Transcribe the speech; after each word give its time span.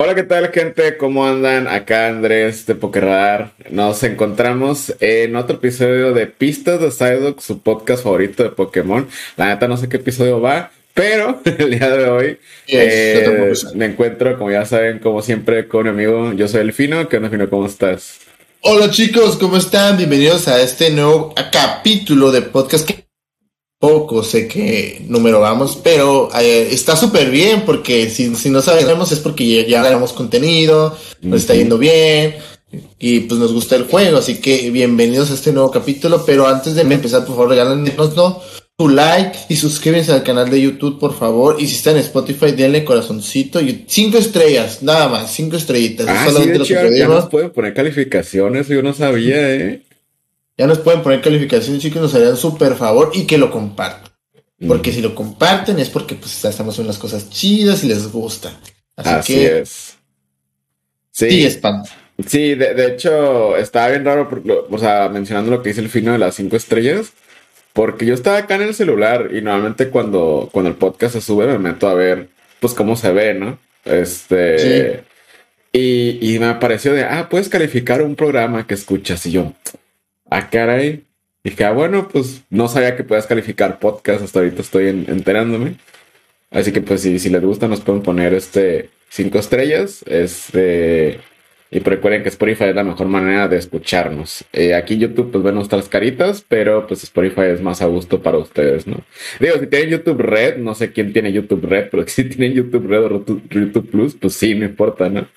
Hola, 0.00 0.14
¿qué 0.14 0.22
tal, 0.22 0.52
gente? 0.52 0.96
¿Cómo 0.96 1.26
andan? 1.26 1.66
Acá 1.66 2.06
Andrés 2.06 2.66
de 2.66 2.76
Pokerradar. 2.76 3.50
Nos 3.68 4.04
encontramos 4.04 4.94
en 5.00 5.34
otro 5.34 5.56
episodio 5.56 6.12
de 6.12 6.28
Pistas 6.28 6.80
de 6.80 6.92
Psyduck, 6.92 7.40
su 7.40 7.62
podcast 7.62 8.04
favorito 8.04 8.44
de 8.44 8.50
Pokémon. 8.50 9.08
La 9.36 9.46
neta, 9.46 9.66
no 9.66 9.76
sé 9.76 9.88
qué 9.88 9.96
episodio 9.96 10.40
va, 10.40 10.70
pero 10.94 11.40
el 11.44 11.70
día 11.76 11.90
de 11.90 12.08
hoy 12.08 12.38
eh, 12.68 13.52
me 13.74 13.86
encuentro, 13.86 14.38
como 14.38 14.52
ya 14.52 14.64
saben, 14.66 15.00
como 15.00 15.20
siempre, 15.20 15.66
con 15.66 15.82
mi 15.82 15.88
amigo. 15.88 16.32
Yo 16.32 16.46
soy 16.46 16.60
Elfino. 16.60 17.08
¿Qué 17.08 17.16
onda, 17.16 17.26
Elfino? 17.26 17.50
¿Cómo 17.50 17.66
estás? 17.66 18.20
Hola, 18.60 18.92
chicos, 18.92 19.36
¿cómo 19.36 19.56
están? 19.56 19.96
Bienvenidos 19.96 20.46
a 20.46 20.62
este 20.62 20.90
nuevo 20.90 21.34
capítulo 21.50 22.30
de 22.30 22.42
podcast 22.42 22.86
que 22.86 23.07
poco 23.78 24.24
sé 24.24 24.48
qué 24.48 25.04
número 25.06 25.40
vamos, 25.40 25.78
pero 25.82 26.30
eh, 26.40 26.68
está 26.72 26.96
súper 26.96 27.30
bien 27.30 27.62
porque 27.64 28.10
si, 28.10 28.34
si 28.34 28.50
no 28.50 28.60
sabemos 28.60 29.12
es 29.12 29.20
porque 29.20 29.66
ya, 29.68 29.82
ya 29.82 30.06
contenido, 30.14 30.96
nos 31.22 31.42
está 31.42 31.54
yendo 31.54 31.78
bien 31.78 32.36
y 32.98 33.20
pues 33.20 33.38
nos 33.38 33.52
gusta 33.52 33.76
el 33.76 33.84
juego, 33.84 34.18
así 34.18 34.40
que 34.40 34.70
bienvenidos 34.70 35.30
a 35.30 35.34
este 35.34 35.52
nuevo 35.52 35.70
capítulo, 35.70 36.24
pero 36.26 36.48
antes 36.48 36.74
de 36.74 36.82
empezar, 36.82 37.24
por 37.24 37.36
favor, 37.36 37.50
regálanos 37.50 38.16
¿no? 38.16 38.42
tu 38.76 38.88
like 38.88 39.38
y 39.48 39.56
suscríbanse 39.56 40.12
al 40.12 40.22
canal 40.22 40.50
de 40.50 40.60
YouTube, 40.60 40.98
por 40.98 41.16
favor, 41.16 41.56
y 41.58 41.66
si 41.66 41.76
están 41.76 41.94
en 41.94 42.02
Spotify, 42.02 42.52
denle 42.52 42.84
corazoncito 42.84 43.60
y 43.60 43.84
cinco 43.86 44.18
estrellas, 44.18 44.82
nada 44.82 45.08
más, 45.08 45.32
cinco 45.32 45.56
estrellitas. 45.56 46.06
Ah, 46.08 46.26
solamente 46.26 46.64
sí, 46.64 46.74
de 46.74 46.98
ya 46.98 47.08
nos 47.08 47.28
pueden 47.28 47.50
poner 47.50 47.74
calificaciones, 47.74 48.68
yo 48.68 48.82
no 48.82 48.92
sabía, 48.92 49.54
eh. 49.54 49.82
Ya 50.58 50.66
nos 50.66 50.80
pueden 50.80 51.02
poner 51.02 51.20
calificaciones, 51.20 51.80
chicos, 51.80 52.02
nos 52.02 52.14
harían 52.16 52.36
súper 52.36 52.74
favor 52.74 53.12
y 53.14 53.26
que 53.26 53.38
lo 53.38 53.50
compartan. 53.50 54.10
Porque 54.66 54.92
si 54.92 55.00
lo 55.00 55.14
comparten 55.14 55.78
es 55.78 55.88
porque 55.88 56.16
pues 56.16 56.44
estamos 56.44 56.76
en 56.80 56.88
las 56.88 56.98
cosas 56.98 57.30
chidas 57.30 57.84
y 57.84 57.86
les 57.86 58.10
gusta. 58.10 58.58
Así, 58.96 59.34
que, 59.34 59.60
es. 59.60 59.96
Sí, 61.12 61.48
sí 61.48 61.60
Sí, 62.26 62.56
de, 62.56 62.86
hecho, 62.86 63.56
estaba 63.56 63.90
bien 63.90 64.04
raro, 64.04 64.28
o 64.68 64.78
sea, 64.78 65.08
mencionando 65.08 65.52
lo 65.52 65.62
que 65.62 65.68
dice 65.68 65.80
el 65.80 65.88
fino 65.88 66.10
de 66.10 66.18
las 66.18 66.34
cinco 66.34 66.56
estrellas, 66.56 67.12
porque 67.72 68.06
yo 68.06 68.14
estaba 68.14 68.38
acá 68.38 68.56
en 68.56 68.62
el 68.62 68.74
celular 68.74 69.30
y 69.32 69.40
normalmente 69.40 69.88
cuando, 69.88 70.48
cuando 70.50 70.68
el 70.68 70.76
podcast 70.76 71.14
se 71.14 71.20
sube 71.20 71.46
me 71.46 71.60
meto 71.60 71.86
a 71.86 71.94
ver, 71.94 72.28
pues, 72.58 72.74
cómo 72.74 72.96
se 72.96 73.12
ve, 73.12 73.34
¿no? 73.34 73.58
Este... 73.84 75.04
Y, 75.70 76.34
y 76.34 76.38
me 76.40 76.54
pareció 76.54 76.92
de, 76.92 77.04
ah, 77.04 77.28
puedes 77.30 77.48
calificar 77.48 78.02
un 78.02 78.16
programa 78.16 78.66
que 78.66 78.74
escuchas 78.74 79.24
y 79.26 79.30
yo, 79.30 79.52
ah, 80.30 80.50
caray. 80.50 81.04
Dije, 81.44 81.64
ah, 81.64 81.72
bueno, 81.72 82.08
pues 82.08 82.42
no 82.50 82.68
sabía 82.68 82.96
que 82.96 83.04
puedas 83.04 83.26
calificar 83.26 83.78
podcast, 83.78 84.22
hasta 84.22 84.40
ahorita 84.40 84.62
estoy 84.62 84.88
enterándome. 84.88 85.76
Así 86.50 86.72
que 86.72 86.80
pues 86.80 87.02
si, 87.02 87.18
si 87.18 87.30
les 87.30 87.42
gusta 87.42 87.68
nos 87.68 87.80
pueden 87.80 88.02
poner 88.02 88.34
este 88.34 88.90
cinco 89.08 89.38
estrellas. 89.38 90.02
Este, 90.06 91.20
y 91.70 91.80
recuerden 91.80 92.22
que 92.22 92.30
Spotify 92.30 92.64
es 92.64 92.74
la 92.74 92.84
mejor 92.84 93.08
manera 93.08 93.48
de 93.48 93.58
escucharnos. 93.58 94.44
Eh, 94.52 94.74
aquí 94.74 94.94
en 94.94 95.00
YouTube 95.00 95.30
pues 95.30 95.44
ven 95.44 95.54
nuestras 95.54 95.88
caritas, 95.88 96.44
pero 96.48 96.86
pues 96.86 97.02
Spotify 97.04 97.42
es 97.52 97.60
más 97.60 97.82
a 97.82 97.86
gusto 97.86 98.22
para 98.22 98.38
ustedes, 98.38 98.86
¿no? 98.86 99.02
Digo, 99.38 99.58
si 99.58 99.66
tienen 99.66 99.90
YouTube 99.90 100.20
Red, 100.20 100.58
no 100.58 100.74
sé 100.74 100.92
quién 100.92 101.12
tiene 101.12 101.32
YouTube 101.32 101.66
Red, 101.66 101.88
pero 101.90 102.04
si 102.06 102.24
tienen 102.24 102.54
YouTube 102.54 102.86
Red 102.88 103.04
o 103.04 103.24
YouTube 103.50 103.90
Plus, 103.90 104.14
pues 104.14 104.34
sí, 104.34 104.54
me 104.54 104.66
importa, 104.66 105.08
¿no? 105.08 105.28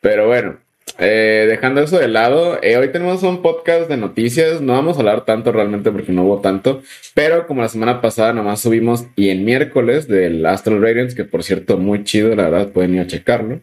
Pero 0.00 0.28
bueno, 0.28 0.58
eh, 0.98 1.46
dejando 1.48 1.80
eso 1.80 1.98
de 1.98 2.08
lado, 2.08 2.58
eh, 2.62 2.76
hoy 2.76 2.92
tenemos 2.92 3.22
un 3.22 3.42
podcast 3.42 3.88
de 3.88 3.96
noticias. 3.96 4.60
No 4.60 4.74
vamos 4.74 4.96
a 4.96 5.00
hablar 5.00 5.24
tanto 5.24 5.52
realmente 5.52 5.90
porque 5.90 6.12
no 6.12 6.24
hubo 6.24 6.40
tanto, 6.40 6.82
pero 7.14 7.46
como 7.46 7.62
la 7.62 7.68
semana 7.68 8.00
pasada 8.00 8.32
nomás 8.32 8.60
subimos 8.60 9.06
y 9.16 9.30
en 9.30 9.44
miércoles 9.44 10.08
del 10.08 10.44
Astral 10.46 10.82
Radiance, 10.82 11.16
que 11.16 11.24
por 11.24 11.42
cierto, 11.42 11.78
muy 11.78 12.04
chido, 12.04 12.34
la 12.34 12.50
verdad, 12.50 12.68
pueden 12.72 12.94
ir 12.94 13.00
a 13.00 13.06
checarlo. 13.06 13.60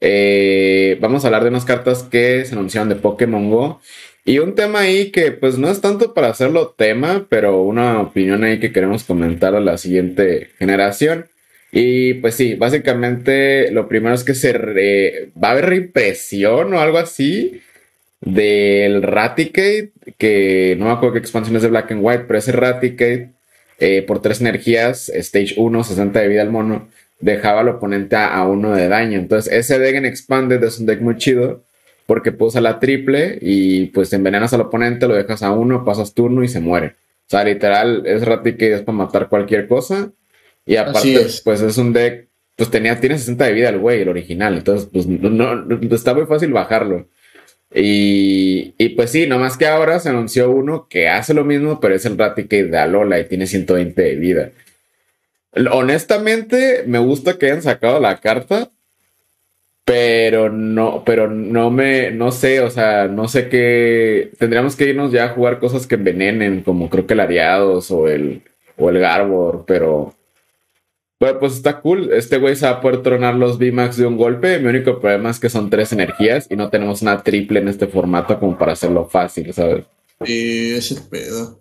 Eh, 0.00 0.98
vamos 1.00 1.24
a 1.24 1.28
hablar 1.28 1.42
de 1.42 1.50
unas 1.50 1.64
cartas 1.64 2.02
que 2.04 2.44
se 2.44 2.54
anunciaron 2.54 2.88
de 2.88 2.96
Pokémon 2.96 3.50
Go 3.50 3.80
y 4.24 4.38
un 4.38 4.54
tema 4.54 4.80
ahí 4.80 5.10
que, 5.10 5.32
pues, 5.32 5.58
no 5.58 5.68
es 5.70 5.80
tanto 5.80 6.14
para 6.14 6.28
hacerlo 6.28 6.74
tema, 6.76 7.26
pero 7.28 7.62
una 7.62 8.00
opinión 8.00 8.44
ahí 8.44 8.60
que 8.60 8.72
queremos 8.72 9.04
comentar 9.04 9.54
a 9.54 9.60
la 9.60 9.78
siguiente 9.78 10.50
generación. 10.58 11.26
Y 11.72 12.14
pues 12.14 12.34
sí, 12.34 12.54
básicamente 12.54 13.70
lo 13.70 13.88
primero 13.88 14.14
es 14.14 14.24
que 14.24 14.34
se 14.34 14.52
va 14.52 15.48
a 15.48 15.50
haber 15.52 15.66
reimpresión 15.66 16.74
o 16.74 16.80
algo 16.80 16.98
así 16.98 17.60
del 18.20 19.02
Raticate, 19.02 19.92
que 20.18 20.76
no 20.78 20.86
me 20.86 20.90
acuerdo 20.92 21.14
qué 21.14 21.20
expansión 21.20 21.56
es 21.56 21.62
de 21.62 21.68
Black 21.68 21.92
and 21.92 22.00
White, 22.02 22.24
pero 22.26 22.38
ese 22.38 22.52
Raticate 22.52 23.30
eh, 23.78 24.02
por 24.02 24.20
tres 24.20 24.40
energías, 24.40 25.08
Stage 25.08 25.54
1, 25.56 25.84
60 25.84 26.20
de 26.20 26.28
vida 26.28 26.42
al 26.42 26.50
mono, 26.50 26.88
dejaba 27.20 27.60
al 27.60 27.68
oponente 27.68 28.16
a, 28.16 28.44
uno 28.44 28.74
de 28.74 28.88
daño. 28.88 29.18
Entonces 29.18 29.52
ese 29.52 29.78
deck 29.78 29.96
en 29.96 30.06
Expanded 30.06 30.62
es 30.62 30.78
un 30.78 30.86
deck 30.86 31.00
muy 31.00 31.16
chido 31.16 31.62
porque 32.06 32.32
puso 32.32 32.60
la 32.60 32.80
triple 32.80 33.38
y 33.40 33.86
pues 33.86 34.12
envenenas 34.12 34.52
al 34.52 34.62
oponente, 34.62 35.06
lo 35.06 35.14
dejas 35.14 35.42
a 35.42 35.52
uno, 35.52 35.84
pasas 35.84 36.12
turno 36.12 36.42
y 36.42 36.48
se 36.48 36.60
muere. 36.60 36.88
O 36.88 37.30
sea, 37.30 37.44
literal, 37.44 38.02
es 38.06 38.24
Raticate 38.24 38.74
es 38.74 38.82
para 38.82 38.98
matar 38.98 39.28
cualquier 39.28 39.68
cosa. 39.68 40.10
Y 40.66 40.76
aparte, 40.76 41.26
pues 41.44 41.60
es 41.60 41.78
un 41.78 41.92
deck, 41.92 42.28
pues 42.56 42.70
tenía, 42.70 43.00
tiene 43.00 43.18
60 43.18 43.44
de 43.44 43.52
vida 43.52 43.68
el 43.70 43.78
güey, 43.78 44.02
el 44.02 44.08
original. 44.08 44.58
Entonces, 44.58 44.88
pues 44.92 45.06
no, 45.06 45.66
está 45.94 46.14
muy 46.14 46.26
fácil 46.26 46.52
bajarlo. 46.52 47.08
Y, 47.72 48.74
y, 48.78 48.90
pues 48.90 49.10
sí, 49.12 49.26
nomás 49.26 49.56
que 49.56 49.66
ahora 49.66 50.00
se 50.00 50.08
anunció 50.08 50.50
uno 50.50 50.88
que 50.88 51.08
hace 51.08 51.34
lo 51.34 51.44
mismo, 51.44 51.80
pero 51.80 51.94
es 51.94 52.04
el 52.04 52.18
Raticate 52.18 52.66
de 52.66 52.78
Alola 52.78 53.18
y 53.20 53.24
tiene 53.24 53.46
120 53.46 54.02
de 54.02 54.14
vida. 54.16 54.50
Honestamente, 55.72 56.84
me 56.86 56.98
gusta 56.98 57.38
que 57.38 57.46
hayan 57.46 57.62
sacado 57.62 58.00
la 58.00 58.18
carta, 58.18 58.70
pero 59.84 60.50
no, 60.50 61.02
pero 61.04 61.28
no 61.28 61.70
me, 61.70 62.12
no 62.12 62.30
sé, 62.30 62.60
o 62.60 62.70
sea, 62.70 63.08
no 63.08 63.26
sé 63.26 63.48
qué. 63.48 64.30
Tendríamos 64.38 64.76
que 64.76 64.84
irnos 64.84 65.10
ya 65.12 65.24
a 65.24 65.28
jugar 65.30 65.58
cosas 65.58 65.86
que 65.86 65.96
envenenen, 65.96 66.62
como 66.62 66.88
creo 66.90 67.06
que 67.06 67.14
el 67.14 67.20
Ariados 67.20 67.90
o 67.90 68.06
el, 68.06 68.42
o 68.76 68.90
el 68.90 68.98
Garbor, 69.00 69.64
pero 69.66 70.14
bueno, 71.20 71.38
pues 71.38 71.52
está 71.52 71.80
cool. 71.80 72.12
Este 72.14 72.38
güey 72.38 72.56
se 72.56 72.64
va 72.64 72.72
a 72.72 72.80
poder 72.80 73.02
tronar 73.02 73.34
los 73.34 73.58
VMAX 73.58 73.98
de 73.98 74.06
un 74.06 74.16
golpe. 74.16 74.58
Mi 74.58 74.68
único 74.68 74.98
problema 74.98 75.30
es 75.30 75.38
que 75.38 75.50
son 75.50 75.68
tres 75.68 75.92
energías 75.92 76.46
y 76.48 76.56
no 76.56 76.70
tenemos 76.70 77.02
una 77.02 77.22
triple 77.22 77.60
en 77.60 77.68
este 77.68 77.86
formato 77.86 78.40
como 78.40 78.56
para 78.56 78.72
hacerlo 78.72 79.06
fácil, 79.06 79.52
¿sabes? 79.52 79.84
Sí, 80.24 80.72
es 80.72 80.90
el 80.92 81.02
pedo. 81.02 81.60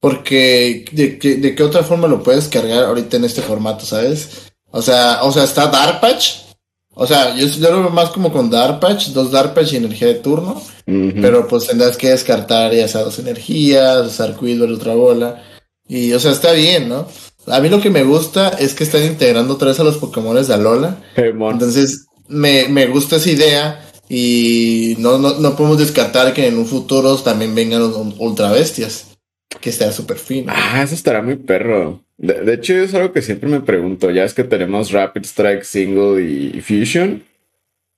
Porque, 0.00 0.84
¿de, 0.92 1.16
¿de 1.16 1.54
qué 1.54 1.62
otra 1.62 1.82
forma 1.82 2.08
lo 2.08 2.22
puedes 2.22 2.48
cargar 2.48 2.84
ahorita 2.84 3.16
en 3.16 3.24
este 3.24 3.40
formato, 3.40 3.86
sabes? 3.86 4.52
O 4.70 4.82
sea, 4.82 5.22
o 5.22 5.32
sea, 5.32 5.44
está 5.44 5.66
Dark 5.68 6.00
Patch. 6.00 6.50
O 6.94 7.06
sea, 7.06 7.34
yo, 7.36 7.46
lo 7.70 7.80
veo 7.80 7.90
más 7.90 8.10
como 8.10 8.30
con 8.30 8.50
Dark 8.50 8.80
Patch, 8.80 9.08
dos 9.08 9.30
Dark 9.30 9.54
Patch 9.54 9.72
y 9.72 9.76
energía 9.76 10.08
de 10.08 10.14
turno. 10.16 10.60
Pero 10.84 11.46
pues 11.46 11.68
tendrás 11.68 11.96
que 11.96 12.10
descartar 12.10 12.74
ya 12.74 12.88
sea 12.88 13.02
dos 13.02 13.18
energías, 13.20 14.06
usar 14.06 14.36
Quidwell, 14.36 14.74
otra 14.74 14.94
bola. 14.94 15.42
Y, 15.86 16.12
o 16.12 16.18
sea, 16.18 16.32
está 16.32 16.52
bien, 16.52 16.88
¿no? 16.88 17.06
A 17.52 17.60
mí 17.60 17.68
lo 17.68 17.80
que 17.80 17.90
me 17.90 18.04
gusta 18.04 18.48
es 18.50 18.74
que 18.74 18.84
están 18.84 19.04
integrando 19.04 19.54
otra 19.54 19.68
vez 19.68 19.80
a 19.80 19.84
los 19.84 19.98
Pokémon 19.98 20.44
de 20.44 20.54
Alola. 20.54 21.02
Entonces, 21.16 22.06
me, 22.28 22.68
me, 22.68 22.86
gusta 22.86 23.16
esa 23.16 23.30
idea. 23.30 23.86
Y 24.08 24.96
no, 24.98 25.18
no, 25.18 25.38
no, 25.38 25.56
podemos 25.56 25.78
descartar 25.78 26.34
que 26.34 26.48
en 26.48 26.58
un 26.58 26.66
futuro 26.66 27.16
también 27.18 27.54
vengan 27.54 27.80
los 27.80 27.96
ultra 28.18 28.50
bestias. 28.50 29.16
Que 29.60 29.70
estará 29.70 29.92
súper 29.92 30.18
fino. 30.18 30.52
Ah, 30.54 30.82
eso 30.82 30.94
estará 30.94 31.22
muy 31.22 31.36
perro. 31.36 32.04
De, 32.16 32.54
hecho, 32.54 32.74
es 32.74 32.94
algo 32.94 33.12
que 33.12 33.22
siempre 33.22 33.48
me 33.48 33.60
pregunto. 33.60 34.10
Ya 34.10 34.24
es 34.24 34.34
que 34.34 34.44
tenemos 34.44 34.92
Rapid 34.92 35.24
Strike, 35.24 35.64
Single 35.64 36.22
y 36.22 36.60
Fusion. 36.60 37.22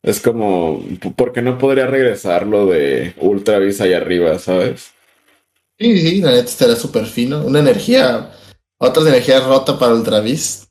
Es 0.02 0.20
como, 0.20 0.84
¿por 1.16 1.32
qué 1.32 1.42
no 1.42 1.58
podría 1.58 1.86
regresar 1.86 2.46
lo 2.46 2.66
de 2.66 3.14
Ultra 3.18 3.58
Beast 3.58 3.80
ahí 3.80 3.92
arriba, 3.92 4.38
sabes? 4.38 4.90
Sí, 5.78 5.98
sí, 5.98 6.20
la 6.20 6.32
neta 6.32 6.48
estará 6.48 6.74
súper 6.74 7.06
fino. 7.06 7.44
Una 7.44 7.60
energía 7.60 8.32
otras 8.82 9.06
energías 9.06 9.44
rota 9.44 9.78
para 9.78 9.94
Ultravis. 9.94 10.68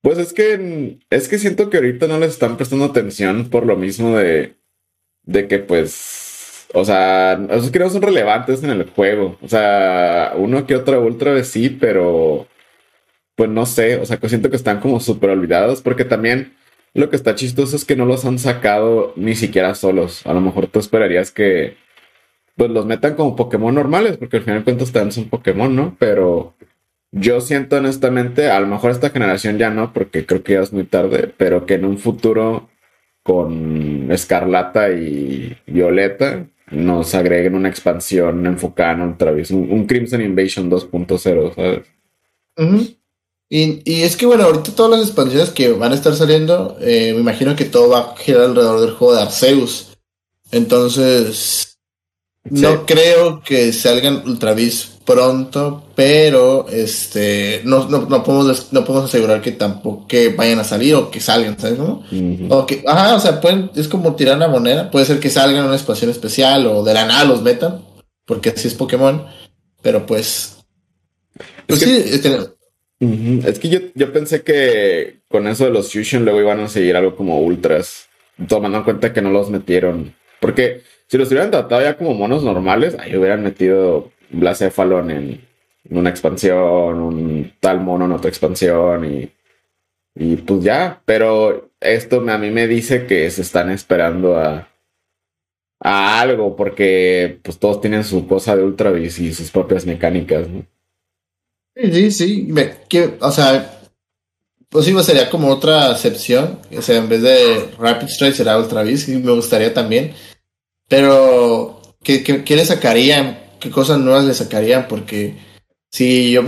Pues 0.00 0.18
es 0.18 0.32
que 0.32 0.98
es 1.10 1.28
que 1.28 1.38
siento 1.38 1.70
que 1.70 1.76
ahorita 1.76 2.08
no 2.08 2.18
les 2.18 2.32
están 2.32 2.56
prestando 2.56 2.86
atención 2.86 3.50
por 3.50 3.66
lo 3.66 3.76
mismo 3.76 4.16
de, 4.16 4.56
de 5.24 5.46
que 5.48 5.58
pues, 5.58 6.66
o 6.74 6.84
sea, 6.84 7.34
esos 7.50 7.70
que 7.70 7.90
son 7.90 8.02
relevantes 8.02 8.64
en 8.64 8.70
el 8.70 8.90
juego. 8.90 9.38
O 9.42 9.48
sea, 9.48 10.32
uno 10.36 10.66
que 10.66 10.76
otro 10.76 11.00
ultra 11.02 11.44
sí, 11.44 11.68
pero 11.68 12.48
pues 13.36 13.50
no 13.50 13.66
sé, 13.66 13.96
o 13.96 14.06
sea, 14.06 14.18
que 14.18 14.28
siento 14.28 14.50
que 14.50 14.56
están 14.56 14.80
como 14.80 15.00
súper 15.00 15.30
olvidados 15.30 15.82
porque 15.82 16.04
también 16.04 16.54
lo 16.94 17.10
que 17.10 17.16
está 17.16 17.34
chistoso 17.34 17.76
es 17.76 17.84
que 17.84 17.96
no 17.96 18.06
los 18.06 18.24
han 18.24 18.38
sacado 18.38 19.12
ni 19.16 19.34
siquiera 19.34 19.74
solos. 19.74 20.26
A 20.26 20.32
lo 20.32 20.40
mejor 20.40 20.68
tú 20.68 20.78
esperarías 20.80 21.30
que 21.30 21.76
pues 22.56 22.70
los 22.70 22.86
metan 22.86 23.14
como 23.14 23.36
Pokémon 23.36 23.74
normales 23.74 24.16
porque 24.16 24.38
al 24.38 24.42
final 24.42 24.60
de 24.60 24.64
cuentas 24.64 24.92
también 24.92 25.12
son 25.12 25.28
Pokémon, 25.28 25.74
¿no? 25.74 25.96
Pero 25.98 26.54
yo 27.12 27.40
siento 27.42 27.76
honestamente, 27.76 28.50
a 28.50 28.58
lo 28.58 28.66
mejor 28.66 28.90
esta 28.90 29.10
generación 29.10 29.58
ya 29.58 29.70
no, 29.70 29.92
porque 29.92 30.24
creo 30.24 30.42
que 30.42 30.54
ya 30.54 30.62
es 30.62 30.72
muy 30.72 30.84
tarde, 30.84 31.32
pero 31.36 31.66
que 31.66 31.74
en 31.74 31.84
un 31.84 31.98
futuro 31.98 32.70
con 33.22 34.10
Escarlata 34.10 34.90
y 34.90 35.56
Violeta 35.66 36.46
nos 36.70 37.14
agreguen 37.14 37.54
una 37.54 37.68
expansión 37.68 38.46
enfocada 38.46 38.94
en 38.94 39.12
otra 39.12 39.30
vez, 39.30 39.50
un, 39.50 39.86
Crimson 39.86 40.22
Invasion 40.22 40.70
2.0, 40.70 41.54
¿sabes? 41.54 42.96
Y, 43.50 43.82
y, 43.84 44.02
es 44.02 44.16
que, 44.16 44.24
bueno, 44.24 44.44
ahorita 44.44 44.74
todas 44.74 44.98
las 44.98 45.08
expansiones 45.08 45.50
que 45.50 45.70
van 45.72 45.92
a 45.92 45.94
estar 45.94 46.14
saliendo, 46.14 46.78
eh, 46.80 47.12
me 47.12 47.20
imagino 47.20 47.54
que 47.54 47.66
todo 47.66 47.90
va 47.90 47.98
a 47.98 48.16
girar 48.16 48.44
alrededor 48.44 48.80
del 48.80 48.92
juego 48.92 49.14
de 49.14 49.20
Arceus. 49.20 49.98
Entonces, 50.50 51.71
no 52.44 52.86
creo 52.86 53.42
que 53.42 53.72
salgan 53.72 54.22
Ultra 54.26 54.54
pronto, 55.04 55.84
pero 55.94 56.66
este 56.68 57.62
no, 57.64 57.88
no, 57.88 58.06
no, 58.06 58.22
podemos 58.22 58.72
no 58.72 58.84
podemos 58.84 59.08
asegurar 59.08 59.40
que 59.40 59.52
tampoco 59.52 60.06
que 60.06 60.28
vayan 60.28 60.60
a 60.60 60.64
salir 60.64 60.94
o 60.94 61.10
que 61.10 61.20
salgan, 61.20 61.58
¿sabes 61.58 61.78
cómo? 61.78 62.04
O 62.48 62.66
que, 62.66 62.84
ajá, 62.86 63.16
o 63.16 63.20
sea, 63.20 63.40
pueden, 63.40 63.70
es 63.74 63.88
como 63.88 64.14
tirar 64.14 64.36
una 64.36 64.48
moneda, 64.48 64.90
puede 64.90 65.04
ser 65.04 65.18
que 65.18 65.30
salgan 65.30 65.62
en 65.62 65.66
una 65.66 65.76
expansión 65.76 66.10
especial 66.10 66.66
o 66.66 66.84
de 66.84 66.94
la 66.94 67.06
nada 67.06 67.24
los 67.24 67.42
metan, 67.42 67.82
porque 68.24 68.50
así 68.50 68.68
es 68.68 68.74
Pokémon, 68.74 69.24
pero 69.82 70.06
pues 70.06 70.56
pues 71.66 71.82
es 71.82 71.88
sí, 71.88 72.20
que, 72.22 73.48
es 73.48 73.58
que 73.58 73.68
yo, 73.68 73.80
yo 73.94 74.12
pensé 74.12 74.42
que 74.42 75.22
con 75.28 75.48
eso 75.48 75.64
de 75.64 75.70
los 75.70 75.92
Fusion 75.92 76.24
luego 76.24 76.40
iban 76.40 76.60
a 76.60 76.68
seguir 76.68 76.96
algo 76.96 77.16
como 77.16 77.40
ultras, 77.40 78.08
tomando 78.48 78.78
en 78.78 78.84
cuenta 78.84 79.12
que 79.12 79.22
no 79.22 79.30
los 79.30 79.50
metieron, 79.50 80.14
porque 80.40 80.82
si 81.12 81.18
los 81.18 81.28
hubieran 81.28 81.50
tratado 81.50 81.82
ya 81.82 81.98
como 81.98 82.14
monos 82.14 82.42
normales, 82.42 82.96
ahí 82.98 83.14
hubieran 83.14 83.42
metido 83.42 84.10
Blacéfalon 84.30 85.10
en, 85.10 85.46
en 85.84 85.96
una 85.98 86.08
expansión, 86.08 87.02
un 87.02 87.52
tal 87.60 87.80
mono 87.80 88.06
en 88.06 88.12
otra 88.12 88.30
expansión 88.30 89.04
y, 89.04 89.30
y 90.14 90.36
pues 90.36 90.64
ya, 90.64 91.02
pero 91.04 91.68
esto 91.80 92.24
a 92.26 92.38
mí 92.38 92.50
me 92.50 92.66
dice 92.66 93.04
que 93.04 93.30
se 93.30 93.42
están 93.42 93.68
esperando 93.70 94.38
a, 94.38 94.70
a 95.80 96.20
algo 96.22 96.56
porque 96.56 97.40
pues 97.42 97.58
todos 97.58 97.82
tienen 97.82 98.04
su 98.04 98.26
cosa 98.26 98.56
de 98.56 98.64
Ultravis 98.64 99.18
y 99.18 99.34
sus 99.34 99.50
propias 99.50 99.84
mecánicas. 99.84 100.46
Sí, 101.76 101.92
sí, 101.92 102.10
sí. 102.10 102.54
o 103.20 103.30
sea, 103.30 103.80
pues 104.70 104.86
sí, 104.86 105.02
sería 105.02 105.28
como 105.28 105.48
otra 105.48 105.90
excepción. 105.90 106.58
O 106.74 106.80
sea, 106.80 106.96
en 106.96 107.10
vez 107.10 107.20
de 107.20 107.68
Rapid 107.78 108.08
Strike 108.08 108.34
será 108.34 108.58
Ultravis 108.58 109.10
y 109.10 109.18
me 109.18 109.32
gustaría 109.32 109.74
también. 109.74 110.14
Pero, 110.92 111.80
¿qué, 112.04 112.22
qué, 112.22 112.54
le 112.54 112.66
sacarían? 112.66 113.38
¿Qué 113.58 113.70
cosas 113.70 113.98
nuevas 113.98 114.26
le 114.26 114.34
sacarían? 114.34 114.88
Porque 114.88 115.36
si 115.90 116.32
yo, 116.32 116.42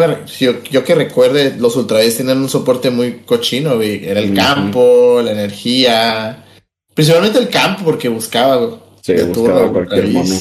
yo, 0.70 0.84
que 0.84 0.94
recuerde, 0.94 1.54
los 1.58 1.76
Ultravis 1.76 2.16
tienen 2.16 2.36
un 2.36 2.50
soporte 2.50 2.90
muy 2.90 3.20
cochino, 3.20 3.80
Era 3.80 4.20
el 4.20 4.34
campo, 4.34 5.22
la 5.24 5.32
energía. 5.32 6.44
Principalmente 6.92 7.38
el 7.38 7.48
campo, 7.48 7.84
porque 7.86 8.10
buscaba. 8.10 8.78
Sí, 9.00 9.14
buscaba 9.14 9.72
cualquier 9.72 10.08
mono. 10.08 10.34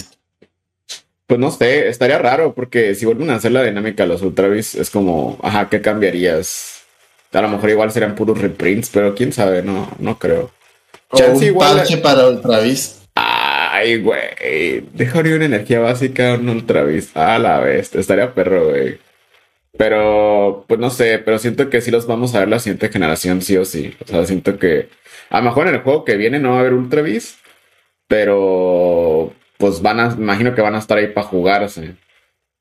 Pues 1.26 1.40
no 1.40 1.50
sé, 1.52 1.88
estaría 1.88 2.18
raro, 2.18 2.54
porque 2.54 2.96
si 2.96 3.06
vuelven 3.06 3.30
a 3.30 3.36
hacer 3.36 3.54
la 3.54 3.64
dinámica 3.64 4.06
los 4.06 4.22
Ultravis, 4.22 4.76
es 4.76 4.90
como, 4.90 5.40
ajá, 5.42 5.70
¿qué 5.70 5.80
cambiarías? 5.80 6.82
A 7.32 7.42
lo 7.42 7.48
mejor 7.48 7.70
igual 7.70 7.94
serían 7.94 8.16
puros 8.16 8.38
reprints, 8.38 8.90
pero 8.94 9.16
quién 9.16 9.32
sabe, 9.32 9.64
no, 9.64 9.90
no 9.98 10.20
creo. 10.20 10.52
O 11.08 11.24
un 11.24 11.42
igual... 11.42 11.86
para 12.04 12.28
Ultravis. 12.28 13.03
Ay, 13.74 14.02
güey. 14.02 14.82
Dejaría 14.94 15.36
una 15.36 15.46
energía 15.46 15.80
básica 15.80 16.36
un 16.36 16.48
Ultravis. 16.48 17.16
A 17.18 17.40
la 17.40 17.60
vez. 17.60 17.96
Estaría 17.96 18.34
perro, 18.34 18.70
güey. 18.70 19.00
Pero, 19.78 20.66
pues 20.68 20.80
no 20.80 20.92
sé, 20.92 21.18
pero 21.18 21.40
siento 21.40 21.70
que 21.72 21.82
sí 21.82 21.90
los 21.90 22.06
vamos 22.06 22.36
a 22.36 22.40
ver 22.40 22.50
la 22.50 22.60
siguiente 22.60 22.90
generación, 22.90 23.42
sí 23.42 23.58
o 23.58 23.66
sí. 23.66 23.96
O 24.00 24.08
sea, 24.08 24.26
siento 24.28 24.60
que 24.60 24.90
a 25.32 25.40
lo 25.40 25.46
mejor 25.46 25.68
en 25.68 25.74
el 25.76 25.82
juego 25.82 26.06
que 26.06 26.18
viene 26.18 26.40
no 26.40 26.52
va 26.52 26.58
a 26.58 26.60
haber 26.60 26.74
Ultravis, 26.74 27.40
pero 28.08 29.34
pues 29.58 29.82
van 29.82 30.00
a, 30.00 30.14
imagino 30.14 30.54
que 30.54 30.62
van 30.62 30.76
a 30.76 30.80
estar 30.80 31.00
ahí 31.00 31.08
para 31.08 31.28
jugarse. 31.28 31.96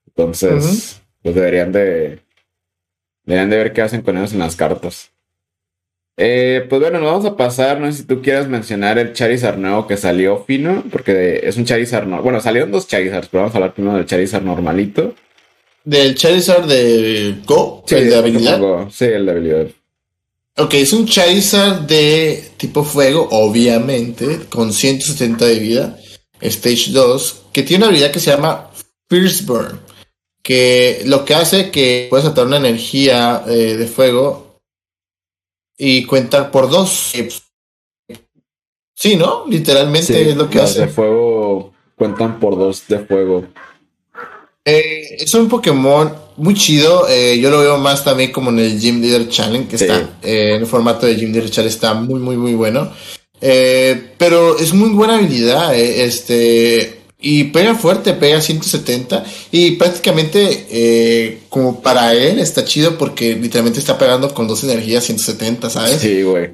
Entonces, 0.07 1.03
pues 1.23 1.35
deberían 1.35 1.73
de, 1.73 2.21
deberían 3.25 3.51
de 3.51 3.57
ver 3.59 3.73
qué 3.75 3.83
hacen 3.83 4.01
con 4.01 4.17
ellos 4.17 4.33
en 4.33 4.39
las 4.39 4.57
cartas. 4.57 5.12
Eh, 6.17 6.67
pues 6.69 6.81
bueno, 6.81 6.99
nos 6.99 7.11
vamos 7.11 7.25
a 7.27 7.37
pasar. 7.37 7.81
No 7.81 7.91
sé 7.91 7.99
si 7.99 8.05
tú 8.05 8.23
quieras 8.23 8.49
mencionar 8.49 8.99
el 8.99 9.13
Charizard 9.13 9.59
nuevo 9.59 9.87
que 9.87 9.97
salió 9.97 10.45
fino, 10.45 10.85
porque 10.91 11.41
es 11.43 11.57
un 11.57 11.65
Charizard. 11.65 12.07
No 12.07 12.23
bueno, 12.23 12.41
salieron 12.41 12.71
dos 12.71 12.87
Charizards, 12.87 13.29
pero 13.29 13.43
vamos 13.43 13.55
a 13.55 13.59
hablar 13.59 13.75
primero 13.75 13.97
del 13.97 14.07
Charizard 14.07 14.43
normalito. 14.43 15.15
¿Del 15.85 16.15
Charizard 16.15 16.67
de 16.67 17.37
Go? 17.45 17.83
Sí, 17.87 17.97
¿El 17.97 18.11
de 18.11 18.17
habilidad? 18.17 18.61
Sí, 18.91 19.05
el 19.07 19.27
de 19.27 19.33
habilidad. 19.33 19.67
Ok, 20.59 20.75
es 20.75 20.93
un 20.93 21.07
Charizard 21.07 21.81
de 21.87 22.45
tipo 22.59 22.85
fuego, 22.85 23.27
obviamente, 23.31 24.41
con 24.51 24.73
170 24.73 25.47
de 25.47 25.59
vida, 25.59 25.99
Stage 26.41 26.91
2, 26.93 27.43
que 27.53 27.63
tiene 27.63 27.85
una 27.85 27.89
habilidad 27.89 28.11
que 28.11 28.21
se 28.21 28.33
llama 28.33 28.71
Fierce 29.09 29.45
Burn, 29.45 29.81
que 30.43 31.03
lo 31.07 31.25
que 31.25 31.35
hace 31.35 31.71
que 31.71 32.07
puedes 32.11 32.27
atar 32.27 32.47
una 32.47 32.59
energía 32.59 33.43
eh, 33.49 33.77
de 33.79 33.87
fuego 33.87 34.42
y 35.85 36.05
cuenta 36.05 36.49
por 36.49 36.71
dos. 36.71 37.13
Sí, 38.95 39.17
¿no? 39.17 39.45
Literalmente 39.49 40.31
es 40.31 40.37
lo 40.37 40.49
que 40.49 40.61
hace. 40.61 40.83
de 40.83 40.87
fuego 40.87 41.73
cuentan 41.97 42.39
por 42.39 42.57
dos 42.57 42.87
de 42.87 43.01
fuego. 43.01 43.47
Eh, 44.65 45.17
es 45.19 45.35
un 45.35 45.49
Pokémon 45.49 46.15
muy 46.37 46.55
chido. 46.55 47.09
Eh, 47.09 47.37
yo 47.41 47.51
lo 47.51 47.59
veo 47.59 47.79
más 47.79 48.05
también 48.05 48.31
como 48.31 48.51
en 48.51 48.61
el 48.61 48.79
Gym 48.79 49.01
Leader 49.01 49.29
Challenge, 49.29 49.69
que 49.69 49.75
está 49.75 50.19
eh, 50.23 50.55
en 50.55 50.61
el 50.61 50.67
formato 50.67 51.07
de 51.07 51.17
Gym 51.17 51.33
Leader 51.33 51.51
Challenge, 51.51 51.75
está 51.75 51.95
muy, 51.95 52.21
muy, 52.21 52.37
muy 52.37 52.55
bueno. 52.55 52.93
pero 53.41 54.57
es 54.59 54.73
muy 54.73 54.91
buena 54.91 55.17
habilidad. 55.17 55.75
este 55.75 57.02
y 57.23 57.45
pega 57.45 57.77
fuerte, 57.77 58.13
pega 58.15 58.41
170. 58.41 59.25
Y 59.53 59.73
prácticamente, 59.73 60.67
eh, 60.71 61.39
como 61.49 61.81
para 61.81 62.13
él, 62.15 62.41
está 62.41 62.65
chido 62.65 62.99
porque 62.99 63.37
literalmente 63.37 63.79
está 63.79 63.97
pegando 63.97 64.35
con 64.35 64.49
dos 64.49 64.65
energías 64.65 65.05
170, 65.05 65.71
¿sabes? 65.71 66.01
Sí, 66.01 66.23
güey. 66.23 66.51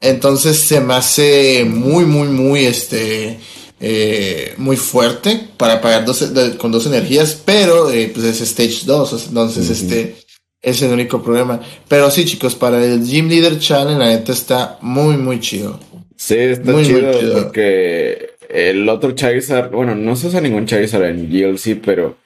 Entonces 0.00 0.58
se 0.58 0.80
me 0.80 0.94
hace 0.94 1.64
muy, 1.64 2.04
muy, 2.04 2.28
muy, 2.28 2.66
este, 2.66 3.38
eh, 3.80 4.52
muy 4.58 4.76
fuerte 4.76 5.48
para 5.56 5.80
pagar 5.80 6.04
dos, 6.04 6.22
con 6.58 6.70
dos 6.70 6.84
energías, 6.84 7.40
pero 7.42 7.90
eh, 7.90 8.10
pues 8.12 8.26
es 8.26 8.42
Stage 8.42 8.82
2, 8.84 9.28
entonces 9.28 9.70
este 9.70 10.16
es 10.60 10.82
el 10.82 10.92
único 10.92 11.22
problema. 11.22 11.60
Pero 11.88 12.10
sí, 12.10 12.26
chicos, 12.26 12.54
para 12.54 12.84
el 12.84 13.02
Gym 13.02 13.28
Leader 13.28 13.58
Challenge, 13.58 13.98
la 13.98 14.08
neta 14.08 14.32
está 14.32 14.78
muy, 14.82 15.16
muy 15.16 15.40
chido. 15.40 15.80
Sí, 16.16 16.36
está 16.36 16.70
muy, 16.70 16.84
chido, 16.84 17.00
muy 17.00 17.20
chido 17.20 17.42
porque 17.42 18.33
el 18.54 18.88
otro 18.88 19.12
Charizard, 19.12 19.70
bueno, 19.72 19.96
no 19.96 20.14
se 20.14 20.28
usa 20.28 20.40
ningún 20.40 20.66
Charizard 20.66 21.04
en 21.04 21.28
GLC, 21.28 21.80
pero 21.84 22.16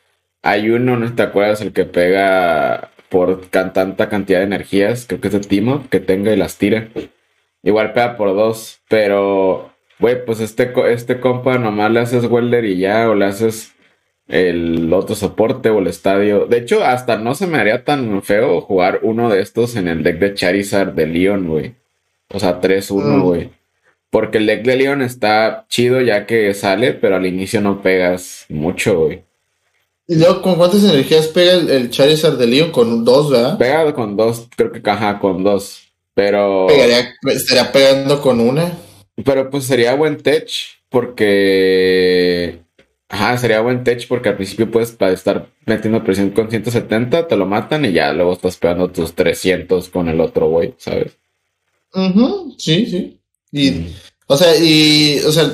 hay 0.43 0.69
uno, 0.71 0.99
¿no 0.99 1.15
te 1.15 1.23
acuerdas? 1.23 1.63
El 1.63 1.73
que 1.73 1.85
pega 1.87 2.91
por 3.09 3.47
tanta 3.47 4.09
cantidad 4.11 4.41
de 4.41 4.45
energías, 4.45 5.07
creo 5.07 5.21
que 5.23 5.29
es 5.29 5.35
el 5.35 5.49
Timo, 5.49 5.87
que 5.91 6.01
tenga 6.01 6.33
y 6.33 6.37
las 6.37 6.59
tira. 6.59 6.89
Igual 7.63 7.95
pega 7.95 8.19
por 8.19 8.35
dos, 8.35 8.81
pero, 8.89 9.73
güey, 9.99 10.25
pues 10.25 10.41
este, 10.41 10.73
este 10.93 11.19
compa 11.19 11.57
nomás 11.59 11.91
le 11.91 12.01
haces 12.01 12.25
welder 12.27 12.67
y 12.67 12.79
ya, 12.79 13.09
o 13.09 13.15
le 13.15 13.25
haces 13.25 13.75
el 14.29 14.93
otro 14.93 15.15
soporte 15.15 15.71
o 15.71 15.79
el 15.79 15.87
estadio. 15.87 16.45
De 16.45 16.59
hecho, 16.59 16.85
hasta 16.85 17.17
no 17.17 17.35
se 17.35 17.47
me 17.47 17.57
haría 17.57 17.85
tan 17.85 18.23
feo 18.23 18.61
jugar 18.61 19.01
uno 19.03 19.31
de 19.31 19.41
estos 19.41 19.77
en 19.77 19.89
el 19.89 20.03
deck 20.03 20.19
de 20.19 20.35
Charizard 20.35 20.93
de 20.93 21.07
Leon, 21.07 21.49
güey. 21.49 21.75
O 22.29 22.39
sea, 22.39 22.61
3-1, 22.61 23.47
mm. 23.47 23.51
Porque 24.11 24.39
el 24.39 24.47
deck 24.47 24.65
de 24.65 24.77
Leon 24.77 25.03
está 25.03 25.67
chido 25.69 26.01
ya 26.01 26.27
que 26.27 26.55
sale, 26.55 26.95
pero 26.95 27.17
al 27.17 27.27
inicio 27.27 27.61
no 27.61 27.83
pegas 27.83 28.47
mucho, 28.49 29.01
güey. 29.01 29.23
¿Y 30.07 30.17
luego 30.17 30.41
con 30.41 30.57
cuántas 30.57 30.83
energías 30.85 31.27
pega 31.29 31.53
el, 31.53 31.91
Charizard 31.91 32.39
de 32.39 32.47
Leon? 32.47 32.71
Con 32.71 33.05
dos, 33.05 33.31
¿verdad? 33.31 33.59
Pega 33.59 33.95
con 33.95 34.17
dos, 34.17 34.49
creo 34.57 34.73
que 34.73 34.81
caja 34.81 35.19
con 35.19 35.45
dos. 35.45 35.83
Pero. 36.15 36.67
Pegaría, 36.67 37.15
estaría 37.27 37.71
pegando 37.71 38.23
con 38.23 38.41
una. 38.41 38.73
Pero 39.23 39.51
pues 39.51 39.65
sería 39.65 39.95
buen 39.95 40.17
tech, 40.17 40.49
porque. 40.89 42.61
Ajá, 43.11 43.37
sería 43.37 43.61
buen 43.61 43.85
tech 43.85 44.07
porque 44.09 44.31
al 44.31 44.37
principio 44.37 44.71
puedes 44.71 44.97
estar 45.01 45.49
metiendo 45.65 46.05
presión 46.05 46.31
con 46.31 46.51
170, 46.51 47.27
te 47.27 47.37
lo 47.37 47.47
matan 47.47 47.87
y 47.87 47.93
ya 47.93 48.13
luego 48.13 48.35
estás 48.35 48.59
pegando 48.59 48.91
tus 48.91 49.15
300 49.15 49.89
con 49.89 50.09
el 50.09 50.21
otro 50.21 50.49
güey, 50.49 50.75
¿sabes? 50.77 51.17
Sí, 52.59 52.87
sí. 52.87 53.18
Y, 53.53 53.87
o 54.27 54.37
sea, 54.37 54.57
y, 54.57 55.21
o 55.27 55.33
sea, 55.33 55.53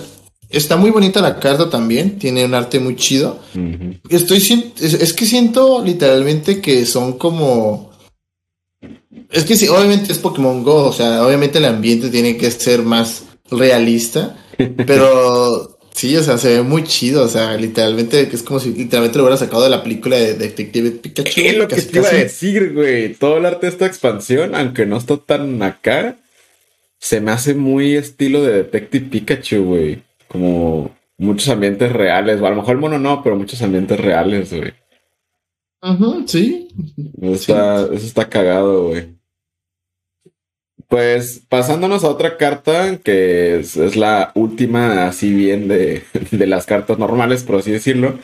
está 0.51 0.77
muy 0.77 0.91
bonita 0.91 1.21
la 1.21 1.39
carta 1.39 1.71
también, 1.71 2.19
tiene 2.19 2.45
un 2.45 2.55
arte 2.55 2.81
muy 2.81 2.97
chido. 2.97 3.41
Estoy, 4.09 4.39
es, 4.81 5.13
que 5.13 5.27
siento 5.27 5.85
literalmente 5.85 6.61
que 6.61 6.87
son 6.87 7.19
como... 7.19 7.93
Es 9.31 9.45
que 9.45 9.57
sí, 9.57 9.67
obviamente 9.69 10.13
es 10.13 10.19
Pokémon 10.19 10.63
Go, 10.63 10.85
o 10.89 10.93
sea, 10.93 11.25
obviamente 11.27 11.59
el 11.59 11.65
ambiente 11.65 12.09
tiene 12.09 12.37
que 12.37 12.51
ser 12.51 12.83
más 12.83 13.25
realista, 13.51 14.37
pero 14.87 15.79
sí, 15.93 16.17
o 16.17 16.23
sea, 16.23 16.39
se 16.39 16.57
ve 16.57 16.63
muy 16.63 16.85
chido, 16.85 17.25
o 17.25 17.29
sea, 17.29 17.57
literalmente 17.57 18.29
es 18.31 18.43
como 18.43 18.61
si 18.61 18.73
literalmente 18.73 19.19
lo 19.19 19.25
hubiera 19.25 19.37
sacado 19.37 19.65
de 19.65 19.71
la 19.71 19.83
película 19.83 20.17
de 20.17 20.35
Detective 20.35 20.91
Pikachu. 20.93 21.33
¿Qué 21.35 21.49
es 21.49 21.57
lo 21.57 21.67
que 21.67 21.83
te 21.83 21.99
iba 21.99 22.09
a 22.09 22.13
decir, 22.13 22.75
güey? 22.75 23.15
Todo 23.15 23.39
el 23.39 23.47
arte 23.47 23.67
de 23.67 23.73
esta 23.73 23.87
expansión, 23.87 24.55
aunque 24.55 24.87
no 24.87 24.99
está 24.99 25.17
tan 25.17 25.63
acá, 25.63 26.19
se 27.05 27.21
me 27.21 27.33
hace 27.33 27.53
muy 27.55 27.97
estilo 27.97 28.43
de 28.43 28.55
Detective 28.55 29.11
Pikachu, 29.11 29.63
güey. 29.63 30.03
Como 30.27 30.91
muchos 31.19 31.51
ambientes 31.51 31.93
reales, 31.93 32.41
o 32.41 32.47
a 32.47 32.51
lo 32.51 32.57
mejor 32.57 32.77
el 32.77 32.81
mono 32.81 32.99
no, 32.99 33.23
pero 33.23 33.37
muchos 33.37 33.61
ambientes 33.61 34.01
reales, 34.01 34.55
güey. 34.55 34.73
Ajá, 35.83 36.07
sí. 36.25 36.67
Está, 37.21 37.83
Eso 37.83 38.07
está 38.07 38.31
cagado, 38.31 38.89
güey. 38.89 39.19
Pues 40.89 41.43
pasándonos 41.47 42.05
a 42.05 42.09
otra 42.09 42.39
carta, 42.39 42.97
que 42.97 43.59
es, 43.59 43.77
es 43.77 43.97
la 43.97 44.33
última, 44.35 45.07
así 45.07 45.31
bien 45.35 45.69
de, 45.69 46.05
de, 46.31 46.47
las 46.47 46.65
cartas 46.65 46.99
normales, 46.99 47.45
por 47.45 47.57
así 47.57 47.71
decirlo. 47.71 48.19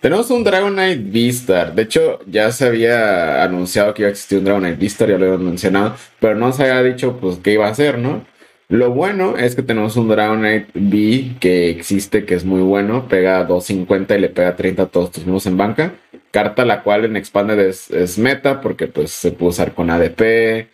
Tenemos 0.00 0.30
un 0.30 0.44
Dragonite 0.44 1.00
Beastar. 1.10 1.74
De 1.74 1.82
hecho, 1.82 2.20
ya 2.26 2.52
se 2.52 2.66
había 2.66 3.42
anunciado 3.42 3.94
que 3.94 4.02
iba 4.02 4.08
a 4.08 4.12
existir 4.12 4.38
un 4.38 4.44
Dragonite 4.44 4.76
Beastar, 4.76 5.08
ya 5.08 5.18
lo 5.18 5.26
habían 5.26 5.44
mencionado, 5.44 5.96
pero 6.20 6.34
no 6.34 6.52
se 6.52 6.62
había 6.62 6.82
dicho 6.82 7.18
pues 7.20 7.38
qué 7.42 7.52
iba 7.54 7.66
a 7.66 7.74
ser, 7.74 7.98
¿no? 7.98 8.24
Lo 8.68 8.90
bueno 8.90 9.36
es 9.36 9.54
que 9.54 9.62
tenemos 9.62 9.96
un 9.96 10.08
Dragonite 10.08 10.66
B 10.74 11.36
que 11.40 11.70
existe, 11.70 12.24
que 12.24 12.34
es 12.34 12.44
muy 12.44 12.62
bueno, 12.62 13.08
pega 13.08 13.44
250 13.44 14.16
y 14.16 14.20
le 14.20 14.28
pega 14.28 14.56
30 14.56 14.82
a 14.82 14.86
todos 14.86 15.12
tus 15.12 15.24
mismos 15.24 15.46
en 15.46 15.56
banca. 15.56 15.94
Carta 16.32 16.64
la 16.64 16.82
cual 16.82 17.04
en 17.04 17.16
Expanded 17.16 17.58
es, 17.60 18.18
meta 18.18 18.60
porque 18.60 18.88
pues 18.88 19.10
se 19.12 19.30
puede 19.32 19.50
usar 19.50 19.72
con 19.72 19.90
ADP, 19.90 20.68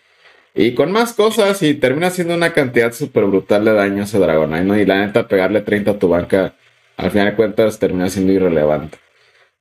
y 0.55 0.75
con 0.75 0.91
más 0.93 1.12
cosas, 1.14 1.62
y 1.62 1.75
termina 1.75 2.11
siendo 2.11 2.35
una 2.35 2.52
cantidad 2.52 2.93
súper 2.93 3.25
brutal 3.25 3.64
de 3.64 3.73
daño 3.73 4.02
ese 4.05 4.19
Dragonite, 4.19 4.64
¿no? 4.64 4.79
Y 4.79 4.85
la 4.87 5.07
neta, 5.07 5.29
pegarle 5.29 5.61
30 5.62 5.93
a 5.93 5.99
tu 5.99 6.09
banca, 6.09 6.55
al 6.97 7.11
final 7.11 7.29
de 7.31 7.37
cuentas, 7.37 7.79
termina 7.79 8.09
siendo 8.09 8.33
irrelevante. 8.33 8.99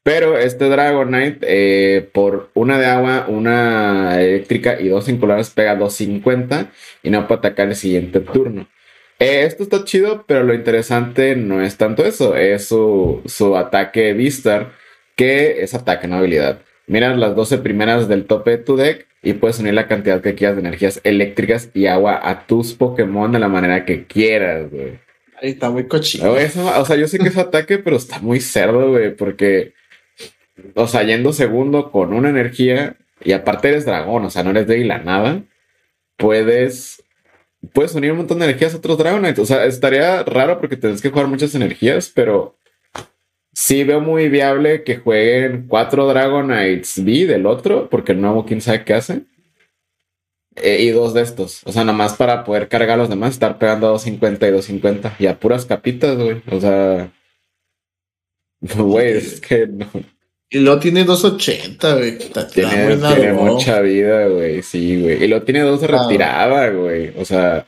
Pero 0.03 0.37
este 0.37 0.65
Dragonite, 0.65 1.39
eh, 1.43 2.01
por 2.01 2.49
una 2.55 2.79
de 2.79 2.87
agua, 2.87 3.25
una 3.27 4.19
eléctrica 4.19 4.81
y 4.81 4.87
dos 4.87 5.05
circulares, 5.05 5.51
pega 5.51 5.75
250 5.75 6.71
y 7.03 7.09
no 7.11 7.27
puede 7.27 7.39
atacar 7.39 7.67
el 7.67 7.75
siguiente 7.75 8.19
turno. 8.19 8.67
Eh, 9.19 9.43
esto 9.45 9.61
está 9.61 9.83
chido, 9.83 10.25
pero 10.27 10.43
lo 10.43 10.55
interesante 10.55 11.35
no 11.35 11.61
es 11.61 11.77
tanto 11.77 12.03
eso, 12.03 12.35
es 12.35 12.65
su, 12.65 13.21
su 13.27 13.55
ataque 13.55 14.13
Vistar, 14.13 14.71
que 15.15 15.61
es 15.61 15.75
ataque, 15.75 16.07
no 16.07 16.17
habilidad. 16.17 16.61
Miras 16.87 17.15
las 17.17 17.35
12 17.35 17.59
primeras 17.59 18.07
del 18.07 18.25
tope 18.25 18.51
de 18.51 18.57
tu 18.57 18.77
deck 18.77 19.05
y 19.21 19.33
puedes 19.33 19.59
unir 19.59 19.75
la 19.75 19.87
cantidad 19.87 20.21
que 20.21 20.33
quieras 20.33 20.55
de 20.55 20.61
energías 20.61 20.99
eléctricas 21.03 21.69
y 21.75 21.85
agua 21.85 22.19
a 22.23 22.47
tus 22.47 22.73
Pokémon 22.73 23.31
de 23.31 23.37
la 23.37 23.47
manera 23.47 23.85
que 23.85 24.05
quieras, 24.05 24.71
güey. 24.71 24.99
Ahí 25.39 25.51
está 25.51 25.69
muy 25.69 25.87
cochino. 25.87 26.31
o 26.31 26.85
sea, 26.85 26.95
yo 26.95 27.07
sé 27.07 27.19
que 27.19 27.29
es 27.29 27.37
ataque, 27.37 27.77
pero 27.77 27.97
está 27.97 28.19
muy 28.19 28.39
cerdo, 28.39 28.89
güey, 28.89 29.15
porque, 29.15 29.73
o 30.75 30.87
sea, 30.87 31.03
yendo 31.03 31.33
segundo 31.33 31.91
con 31.91 32.13
una 32.13 32.29
energía 32.29 32.97
y 33.23 33.33
aparte 33.33 33.69
eres 33.69 33.85
dragón, 33.85 34.25
o 34.25 34.29
sea, 34.29 34.43
no 34.43 34.51
eres 34.51 34.67
de 34.67 34.83
la 34.85 34.99
nada, 34.99 35.43
puedes, 36.17 37.03
puedes 37.73 37.95
unir 37.95 38.11
un 38.11 38.19
montón 38.19 38.39
de 38.39 38.45
energías 38.45 38.73
a 38.73 38.77
otros 38.77 38.97
Dragonites. 38.97 39.39
O 39.39 39.45
sea, 39.45 39.65
estaría 39.65 40.23
raro 40.23 40.59
porque 40.59 40.77
tienes 40.77 41.01
que 41.01 41.09
jugar 41.09 41.27
muchas 41.27 41.53
energías, 41.55 42.11
pero 42.13 42.57
sí 43.53 43.83
veo 43.83 44.01
muy 44.01 44.29
viable 44.29 44.83
que 44.83 44.97
jueguen 44.97 45.67
cuatro 45.67 46.07
Dragonites 46.07 47.03
B 47.03 47.25
del 47.25 47.45
otro, 47.45 47.89
porque 47.89 48.13
el 48.13 48.21
nuevo 48.21 48.45
quién 48.45 48.61
sabe 48.61 48.83
qué 48.85 48.93
hace. 48.93 49.23
Eh, 50.57 50.83
y 50.83 50.89
dos 50.89 51.13
de 51.13 51.21
estos. 51.21 51.61
O 51.65 51.71
sea, 51.71 51.83
nomás 51.83 52.13
para 52.15 52.43
poder 52.43 52.67
cargar 52.67 52.91
a 52.91 52.97
los 52.97 53.09
demás, 53.09 53.31
estar 53.31 53.57
pegando 53.57 53.87
a 53.87 53.91
250 53.91 54.47
y 54.47 54.51
250. 54.51 55.15
Y 55.19 55.27
a 55.27 55.39
puras 55.39 55.65
capitas, 55.65 56.17
güey. 56.17 56.41
O 56.51 56.59
sea. 56.59 57.11
Güey, 58.77 59.17
es 59.17 59.41
que 59.41 59.65
no. 59.65 59.87
Y 60.53 60.59
luego 60.59 60.81
tiene 60.81 61.05
280, 61.05 61.95
güey. 61.95 62.17
Tiene, 62.53 62.97
tiene 62.97 63.33
mucha 63.33 63.79
vida, 63.79 64.27
güey. 64.27 64.61
Sí, 64.61 65.01
güey. 65.01 65.23
Y 65.23 65.27
luego 65.27 65.45
tiene 65.45 65.61
dos 65.61 65.79
de 65.79 65.87
ah. 65.87 66.01
retirada, 66.03 66.69
güey. 66.69 67.13
O 67.17 67.23
sea. 67.23 67.67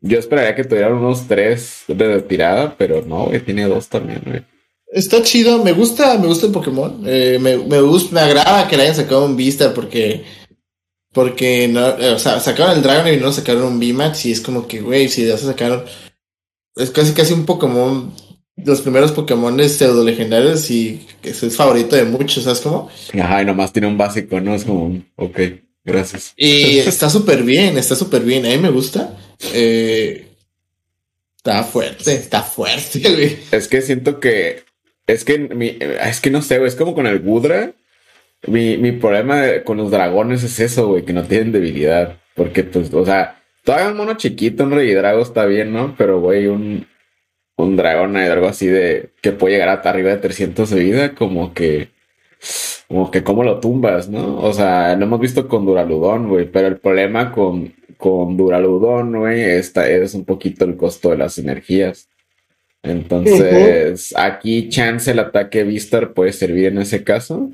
Yo 0.00 0.18
esperaría 0.18 0.56
que 0.56 0.64
tuvieran 0.64 0.94
unos 0.94 1.28
tres 1.28 1.84
de 1.86 2.14
retirada, 2.14 2.74
pero 2.76 3.02
no, 3.02 3.26
güey. 3.26 3.40
Tiene 3.40 3.66
dos 3.66 3.88
también, 3.88 4.22
güey. 4.24 4.42
Está 4.86 5.22
chido, 5.22 5.62
me 5.62 5.72
gusta, 5.72 6.18
me 6.18 6.26
gusta 6.26 6.46
el 6.46 6.52
Pokémon. 6.52 7.02
Eh, 7.06 7.38
me, 7.38 7.58
me, 7.58 7.80
gusta, 7.82 8.14
me 8.14 8.20
agrada 8.22 8.66
que 8.66 8.76
le 8.76 8.84
hayan 8.84 8.96
sacado 8.96 9.26
un 9.26 9.36
Vista 9.36 9.74
porque. 9.74 10.24
Porque 11.12 11.68
no, 11.68 11.88
o 12.14 12.18
sea, 12.18 12.40
sacaron 12.40 12.76
el 12.76 12.82
Dragon 12.82 13.12
y 13.12 13.18
no 13.18 13.30
sacaron 13.32 13.64
un 13.64 13.78
VMAX 13.78 14.24
y 14.24 14.32
es 14.32 14.40
como 14.40 14.66
que, 14.66 14.80
güey, 14.80 15.10
si 15.10 15.26
ya 15.26 15.36
se 15.36 15.44
sacaron. 15.44 15.84
Es 16.74 16.90
casi 16.90 17.12
casi 17.12 17.34
un 17.34 17.44
Pokémon. 17.44 18.14
Los 18.56 18.82
primeros 18.82 19.12
Pokémon 19.12 19.58
pseudo 19.68 20.04
legendarios 20.04 20.70
y 20.70 21.06
que 21.22 21.30
es 21.30 21.56
favorito 21.56 21.96
de 21.96 22.04
muchos, 22.04 22.44
¿sabes 22.44 22.60
cómo? 22.60 22.90
Ajá, 23.20 23.42
y 23.42 23.46
nomás 23.46 23.72
tiene 23.72 23.88
un 23.88 23.96
básico, 23.96 24.40
¿no? 24.40 24.54
Es 24.54 24.64
como, 24.64 25.02
ok, 25.16 25.40
gracias. 25.84 26.34
Y 26.36 26.78
está 26.78 27.08
súper 27.08 27.42
bien, 27.42 27.78
está 27.78 27.96
súper 27.96 28.22
bien. 28.22 28.44
A 28.46 28.50
mí 28.50 28.58
me 28.58 28.70
gusta. 28.70 29.16
Eh, 29.54 30.28
está 31.36 31.64
fuerte, 31.64 32.14
está 32.14 32.42
fuerte, 32.42 33.00
güey. 33.14 33.38
Es 33.50 33.68
que 33.68 33.80
siento 33.80 34.20
que 34.20 34.64
es 35.06 35.24
que, 35.24 35.38
mi, 35.38 35.78
es 35.80 36.20
que 36.20 36.30
no 36.30 36.42
sé, 36.42 36.64
es 36.64 36.76
como 36.76 36.94
con 36.94 37.06
el 37.06 37.20
Gudra. 37.20 37.72
Mi, 38.46 38.76
mi 38.76 38.92
problema 38.92 39.62
con 39.64 39.76
los 39.76 39.90
dragones 39.90 40.42
es 40.42 40.58
eso, 40.60 40.88
güey, 40.88 41.04
que 41.04 41.12
no 41.12 41.24
tienen 41.24 41.52
debilidad. 41.52 42.18
Porque, 42.34 42.64
pues, 42.64 42.92
o 42.92 43.04
sea, 43.04 43.42
todavía 43.64 43.90
un 43.90 43.96
mono 43.96 44.16
chiquito, 44.16 44.64
un 44.64 44.72
rey 44.72 44.92
drago 44.94 45.22
está 45.22 45.44
bien, 45.46 45.72
¿no? 45.72 45.94
Pero, 45.96 46.20
güey, 46.20 46.46
un, 46.46 46.86
un 47.56 47.76
dragón 47.76 48.16
algo 48.16 48.46
así 48.46 48.66
de 48.66 49.10
que 49.20 49.32
puede 49.32 49.54
llegar 49.54 49.68
hasta 49.68 49.90
arriba 49.90 50.10
de 50.10 50.18
300 50.18 50.70
de 50.70 50.80
vida, 50.80 51.14
como 51.14 51.54
que, 51.54 51.90
como 52.88 53.10
que, 53.10 53.22
¿cómo 53.22 53.44
lo 53.44 53.60
tumbas, 53.60 54.08
no? 54.08 54.38
O 54.40 54.52
sea, 54.52 54.96
lo 54.96 55.04
hemos 55.04 55.20
visto 55.20 55.48
con 55.48 55.66
Duraludón, 55.66 56.28
güey, 56.28 56.46
pero 56.50 56.68
el 56.68 56.78
problema 56.78 57.32
con, 57.32 57.74
con 57.96 58.36
Duraludón, 58.36 59.16
güey, 59.18 59.42
esta 59.42 59.88
es 59.88 60.14
un 60.14 60.24
poquito 60.24 60.64
el 60.64 60.76
costo 60.76 61.10
de 61.10 61.18
las 61.18 61.38
energías. 61.38 62.08
Entonces, 62.82 64.12
aquí 64.16 64.68
chance 64.68 65.10
el 65.10 65.20
ataque 65.20 65.62
Vistar 65.62 66.12
puede 66.12 66.32
servir 66.32 66.66
en 66.66 66.78
ese 66.78 67.04
caso. 67.04 67.50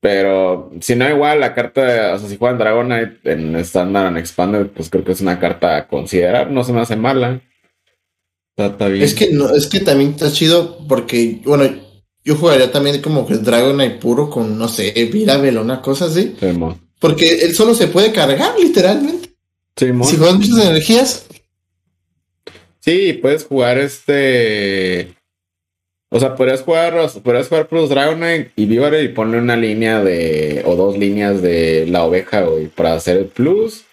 Pero 0.00 0.70
si 0.80 0.94
no, 0.94 1.08
igual 1.08 1.40
la 1.40 1.54
carta, 1.54 2.14
o 2.14 2.18
sea, 2.18 2.28
si 2.28 2.36
juegan 2.36 2.58
Dragonite 2.58 3.32
en 3.32 3.56
Standard 3.56 4.06
and 4.06 4.18
Expanded, 4.18 4.66
pues 4.68 4.90
creo 4.90 5.04
que 5.04 5.12
es 5.12 5.20
una 5.20 5.38
carta 5.40 5.76
a 5.76 5.88
considerar. 5.88 6.50
No 6.50 6.64
se 6.64 6.72
me 6.72 6.80
hace 6.80 6.96
mala. 6.96 7.40
Está, 8.56 8.88
bien. 8.88 9.04
Es 9.04 9.14
que 9.14 9.30
no, 9.32 9.50
es 9.54 9.66
que 9.66 9.80
también 9.80 10.10
está 10.10 10.32
chido 10.32 10.78
porque, 10.88 11.40
bueno, 11.44 11.68
yo 12.24 12.36
jugaría 12.36 12.72
también 12.72 13.02
como 13.02 13.26
que 13.26 13.34
Dragonite 13.36 13.96
puro 13.96 14.30
con, 14.30 14.58
no 14.58 14.68
sé, 14.68 14.92
Virabel 15.12 15.58
una 15.58 15.82
cosa 15.82 16.06
así. 16.06 16.34
porque 16.98 17.40
él 17.40 17.54
solo 17.54 17.74
se 17.74 17.88
puede 17.88 18.12
cargar, 18.12 18.58
literalmente. 18.58 19.30
si 19.76 20.16
juegan 20.16 20.38
muchas 20.38 20.64
energías, 20.64 21.26
Sí, 22.86 23.14
puedes 23.14 23.44
jugar 23.44 23.78
este. 23.78 25.08
O 26.08 26.20
sea, 26.20 26.36
podrías 26.36 26.62
jugar, 26.62 26.94
podrías 27.24 27.48
jugar 27.48 27.66
Plus 27.66 27.88
Dragonite 27.88 28.52
y 28.54 28.66
Vivare 28.66 29.02
y 29.02 29.08
ponerle 29.08 29.42
una 29.42 29.56
línea 29.56 30.04
de. 30.04 30.62
o 30.64 30.76
dos 30.76 30.96
líneas 30.96 31.42
de 31.42 31.86
la 31.88 32.04
oveja, 32.04 32.42
güey, 32.42 32.68
para 32.68 32.94
hacer 32.94 33.16
el 33.16 33.26
plus. 33.26 33.84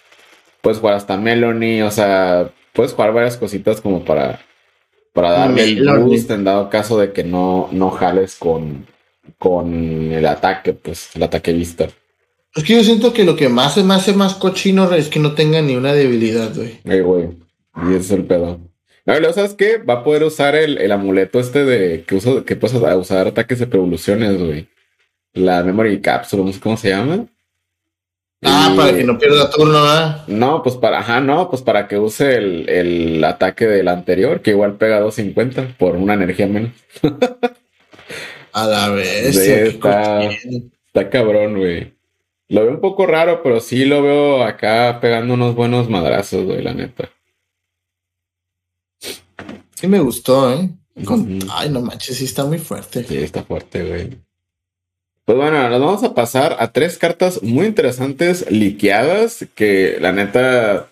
Puedes 0.62 0.78
jugar 0.78 0.94
hasta 0.94 1.16
Melony, 1.16 1.82
o 1.82 1.90
sea, 1.90 2.52
puedes 2.72 2.92
jugar 2.92 3.12
varias 3.12 3.36
cositas 3.36 3.80
como 3.80 4.04
para. 4.04 4.40
Para 5.14 5.30
darle 5.30 5.62
el 5.62 5.88
boost 6.00 6.30
en 6.32 6.44
dado 6.44 6.68
caso 6.68 6.98
de 6.98 7.12
que 7.12 7.24
no, 7.24 7.68
no 7.72 7.90
jales 7.90 8.34
con. 8.34 8.84
con 9.38 10.12
el 10.12 10.26
ataque, 10.26 10.74
pues, 10.74 11.14
el 11.14 11.22
ataque 11.22 11.52
vista. 11.52 11.88
Es 12.54 12.64
que 12.64 12.74
yo 12.74 12.84
siento 12.84 13.12
que 13.12 13.24
lo 13.24 13.36
que 13.36 13.48
más 13.48 13.76
me 13.82 13.94
hace 13.94 14.12
más 14.12 14.34
cochino 14.34 14.92
es 14.92 15.08
que 15.08 15.20
no 15.20 15.32
tenga 15.32 15.62
ni 15.62 15.76
una 15.76 15.92
debilidad, 15.92 16.54
güey. 16.54 16.80
Ay, 16.84 17.00
güey. 17.00 17.28
Y 17.88 17.90
ese 17.90 17.98
es 17.98 18.10
el 18.10 18.24
pedo. 18.24 18.60
No, 19.06 19.32
¿sabes 19.32 19.54
qué? 19.54 19.78
Va 19.78 19.94
a 19.94 20.04
poder 20.04 20.24
usar 20.24 20.54
el, 20.54 20.78
el 20.78 20.90
amuleto 20.90 21.38
este 21.38 21.64
de 21.64 22.04
que, 22.04 22.16
uso, 22.16 22.44
que 22.44 22.56
puedes 22.56 22.76
usar 22.76 23.26
ataques 23.26 23.58
de 23.60 23.64
evoluciones, 23.64 24.38
güey. 24.38 24.68
La 25.32 25.62
Memory 25.62 26.00
Capsule, 26.00 26.44
no 26.44 26.52
sé 26.52 26.60
cómo 26.60 26.76
se 26.76 26.90
llama. 26.90 27.26
Ah, 28.44 28.74
para 28.76 28.94
que 28.94 29.04
no 29.04 29.18
pierda 29.18 29.50
turno, 29.50 29.78
¿ah? 29.78 30.24
No, 30.26 30.62
pues 30.62 30.76
para, 30.76 30.98
ajá, 30.98 31.20
no, 31.20 31.48
pues 31.48 31.62
para 31.62 31.88
que 31.88 31.98
use 31.98 32.36
el, 32.36 32.68
el 32.68 33.24
ataque 33.24 33.66
del 33.66 33.88
anterior, 33.88 34.42
que 34.42 34.50
igual 34.50 34.76
pega 34.76 35.00
250 35.00 35.76
por 35.78 35.96
una 35.96 36.14
energía 36.14 36.46
menos. 36.46 36.72
a 38.52 38.66
la 38.66 38.88
vez. 38.90 39.36
está, 39.36 40.22
está 40.24 41.10
cabrón, 41.10 41.58
güey. 41.58 41.94
Lo 42.48 42.62
veo 42.62 42.70
un 42.72 42.80
poco 42.80 43.06
raro, 43.06 43.42
pero 43.42 43.60
sí 43.60 43.84
lo 43.84 44.02
veo 44.02 44.42
acá 44.44 44.98
pegando 45.00 45.34
unos 45.34 45.54
buenos 45.54 45.88
madrazos, 45.88 46.44
güey, 46.44 46.62
la 46.62 46.74
neta. 46.74 47.10
Sí 49.74 49.88
me 49.88 49.98
gustó, 50.00 50.52
¿eh? 50.52 50.70
Ay, 51.50 51.70
no 51.70 51.80
manches, 51.80 52.16
sí 52.16 52.24
está 52.24 52.44
muy 52.44 52.58
fuerte. 52.58 53.04
Sí, 53.04 53.16
está 53.16 53.42
fuerte, 53.42 53.82
güey. 53.82 54.18
Pues 55.24 55.38
bueno, 55.38 55.68
nos 55.70 55.80
vamos 55.80 56.04
a 56.04 56.14
pasar 56.14 56.56
a 56.60 56.72
tres 56.72 56.98
cartas 56.98 57.42
muy 57.42 57.66
interesantes, 57.66 58.50
liqueadas, 58.50 59.46
que 59.54 59.96
la 59.98 60.12
neta 60.12 60.90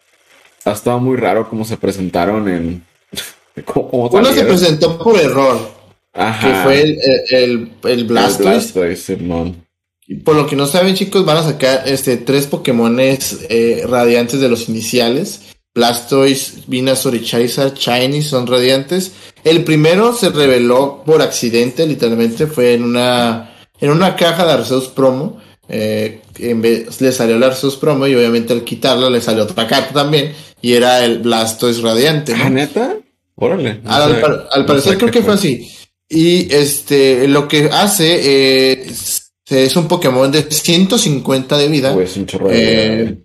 ha 0.64 0.72
estado 0.72 1.00
muy 1.00 1.16
raro 1.16 1.50
cómo 1.50 1.64
se 1.64 1.76
presentaron 1.76 2.48
en... 2.48 2.84
Uno 3.74 4.32
se 4.32 4.44
presentó 4.44 4.98
por 4.98 5.20
error. 5.20 5.58
Ajá. 6.14 6.48
Que 6.48 6.62
fue 6.62 6.82
el, 6.82 6.98
el, 7.30 7.72
el 7.84 8.04
Blastoise. 8.04 8.72
Por 10.24 10.36
lo 10.36 10.46
que 10.46 10.56
no 10.56 10.66
saben, 10.66 10.94
chicos, 10.94 11.24
van 11.26 11.38
a 11.38 11.42
sacar 11.42 11.82
este 11.86 12.16
tres 12.16 12.46
Pokémones 12.46 13.46
eh, 13.50 13.84
radiantes 13.86 14.40
de 14.40 14.48
los 14.48 14.68
iniciales. 14.68 15.40
Blastoise, 15.74 16.64
Venusaur 16.66 17.14
y 17.14 17.22
Charizard 17.22 17.74
Shiny 17.74 18.22
son 18.22 18.46
radiantes. 18.46 19.12
El 19.44 19.64
primero 19.64 20.14
se 20.14 20.30
reveló 20.30 21.02
por 21.04 21.22
accidente, 21.22 21.86
literalmente 21.86 22.46
fue 22.46 22.74
en 22.74 22.84
una 22.84 23.51
en 23.82 23.90
una 23.90 24.14
caja 24.16 24.46
de 24.46 24.52
Arceus 24.52 24.88
Promo. 24.88 25.42
Eh, 25.68 26.20
en 26.38 26.62
vez, 26.62 27.00
le 27.00 27.12
salió 27.12 27.36
el 27.36 27.42
Arceus 27.42 27.76
Promo 27.76 28.06
y 28.06 28.14
obviamente 28.14 28.52
al 28.52 28.62
quitarlo 28.62 29.10
le 29.10 29.20
salió 29.20 29.42
otra 29.42 29.66
carta 29.66 29.92
también. 29.92 30.32
Y 30.62 30.72
era 30.74 31.04
el 31.04 31.18
Blastoise 31.18 31.82
Radiante. 31.82 32.32
¿no? 32.34 32.44
¿Ah, 32.44 32.50
neta? 32.50 32.96
Órale. 33.34 33.80
al, 33.84 34.64
parecer 34.66 34.96
creo 34.96 35.10
que 35.10 35.22
fue 35.22 35.34
así. 35.34 35.68
Y 36.08 36.54
este, 36.54 37.26
lo 37.26 37.48
que 37.48 37.70
hace 37.72 38.20
eh, 38.74 38.86
es 39.50 39.76
un 39.76 39.88
Pokémon 39.88 40.30
de 40.30 40.42
150 40.44 41.58
de 41.58 41.68
vida. 41.68 41.92
Pues 41.92 42.16
un 42.16 42.26
chorro 42.26 42.48
de 42.48 43.04
vida. 43.04 43.16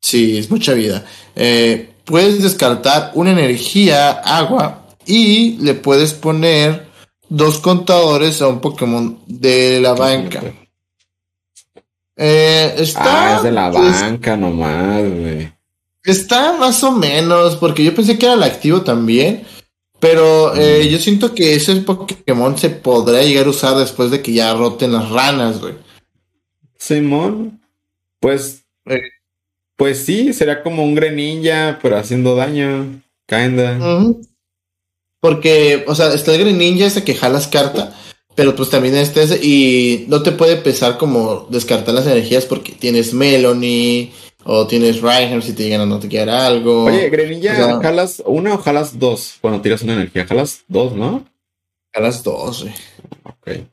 Sí, 0.00 0.38
es 0.38 0.48
mucha 0.52 0.72
vida. 0.74 1.04
Eh, 1.34 1.90
puedes 2.04 2.40
descartar 2.44 3.10
una 3.14 3.32
energía 3.32 4.10
agua 4.12 4.86
y 5.04 5.56
le 5.58 5.74
puedes 5.74 6.12
poner 6.12 6.85
dos 7.28 7.58
contadores 7.58 8.40
a 8.42 8.48
un 8.48 8.60
Pokémon 8.60 9.18
de 9.26 9.80
la 9.80 9.94
banca. 9.94 10.42
Eh, 12.16 12.74
está, 12.78 13.34
ah, 13.34 13.36
es 13.36 13.42
de 13.42 13.52
la 13.52 13.70
banca 13.70 14.36
nomás, 14.36 15.02
güey. 15.02 15.52
Está 16.04 16.56
más 16.56 16.82
o 16.84 16.92
menos, 16.92 17.56
porque 17.56 17.84
yo 17.84 17.94
pensé 17.94 18.18
que 18.18 18.26
era 18.26 18.34
el 18.34 18.42
activo 18.42 18.82
también. 18.82 19.44
Pero 19.98 20.54
eh, 20.54 20.82
mm. 20.84 20.88
yo 20.88 20.98
siento 20.98 21.34
que 21.34 21.54
ese 21.54 21.74
Pokémon 21.76 22.56
se 22.58 22.70
podrá 22.70 23.22
llegar 23.22 23.46
a 23.46 23.50
usar 23.50 23.76
después 23.76 24.10
de 24.10 24.20
que 24.22 24.32
ya 24.32 24.52
roten 24.54 24.92
las 24.92 25.10
ranas, 25.10 25.60
güey. 25.60 25.74
Simón, 26.78 27.60
pues 28.20 28.66
eh, 28.84 29.00
pues 29.76 30.04
sí, 30.04 30.32
será 30.32 30.62
como 30.62 30.84
un 30.84 30.94
Greninja, 30.94 31.78
pero 31.82 31.96
haciendo 31.96 32.36
daño. 32.36 33.02
Kinda. 33.26 33.78
Porque, 35.26 35.82
o 35.88 35.94
sea, 35.96 36.14
está 36.14 36.32
el 36.32 36.38
Greninja 36.38 36.86
ese 36.86 37.02
que 37.02 37.16
jalas 37.16 37.48
carta, 37.48 37.92
pero 38.36 38.54
pues 38.54 38.70
también 38.70 38.94
este 38.94 39.24
ese, 39.24 39.44
y 39.44 40.04
no 40.06 40.22
te 40.22 40.30
puede 40.30 40.54
pesar 40.54 40.98
como 40.98 41.48
descartar 41.50 41.96
las 41.96 42.06
energías 42.06 42.44
porque 42.44 42.74
tienes 42.74 43.12
Melony 43.12 44.12
o 44.44 44.68
tienes 44.68 45.00
Reinhardt 45.02 45.42
si 45.42 45.52
te 45.52 45.64
llegan 45.64 45.80
a 45.80 45.86
no 45.86 45.98
te 45.98 46.08
quedar 46.08 46.28
algo. 46.28 46.84
Oye, 46.84 47.10
Greninja, 47.10 47.80
jalas 47.82 48.22
una 48.24 48.54
o 48.54 48.58
jalas 48.58 49.00
dos 49.00 49.38
cuando 49.40 49.60
tiras 49.60 49.82
una 49.82 49.94
energía. 49.94 50.26
Jalas 50.26 50.62
dos, 50.68 50.92
¿no? 50.92 51.26
Jalas 51.92 52.22
dos, 52.22 52.62
güey. 52.62 52.74
Ok. 53.24 53.66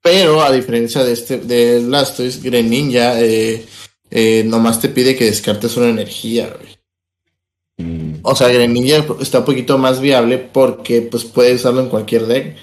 Pero 0.00 0.40
a 0.40 0.52
diferencia 0.52 1.02
de 1.02 1.12
este, 1.14 1.38
de 1.38 1.80
Blastoise, 1.80 2.40
Greninja, 2.40 3.20
eh 3.20 3.66
eh, 4.10 4.44
nomás 4.46 4.80
te 4.80 4.88
pide 4.88 5.16
que 5.16 5.24
descartes 5.24 5.76
una 5.76 5.88
energía, 5.88 6.46
mm. 6.46 6.75
O 8.28 8.34
sea, 8.34 8.48
Greninja 8.48 9.04
está 9.20 9.38
un 9.38 9.44
poquito 9.44 9.78
más 9.78 10.00
viable 10.00 10.38
porque 10.38 11.00
pues 11.02 11.24
puedes 11.24 11.60
usarlo 11.60 11.80
en 11.80 11.88
cualquier 11.88 12.26
deck. 12.26 12.56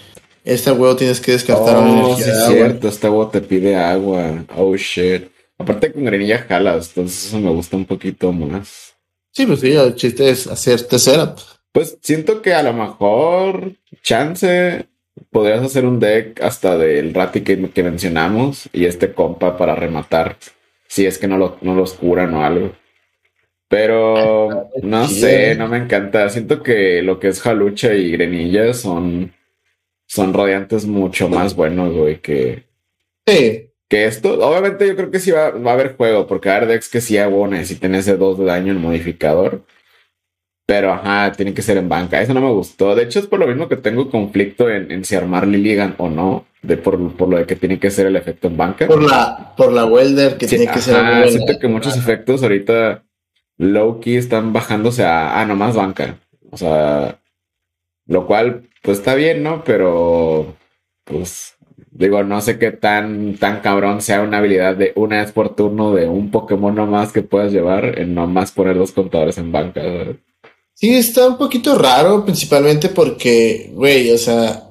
Este 0.44 0.72
huevo 0.72 0.94
tienes 0.98 1.22
que 1.22 1.32
descartar 1.32 1.78
una 1.78 2.04
oh, 2.04 2.06
energía. 2.08 2.36
Sí, 2.36 2.54
cierto, 2.54 2.88
este 2.90 3.08
huevo 3.08 3.30
te 3.30 3.40
pide 3.40 3.78
agua. 3.78 4.44
Oh 4.58 4.76
shit. 4.76 5.30
Aparte 5.58 5.94
con 5.94 6.04
Greninja 6.04 6.40
jalas, 6.50 6.90
entonces 6.90 7.28
eso 7.28 7.40
me 7.40 7.50
gusta 7.50 7.78
un 7.78 7.86
poquito 7.86 8.34
más. 8.34 8.94
Sí, 9.32 9.46
pues 9.46 9.62
sí, 9.62 9.72
el 9.72 9.96
chiste 9.96 10.30
es 10.30 10.48
hacerte 10.48 11.00
setup. 11.00 11.40
Pues 11.72 11.98
siento 12.02 12.42
que 12.42 12.54
a 12.54 12.62
lo 12.62 12.74
mejor, 12.74 13.72
chance, 14.02 14.86
podrías 15.32 15.64
hacer 15.64 15.86
un 15.86 16.00
deck 16.00 16.42
hasta 16.44 16.78
del 16.78 17.14
Rati 17.14 17.40
que, 17.42 17.70
que 17.70 17.84
mencionamos 17.84 18.68
y 18.74 18.84
este 18.84 19.14
compa 19.14 19.58
para 19.58 19.76
rematar 19.76 20.36
si 20.88 21.06
es 21.06 21.18
que 21.18 21.28
no, 21.28 21.38
lo, 21.38 21.58
no 21.62 21.74
los 21.74 21.94
curan 21.94 22.34
o 22.34 22.44
algo. 22.44 22.74
Pero 23.68 24.70
no 24.84 25.08
sé, 25.08 25.56
no 25.56 25.68
me 25.68 25.78
encanta. 25.78 26.30
Siento 26.30 26.62
que 26.64 27.02
lo 27.02 27.20
que 27.20 27.30
es 27.30 27.42
Jalucha 27.42 27.94
y 27.94 28.12
Grenilla 28.12 28.74
son, 28.74 29.34
son 30.08 30.34
radiantes 30.34 30.86
mucho 30.86 31.30
más 31.30 31.56
buenos, 31.56 31.94
güey, 31.94 32.20
que, 32.20 32.66
sí. 33.26 33.70
que 33.90 34.06
esto. 34.06 34.34
Obviamente 34.48 34.88
yo 34.88 34.96
creo 34.96 35.12
que 35.12 35.20
sí 35.20 35.32
va, 35.32 35.52
va 35.52 35.72
a 35.72 35.74
haber 35.74 35.96
juego, 35.96 36.28
porque 36.28 36.50
Ardex 36.50 36.90
que 36.90 37.02
sí 37.02 37.18
hago 37.18 37.48
necesitan 37.48 37.96
ese 37.96 38.18
2 38.18 38.40
de 38.40 38.46
daño 38.46 38.72
en 38.72 38.82
modificador. 38.82 39.64
Pero 40.66 40.94
ajá, 40.94 41.34
tiene 41.34 41.54
que 41.54 41.62
ser 41.62 41.78
en 41.78 41.90
banca. 41.90 42.22
Eso 42.22 42.34
no 42.34 42.40
me 42.42 42.52
gustó. 42.52 42.96
De 42.96 43.04
hecho, 43.04 43.20
es 43.20 43.28
por 43.28 43.40
lo 43.40 43.48
mismo 43.48 43.68
que 43.68 43.76
tengo 43.76 44.10
conflicto 44.10 44.70
en, 44.70 45.04
si 45.04 45.16
armar 45.16 45.46
Lilligan 45.46 45.96
o 45.98 46.10
no. 46.10 46.46
De 46.62 46.78
por, 46.78 46.98
lo 46.98 47.38
de 47.38 47.46
que 47.46 47.58
tiene 47.58 47.78
que 47.78 47.92
ser 47.92 48.08
el 48.08 48.16
efecto 48.16 48.48
en 48.48 48.56
banca. 48.56 48.88
Por 48.88 49.04
la, 49.04 49.54
por 49.58 49.74
la 49.74 49.86
welder 49.86 50.38
que 50.38 50.48
tiene 50.48 50.68
que 50.68 50.80
ser 50.80 50.96
en 50.96 51.30
Siento 51.30 51.60
que 51.60 51.68
muchos 51.68 51.98
efectos 51.98 52.42
ahorita 52.42 53.04
low 53.58 54.00
key 54.00 54.18
están 54.18 54.54
bajándose 54.54 55.06
a 55.06 55.44
nomás 55.46 55.76
banca. 55.76 56.20
O 56.52 56.58
sea, 56.58 57.20
lo 58.06 58.28
cual, 58.28 58.70
pues 58.82 59.00
está 59.00 59.16
bien, 59.16 59.44
¿no? 59.44 59.64
Pero, 59.64 60.56
pues, 61.04 61.56
digo, 61.92 62.24
no 62.24 62.42
sé 62.42 62.60
qué 62.60 62.72
tan, 62.72 63.38
tan 63.38 63.62
cabrón 63.62 64.02
sea 64.02 64.22
una 64.22 64.38
habilidad 64.38 64.76
de 64.76 64.94
una 64.96 65.22
vez 65.22 65.32
por 65.32 65.56
turno 65.56 65.94
de 65.94 66.08
un 66.08 66.32
Pokémon 66.32 66.76
nomás 66.76 67.12
que 67.12 67.22
puedas 67.22 67.52
llevar 67.52 68.00
en 68.00 68.14
nomás 68.14 68.52
poner 68.52 68.78
dos 68.78 68.92
contadores 68.92 69.38
en 69.38 69.52
banca. 69.52 69.82
Sí, 70.74 70.96
está 70.96 71.28
un 71.28 71.38
poquito 71.38 71.78
raro, 71.78 72.26
principalmente 72.26 72.90
porque, 72.90 73.72
güey, 73.74 74.12
o 74.12 74.18
sea, 74.18 74.70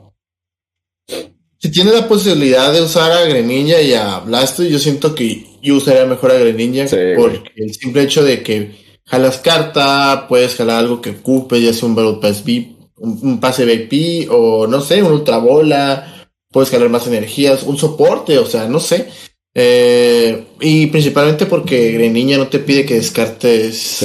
si 1.59 1.71
tienes 1.71 1.95
la 1.95 2.09
posibilidad 2.09 2.73
de 2.73 2.83
usar 2.83 3.13
a 3.13 3.25
Greninja 3.25 3.81
y 3.81 3.95
a 3.95 4.19
Blastoise, 4.19 4.71
yo 4.71 4.79
siento 4.79 5.15
que 5.15 5.47
yo 5.63 5.77
usaría 5.77 6.05
mejor 6.05 6.33
a 6.33 6.39
Greninja 6.39 6.85
porque 7.17 7.53
el 7.57 7.73
simple 7.73 8.03
hecho 8.03 8.25
de 8.25 8.43
que 8.43 8.73
jalas 9.07 9.39
carta, 9.39 10.27
puedes 10.29 10.57
jalar 10.57 10.79
algo 10.79 11.01
que 11.01 11.11
ocupe, 11.11 11.61
ya 11.61 11.73
sea 11.73 11.89
un 11.89 11.95
Battle 11.95 12.19
Pass 12.21 12.45
VIP, 12.45 12.77
un, 12.97 13.41
pase 13.41 13.65
VIP 13.65 14.31
o 14.31 14.67
no 14.67 14.81
sé, 14.81 15.03
un 15.03 15.13
Ultra 15.13 15.39
Bola, 15.39 16.29
puedes 16.51 16.71
jalar 16.71 16.89
más 16.89 17.07
energías, 17.07 17.63
un 17.63 17.77
soporte, 17.77 18.39
o 18.39 18.47
sea, 18.47 18.69
no 18.69 18.81
sé. 18.81 19.09
Eh, 19.55 20.45
y 20.61 20.87
principalmente 20.87 21.47
porque 21.47 21.93
Greninja 21.93 22.39
no 22.39 22.49
te 22.49 22.59
pide 22.59 22.87
que 22.87 22.95
descartes 22.95 24.03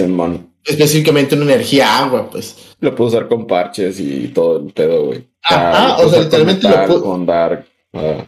específicamente 0.68 1.36
una 1.36 1.46
energía 1.46 2.00
agua, 2.00 2.30
pues. 2.30 2.76
Lo 2.80 2.94
puedo 2.94 3.10
usar 3.10 3.28
con 3.28 3.48
parches 3.48 4.00
y 4.00 4.28
todo 4.28 4.60
el 4.60 4.74
pedo, 4.74 5.06
güey. 5.06 5.26
Ah, 5.50 5.98
o 6.04 6.10
sea, 6.10 6.22
literalmente 6.22 6.68
lo 6.68 6.86
puedo. 6.86 7.04
Con 7.04 7.26
Dark. 7.26 7.66
Ah. 7.94 8.28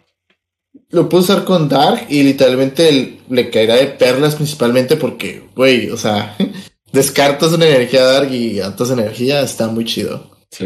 Lo 0.92 1.08
puedo 1.08 1.24
usar 1.24 1.46
con 1.46 1.70
Dark 1.70 2.08
y 2.10 2.24
literalmente 2.24 3.20
le 3.30 3.50
caerá 3.50 3.76
de 3.76 3.88
perlas 3.88 4.36
principalmente 4.36 4.96
porque, 4.96 5.44
güey, 5.56 5.90
o 5.92 5.98
sea, 5.98 6.36
descartas 6.92 7.54
una 7.54 7.68
energía 7.68 8.04
Dark 8.04 8.32
y 8.32 8.60
altas 8.60 8.90
energía, 8.90 9.42
está 9.42 9.68
muy 9.68 9.86
chido. 9.86 10.32
Sí. 10.50 10.66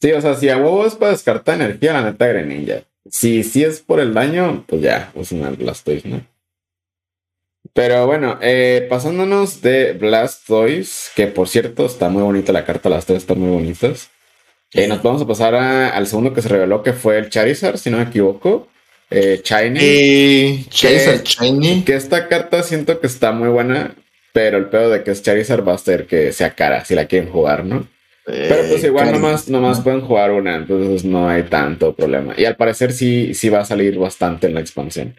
Sí, 0.00 0.12
o 0.12 0.20
sea, 0.20 0.34
si 0.34 0.48
a 0.48 0.56
huevo 0.56 0.86
es 0.86 0.94
para 0.94 1.12
descartar 1.12 1.56
energía, 1.60 1.92
la 1.92 2.02
neta 2.02 2.26
Greninja. 2.26 2.82
Si, 3.10 3.42
si 3.42 3.64
es 3.64 3.80
por 3.80 4.00
el 4.00 4.14
daño, 4.14 4.64
pues 4.66 4.82
ya, 4.82 5.10
pues 5.14 5.32
una 5.32 5.50
Blastoise, 5.50 6.06
¿no? 6.06 6.20
Pero 7.72 8.06
bueno, 8.06 8.38
eh, 8.40 8.86
pasándonos 8.88 9.60
de 9.60 9.92
Blastoise, 9.92 11.10
que 11.14 11.26
por 11.26 11.48
cierto 11.48 11.86
está 11.86 12.08
muy 12.08 12.22
bonita 12.22 12.52
la 12.52 12.64
carta, 12.64 12.88
las 12.88 13.06
tres 13.06 13.18
están 13.18 13.40
muy 13.40 13.50
bonitas. 13.50 14.10
Eh, 14.72 14.86
nos 14.86 15.02
vamos 15.02 15.22
a 15.22 15.26
pasar 15.26 15.54
al 15.54 16.06
segundo 16.06 16.34
que 16.34 16.42
se 16.42 16.48
reveló, 16.48 16.82
que 16.82 16.92
fue 16.92 17.18
el 17.18 17.30
Charizard, 17.30 17.78
si 17.78 17.90
no 17.90 17.98
me 17.98 18.04
equivoco. 18.04 18.68
Eh, 19.10 19.40
Shiny. 19.42 19.78
Eh, 19.80 20.64
Charizard 20.68 21.24
Shiny. 21.24 21.82
Que 21.84 21.94
esta 21.94 22.28
carta 22.28 22.62
siento 22.62 23.00
que 23.00 23.06
está 23.06 23.32
muy 23.32 23.48
buena, 23.48 23.94
pero 24.32 24.58
el 24.58 24.66
pedo 24.66 24.90
de 24.90 25.02
que 25.02 25.12
es 25.12 25.22
Charizard 25.22 25.66
va 25.66 25.74
a 25.74 25.78
ser 25.78 26.06
que 26.06 26.32
sea 26.32 26.54
cara 26.54 26.84
si 26.84 26.94
la 26.94 27.06
quieren 27.06 27.30
jugar, 27.30 27.64
¿no? 27.64 27.86
pero 28.28 28.68
pues 28.68 28.84
igual 28.84 29.10
nomás, 29.10 29.48
nomás 29.48 29.80
pueden 29.80 30.02
jugar 30.02 30.32
una, 30.32 30.56
entonces 30.56 31.02
no 31.02 31.30
hay 31.30 31.44
tanto 31.44 31.94
problema. 31.94 32.34
Y 32.36 32.44
al 32.44 32.56
parecer 32.56 32.92
sí, 32.92 33.32
sí 33.32 33.48
va 33.48 33.60
a 33.60 33.64
salir 33.64 33.98
bastante 33.98 34.46
en 34.46 34.52
la 34.52 34.60
expansión. 34.60 35.14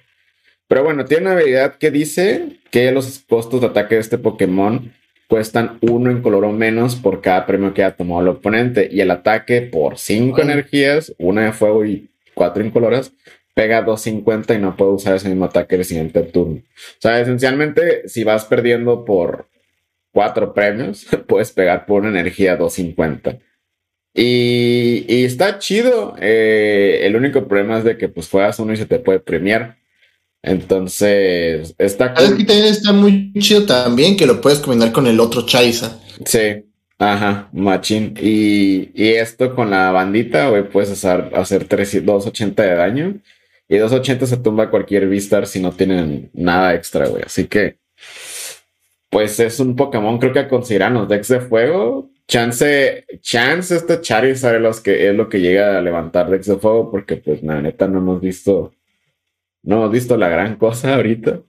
Pero 0.68 0.84
bueno, 0.84 1.06
tiene 1.06 1.24
una 1.24 1.32
habilidad 1.32 1.80
que 1.80 1.90
dice 1.90 2.60
que 2.70 2.92
los 2.92 3.24
costos 3.28 3.62
de 3.62 3.68
ataque 3.68 3.96
de 3.96 4.02
este 4.02 4.20
Pokémon 4.20 4.94
cuestan 5.28 5.80
uno 5.82 6.12
en 6.12 6.22
color 6.22 6.46
o 6.46 6.52
menos 6.52 6.96
por 6.96 7.22
cada 7.22 7.48
premio 7.48 7.74
que 7.74 7.84
ha 7.84 7.96
tomado 7.96 8.22
el 8.22 8.28
oponente. 8.28 8.88
Y 8.92 9.02
el 9.02 9.10
ataque 9.10 9.62
por 9.64 9.98
cinco 9.98 10.42
energías, 10.42 11.14
una 11.18 11.46
de 11.46 11.54
fuego 11.54 11.86
y 11.86 12.12
cuatro 12.36 12.64
incoloras, 12.64 13.12
pega 13.54 13.82
250 13.82 14.54
y 14.54 14.60
no 14.60 14.76
puede 14.76 14.92
usar 14.92 15.16
ese 15.16 15.30
mismo 15.30 15.46
ataque 15.46 15.76
el 15.76 15.86
siguiente 15.86 16.22
turno. 16.24 16.62
O 16.62 17.02
sea, 17.02 17.20
esencialmente, 17.20 18.08
si 18.08 18.24
vas 18.24 18.46
perdiendo 18.46 19.04
por 19.06 19.50
cuatro 20.12 20.54
premios, 20.54 21.06
puedes 21.28 21.52
pegar 21.52 21.86
por 21.86 22.02
una 22.02 22.10
energía 22.20 22.56
250. 22.56 23.40
Y, 24.14 25.06
y 25.08 25.24
está 25.24 25.60
chido. 25.60 26.16
Eh, 26.20 27.02
el 27.04 27.16
único 27.16 27.48
problema 27.48 27.78
es 27.78 27.84
de 27.84 27.98
que 27.98 28.10
pues 28.10 28.30
juegas 28.30 28.60
uno 28.60 28.74
y 28.74 28.78
se 28.78 28.86
te 28.86 29.00
puede 29.00 29.20
premiar. 29.20 29.78
Entonces, 30.42 31.76
está 31.78 32.14
cool. 32.14 32.38
que 32.38 32.46
también 32.46 32.68
está 32.68 32.94
muy 32.94 33.34
chido 33.40 33.66
también 33.66 34.16
que 34.16 34.26
lo 34.26 34.40
puedes 34.40 34.60
combinar 34.60 34.92
con 34.92 35.06
el 35.08 35.20
otro 35.20 35.46
Chaisa. 35.46 36.02
Sí, 36.26 36.64
ajá, 36.98 37.50
machín. 37.52 38.14
Y, 38.20 38.90
y 38.94 39.10
esto 39.10 39.54
con 39.54 39.70
la 39.70 39.92
bandita, 39.92 40.50
güey, 40.50 40.70
puedes 40.70 40.92
hacer, 40.92 41.32
hacer 41.36 41.68
280 41.68 42.64
de 42.64 42.76
daño. 42.76 43.22
Y 43.70 43.78
280 43.78 44.26
se 44.26 44.38
tumba 44.38 44.70
cualquier 44.70 45.08
Vistar 45.08 45.48
si 45.48 45.62
no 45.62 45.72
tienen 45.72 46.32
nada 46.34 46.74
extra, 46.74 47.08
güey. 47.08 47.24
Así 47.24 47.46
que, 47.46 47.78
pues 49.10 49.40
es 49.40 49.60
un 49.60 49.76
Pokémon, 49.76 50.18
creo 50.18 50.34
que 50.34 50.40
a 50.40 50.50
considerar 50.50 50.92
los 50.92 51.08
decks 51.08 51.28
de 51.28 51.40
fuego. 51.40 52.10
Chance, 52.28 53.06
chance 53.22 53.76
este 53.76 54.02
Charizard 54.02 54.56
es, 54.56 54.62
los 54.62 54.82
que, 54.82 55.08
es 55.08 55.16
lo 55.16 55.30
que 55.30 55.40
llega 55.40 55.78
a 55.78 55.82
levantar 55.82 56.30
decks 56.30 56.48
de 56.48 56.58
fuego, 56.58 56.92
porque 56.92 57.18
pues 57.18 57.44
la 57.44 57.62
neta 57.62 57.88
no 57.88 58.00
hemos 58.00 58.20
visto 58.20 58.74
no 59.64 59.78
hemos 59.78 59.92
visto 59.92 60.18
la 60.18 60.30
gran 60.30 60.56
cosa 60.56 60.96
ahorita. 60.96 61.42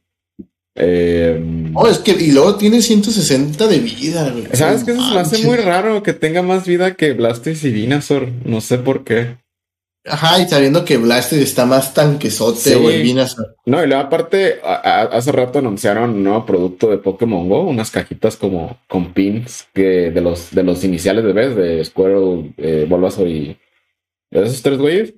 Eh, 0.74 1.70
Oh, 1.74 1.87
es 1.87 1.98
que, 1.98 2.12
y 2.12 2.33
luego 2.33 2.56
tiene 2.56 2.83
160 2.83 3.66
de 3.66 3.78
vida, 3.78 4.30
güey. 4.30 4.46
¿Sabes 4.52 4.85
qué? 4.85 4.92
Eso 4.92 5.09
se 5.09 5.14
me 5.14 5.20
hace 5.20 5.46
muy 5.46 5.56
raro 5.56 6.02
que 6.02 6.12
tenga 6.12 6.42
más 6.42 6.66
vida 6.66 6.94
que 6.94 7.12
Blastoise 7.12 7.64
y 7.64 7.72
Venusaur. 7.72 8.28
No 8.44 8.61
sé 8.61 8.78
por 8.78 9.04
qué. 9.04 9.37
Ajá, 10.07 10.41
y 10.41 10.49
sabiendo 10.49 10.85
que 10.85 10.97
Blastoise 10.97 11.43
está 11.45 11.67
más 11.67 11.93
tanquesote, 11.93 12.59
Sí. 12.59 12.75
güey, 12.75 13.03
Venusaur. 13.03 13.55
No, 13.67 13.85
y 13.85 13.87
luego 13.87 14.03
aparte, 14.03 14.59
a- 14.65 14.75
a- 14.75 15.03
hace 15.05 15.31
rato 15.31 15.59
anunciaron 15.59 16.11
un 16.11 16.25
nuevo 16.25 16.47
producto 16.47 16.89
de 16.89 16.97
Pokémon 16.99 17.49
Go, 17.49 17.65
unas 17.69 17.91
cajitas 17.91 18.37
como 18.37 18.79
con 18.89 19.13
pins 19.13 19.67
que 19.75 20.11
de 20.11 20.21
los 20.23 20.53
de 20.53 20.63
los 20.63 20.85
iniciales 20.85 21.23
de 21.25 21.33
vez, 21.35 21.55
de 21.55 21.85
Squirtle, 21.85 22.55
eh, 22.57 22.87
Bulbasaur 22.89 23.29
y 23.29 23.59
de 24.31 24.43
esos 24.45 24.63
tres 24.63 24.79
güeyes. 24.79 25.13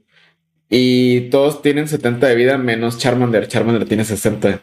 Y 0.68 1.28
todos 1.30 1.62
tienen 1.62 1.86
70 1.86 2.26
de 2.26 2.34
vida 2.34 2.58
menos 2.58 2.98
Charmander. 2.98 3.46
Charmander 3.46 3.86
tiene 3.86 4.04
60. 4.04 4.62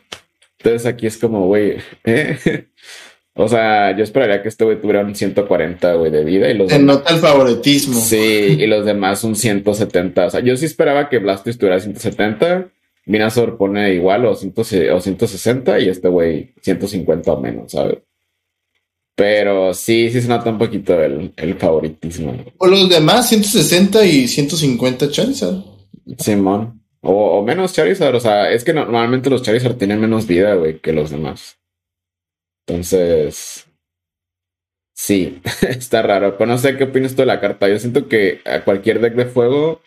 Entonces 0.58 0.86
aquí 0.86 1.08
es 1.08 1.18
como, 1.18 1.46
güey, 1.46 1.78
¿eh? 2.04 2.68
O 3.41 3.47
sea, 3.47 3.95
yo 3.95 4.04
esperaría 4.04 4.41
que 4.41 4.49
este 4.49 4.65
güey 4.65 4.82
tuviera 4.82 4.99
un 5.02 5.15
140, 5.15 5.93
güey, 5.93 6.12
de 6.12 6.25
vida 6.25 6.49
y 6.49 6.56
los 6.58 6.67
Se 6.69 6.78
demás- 6.78 6.97
nota 6.97 7.13
el 7.13 7.19
favoritismo. 7.21 7.97
Sí, 7.99 8.58
y 8.60 8.67
los 8.67 8.86
demás 8.86 9.23
un 9.23 9.36
170. 9.38 10.25
O 10.25 10.30
sea, 10.30 10.41
yo 10.41 10.58
sí 10.58 10.65
esperaba 10.65 11.08
que 11.08 11.19
Blastoise 11.19 11.58
tuviera 11.58 11.80
170. 11.80 12.67
Venusaur 13.06 13.58
pone 13.58 13.93
igual 13.93 14.25
o, 14.25 14.36
100 14.36 14.54
o 14.91 14.99
160 14.99 15.80
y 15.80 15.88
este 15.89 16.10
güey 16.10 16.54
150 16.62 17.32
o 17.32 17.39
menos, 17.39 17.71
¿sabes? 17.71 17.99
Pero 19.15 19.73
sí, 19.73 20.10
sí 20.12 20.21
se 20.21 20.28
nota 20.28 20.49
un 20.49 20.58
poquito 20.58 21.02
el, 21.02 21.34
el 21.36 21.56
favoritismo. 21.56 22.36
O 22.58 22.67
los 22.67 22.89
demás, 22.89 23.28
160 23.30 24.06
y 24.06 24.28
150 24.28 25.10
Charizard. 25.12 25.58
Simón. 26.17 26.82
O, 27.02 27.39
o 27.39 27.43
menos 27.43 27.73
Charizard. 27.73 28.15
O 28.15 28.19
sea, 28.19 28.52
es 28.52 28.63
que 28.63 28.73
normalmente 28.73 29.30
los 29.30 29.43
Charizard 29.43 29.75
tienen 29.75 29.99
menos 30.02 30.25
vida, 30.28 30.56
güey, 30.56 30.80
que 30.80 30.93
los 30.93 31.10
demás. 31.10 31.58
Entonces. 32.70 33.66
Sí, 34.94 35.42
está 35.68 36.02
raro. 36.02 36.38
Pero 36.38 36.52
no 36.52 36.58
sé 36.58 36.78
qué 36.78 36.86
opinas 36.86 37.16
tú 37.16 37.22
de 37.22 37.26
la 37.26 37.42
carta. 37.42 37.68
Yo 37.68 37.80
siento 37.80 38.08
que 38.08 38.42
a 38.46 38.64
cualquier 38.64 39.02
deck 39.02 39.16
de 39.16 39.26
fuego 39.26 39.82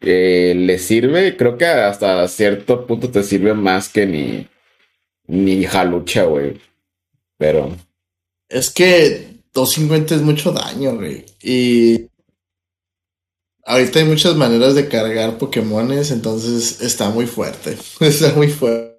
eh, 0.00 0.54
le 0.56 0.78
sirve. 0.78 1.36
Creo 1.36 1.58
que 1.58 1.66
hasta 1.66 2.26
cierto 2.28 2.86
punto 2.86 3.10
te 3.10 3.22
sirve 3.22 3.52
más 3.54 3.88
que 3.88 4.06
ni, 4.06 4.48
ni 5.26 5.64
Jalucha, 5.64 6.24
güey. 6.24 6.60
Pero. 7.36 7.76
Es 8.48 8.70
que 8.70 9.40
250 9.52 10.14
es 10.14 10.22
mucho 10.22 10.52
daño, 10.52 10.96
güey. 10.96 11.26
Y 11.42 12.08
ahorita 13.64 13.98
hay 13.98 14.06
muchas 14.06 14.34
maneras 14.36 14.74
de 14.74 14.88
cargar 14.88 15.36
Pokémones, 15.38 16.10
entonces 16.10 16.80
está 16.80 17.10
muy 17.10 17.26
fuerte. 17.26 17.76
Está 18.00 18.32
muy 18.34 18.48
fuerte. 18.48 18.91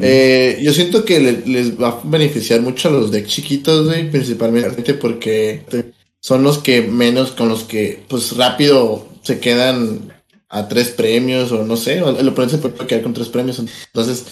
Eh, 0.00 0.58
yo 0.62 0.72
siento 0.72 1.04
que 1.04 1.20
le- 1.20 1.42
les 1.46 1.80
va 1.80 1.88
a 1.88 2.00
beneficiar 2.04 2.60
mucho 2.62 2.88
a 2.88 2.92
los 2.92 3.10
decks 3.10 3.28
chiquitos, 3.28 3.86
güey, 3.86 4.10
principalmente 4.10 4.94
porque 4.94 5.62
son 6.20 6.42
los 6.42 6.58
que 6.58 6.82
menos 6.82 7.32
con 7.32 7.48
los 7.48 7.64
que, 7.64 8.02
pues 8.08 8.36
rápido 8.36 9.06
se 9.22 9.38
quedan 9.38 10.12
a 10.48 10.66
tres 10.68 10.88
premios 10.90 11.52
o 11.52 11.64
no 11.64 11.76
sé, 11.76 12.00
o 12.02 12.18
el 12.18 12.28
oponente 12.28 12.56
se 12.56 12.62
puede 12.68 12.86
quedar 12.86 13.02
con 13.02 13.12
tres 13.14 13.28
premios. 13.28 13.58
Entonces, 13.58 14.24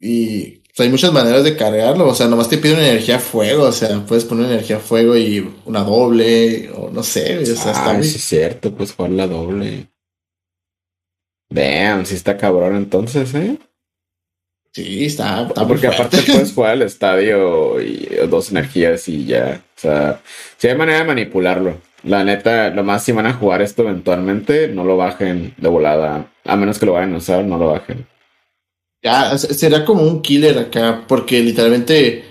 y 0.00 0.60
pues, 0.74 0.80
hay 0.80 0.88
muchas 0.88 1.12
maneras 1.12 1.44
de 1.44 1.56
cargarlo, 1.56 2.08
o 2.08 2.14
sea, 2.14 2.26
nomás 2.26 2.48
te 2.48 2.56
pide 2.58 2.72
una 2.74 2.88
energía 2.88 3.18
fuego, 3.18 3.64
o 3.64 3.72
sea, 3.72 4.04
puedes 4.06 4.24
poner 4.24 4.46
energía 4.46 4.78
fuego 4.78 5.16
y 5.16 5.46
una 5.66 5.84
doble, 5.84 6.70
o 6.74 6.90
no 6.90 7.02
sé, 7.02 7.38
o 7.38 7.44
sea, 7.44 7.72
Ah, 7.76 8.02
sí 8.02 8.16
es 8.16 8.24
cierto, 8.24 8.74
pues 8.74 8.92
jugar 8.92 9.10
la 9.12 9.26
doble. 9.26 9.88
Damn, 11.50 12.06
sí 12.06 12.14
está 12.14 12.36
cabrón 12.36 12.76
entonces, 12.76 13.34
¿eh? 13.34 13.58
Sí, 14.72 15.06
está, 15.06 15.42
está 15.42 15.66
porque 15.66 15.88
aparte 15.88 16.18
puedes 16.26 16.52
jugar 16.52 16.72
al 16.72 16.82
estadio 16.82 17.80
y 17.80 18.08
dos 18.28 18.50
energías 18.50 19.08
y 19.08 19.24
ya. 19.24 19.62
O 19.76 19.80
sea, 19.80 20.20
si 20.56 20.68
hay 20.68 20.76
manera 20.76 21.00
de 21.00 21.04
manipularlo. 21.04 21.78
La 22.02 22.24
neta, 22.24 22.70
lo 22.70 22.82
más 22.82 23.04
si 23.04 23.12
van 23.12 23.26
a 23.26 23.34
jugar 23.34 23.60
esto 23.60 23.82
eventualmente, 23.82 24.68
no 24.68 24.84
lo 24.84 24.96
bajen 24.96 25.54
de 25.58 25.68
volada. 25.68 26.30
A 26.44 26.56
menos 26.56 26.78
que 26.78 26.86
lo 26.86 26.94
vayan 26.94 27.14
a 27.14 27.18
usar, 27.18 27.44
no 27.44 27.58
lo 27.58 27.72
bajen. 27.72 28.06
Ya, 29.02 29.36
será 29.36 29.84
como 29.84 30.02
un 30.02 30.22
killer 30.22 30.58
acá, 30.58 31.04
porque 31.06 31.40
literalmente 31.40 32.24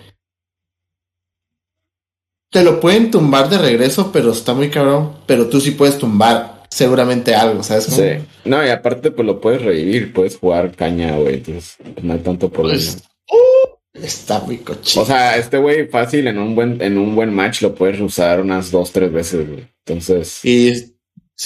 te 2.52 2.63
lo 2.63 2.80
pueden 2.80 3.12
tumbar 3.12 3.47
de 3.49 3.60
regreso, 3.60 4.12
pero 4.12 4.32
está 4.32 4.56
muy 4.56 4.69
cabrón. 4.69 5.17
Pero 5.28 5.49
tú 5.49 5.60
sí 5.60 5.71
puedes 5.71 5.99
tumbar 5.99 6.59
seguramente 6.69 7.36
algo, 7.36 7.63
¿sabes? 7.63 7.86
cómo? 7.86 7.97
Sí. 7.97 8.25
No, 8.45 8.65
y 8.65 8.69
aparte, 8.69 9.12
pues 9.12 9.25
lo 9.25 9.41
puedes 9.41 9.62
revivir, 9.62 10.13
puedes 10.13 10.38
jugar 10.38 10.75
caña, 10.75 11.15
güey. 11.17 11.36
Entonces, 11.36 11.77
no 12.01 12.13
hay 12.13 12.19
tanto 12.19 12.49
problema. 12.49 12.79
Pues, 12.79 13.03
uh, 13.32 14.05
está 14.05 14.39
muy 14.41 14.58
cochino. 14.58 15.03
O 15.03 15.05
sea, 15.05 15.38
este 15.38 15.58
güey 15.58 15.88
fácil 15.88 16.27
en 16.27 16.38
un 16.38 16.55
buen, 16.55 16.82
en 16.82 16.97
un 16.97 17.15
buen 17.15 17.34
match 17.34 17.62
lo 17.62 17.75
puedes 17.75 17.99
usar 17.99 18.41
unas 18.41 18.71
dos, 18.71 18.91
tres 18.91 19.12
veces, 19.12 19.47
güey. 19.47 19.67
Entonces, 19.86 20.43
y 20.45 20.95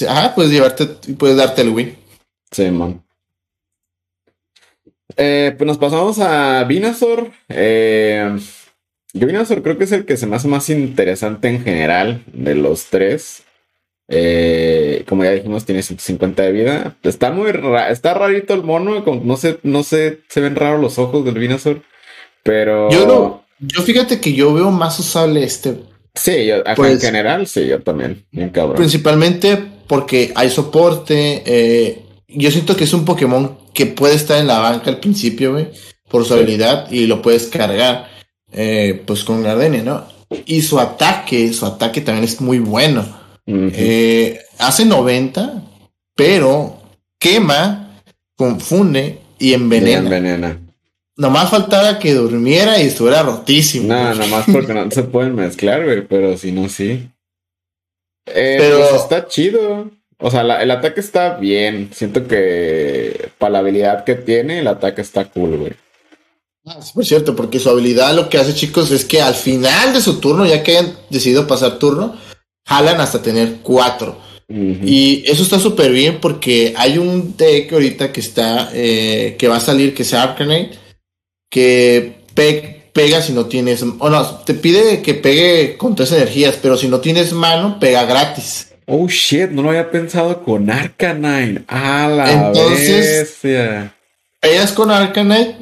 ah, 0.07 0.31
puedes 0.36 0.51
llevarte, 0.51 0.86
puedes 1.17 1.38
darte 1.38 1.62
el 1.62 1.69
win. 1.69 1.95
Sí, 2.51 2.69
man. 2.69 3.03
Eh, 5.15 5.53
pues 5.57 5.67
nos 5.67 5.77
pasamos 5.77 6.19
a. 6.19 6.67
Eh, 7.49 8.38
yo 9.13 9.27
Venusaur 9.27 9.62
creo 9.62 9.77
que 9.77 9.83
es 9.83 9.91
el 9.91 10.05
que 10.05 10.17
se 10.17 10.25
me 10.25 10.36
hace 10.36 10.47
más 10.47 10.69
interesante 10.69 11.47
en 11.47 11.63
general 11.63 12.23
de 12.27 12.55
los 12.55 12.86
tres. 12.86 13.43
Eh, 14.15 15.04
como 15.08 15.23
ya 15.23 15.32
dijimos, 15.32 15.65
tiene 15.65 15.82
150 15.82 16.43
de 16.43 16.52
vida. 16.52 16.95
Está 17.04 17.32
muy 17.32 17.52
ra- 17.52 17.89
está 17.89 18.13
rarito 18.13 18.54
el 18.54 18.63
mono. 18.63 19.04
como 19.04 19.21
no 19.23 19.38
sé, 19.38 19.58
no 19.63 19.84
sé, 19.84 20.19
se 20.30 20.39
ven 20.41 20.56
raros 20.56 20.80
los 20.82 20.99
ojos 20.99 21.26
del 21.26 21.36
Venusaur. 21.36 21.82
Pero 22.43 22.89
Yo 22.91 23.06
no, 23.08 23.43
yo 23.60 23.82
fíjate 23.82 24.19
que 24.19 24.34
yo 24.34 24.54
veo 24.54 24.69
más 24.71 24.99
usable 24.99 25.43
este, 25.43 25.78
sí, 26.13 26.45
yo- 26.45 26.62
ajá, 26.65 26.76
Pues- 26.76 26.93
en 26.93 26.99
general, 27.02 27.47
sí, 27.47 27.65
yo 27.67 27.82
también. 27.82 28.26
Bien 28.32 28.49
cabrón. 28.49 28.76
principalmente 28.76 29.58
porque 29.88 30.32
hay 30.36 30.49
soporte. 30.49 31.41
eh, 31.45 31.99
yo 32.28 32.49
siento 32.52 32.76
que 32.76 32.84
es 32.86 32.93
un 32.93 33.06
Pokémon 33.06 33.58
que 33.73 33.86
puede 33.86 34.15
estar 34.15 34.39
en 34.39 34.47
la 34.47 34.60
banca 34.60 34.89
al 34.89 34.99
principio, 34.99 35.52
güey, 35.54 35.67
por 36.10 36.26
su 36.26 36.34
Sí. 36.34 36.39
habilidad 36.39 36.91
y 36.91 37.06
lo 37.08 37.21
puedes 37.21 37.47
cargar, 37.47 38.08
eh, 38.52 39.02
pues 39.06 39.23
con 39.23 39.41
Gardenia, 39.43 39.84
¿no? 39.84 40.06
Y 40.45 40.62
su 40.63 40.80
ataque, 40.80 41.54
su 41.54 41.65
ataque 41.65 42.02
también 42.02 42.23
es 42.26 42.41
muy 42.41 42.60
bueno. 42.60 43.22
Eh, 43.45 44.39
hace 44.60 44.86
90, 44.86 45.62
pero 46.15 46.77
quema, 47.19 47.99
confunde 48.36 49.19
y 49.39 49.53
envenena. 49.53 49.99
envenena. 49.99 50.60
Nomás 51.15 51.49
faltaba 51.51 51.99
que 51.99 52.13
durmiera 52.13 52.79
y 52.82 52.88
estuviera 52.88 53.21
rotísimo. 53.21 53.88
No, 53.93 54.13
nomás 54.15 54.45
porque 54.51 54.73
no 54.73 54.89
se 54.89 55.03
pueden 55.03 55.36
mezclar, 55.36 55.84
güey, 55.84 56.08
pero 56.08 56.38
si 56.38 56.51
no, 56.51 56.67
sí. 56.69 57.08
Eh, 58.25 58.56
Pero- 58.58 58.79
pues 58.89 59.01
está 59.01 59.27
chido. 59.27 59.91
O 60.19 60.32
sea, 60.32 60.43
la- 60.43 60.63
el 60.63 60.71
ataque 60.71 61.01
está 61.01 61.36
bien. 61.36 61.89
Siento 61.93 62.25
que 62.27 63.29
para 63.38 63.51
la 63.51 63.60
habilidad 63.60 64.06
que 64.06 64.15
tiene, 64.15 64.60
el 64.60 64.67
ataque 64.67 65.01
está 65.01 65.25
cool, 65.25 65.58
güey. 65.58 65.73
Ah, 66.65 66.82
sí, 66.82 66.91
por 66.93 67.06
cierto, 67.06 67.36
porque 67.36 67.60
su 67.60 67.69
habilidad 67.69 68.15
lo 68.15 68.29
que 68.29 68.38
hace, 68.38 68.53
chicos, 68.56 68.89
es 68.91 69.03
que 69.03 69.21
al 69.21 69.36
final 69.36 69.91
de 69.93 69.99
su 70.01 70.19
turno, 70.21 70.45
ya 70.45 70.63
que 70.63 70.77
hayan 70.77 70.93
decidido 71.10 71.45
pasar 71.45 71.77
turno, 71.77 72.15
jalan 72.65 72.99
hasta 73.02 73.21
tener 73.21 73.58
cuatro. 73.63 74.21
Y 74.49 75.23
eso 75.26 75.41
está 75.41 75.58
súper 75.60 75.91
bien 75.91 76.19
porque 76.21 76.73
hay 76.78 76.99
un 76.99 77.36
deck 77.36 77.73
ahorita 77.73 78.12
que 78.12 78.19
está, 78.19 78.69
eh, 78.73 79.36
que 79.39 79.47
va 79.47 79.56
a 79.58 79.62
salir, 79.62 79.95
que 79.95 80.04
sea 80.04 80.21
Arcanite, 80.23 80.78
que 81.49 82.17
pe- 82.36 82.89
pega 82.93 83.21
si 83.21 83.32
no 83.34 83.45
tienes, 83.47 83.82
o 83.82 84.10
no, 84.10 84.26
te 84.41 84.54
pide 84.54 85.02
que 85.02 85.15
pegue 85.15 85.76
con 85.78 85.95
tres 85.95 86.12
energías, 86.12 86.60
pero 86.62 86.78
si 86.78 86.88
no 86.88 86.99
tienes 86.99 87.34
mano, 87.34 87.80
pega 87.80 88.06
gratis. 88.06 88.67
Oh 88.86 89.08
shit, 89.08 89.49
no 89.49 89.63
lo 89.63 89.69
había 89.69 89.89
pensado 89.89 90.43
con 90.43 90.69
Arcanine. 90.69 91.63
A 91.67 92.08
la 92.08 92.32
Entonces- 92.49 93.19
bestia. 93.41 93.95
Pegas 94.39 94.71
con 94.73 94.91
Arcanite, 94.91 95.56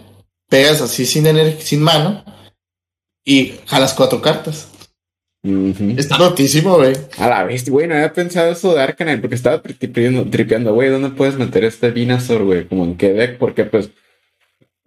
pegas 0.50 0.82
así 0.82 1.06
sin, 1.06 1.28
sin 1.62 1.82
mano 1.82 2.26
y 3.24 3.54
jalas 3.68 3.94
cuatro 3.94 4.22
cartas. 4.22 4.68
Está 5.44 6.18
rotísimo, 6.18 6.78
güey. 6.78 6.94
A 7.18 7.28
la 7.28 7.44
bestia, 7.44 7.72
güey, 7.74 7.88
no 7.88 7.96
había 7.96 8.14
pensado 8.14 8.52
eso 8.52 8.76
de 8.76 8.82
Arcanine 8.82 9.18
porque 9.18 9.36
estaba 9.36 9.62
tri- 9.64 9.76
tripeando, 9.78 10.30
tripeando, 10.30 10.74
güey, 10.74 10.90
¿dónde 10.90 11.10
puedes 11.10 11.36
meter 11.36 11.64
este 11.64 11.90
Venusaur, 11.90 12.44
güey? 12.44 12.68
Como 12.68 12.84
en 12.86 12.96
qué 12.96 13.12
deck, 13.14 13.38
porque 13.40 13.66
pues, 13.66 13.90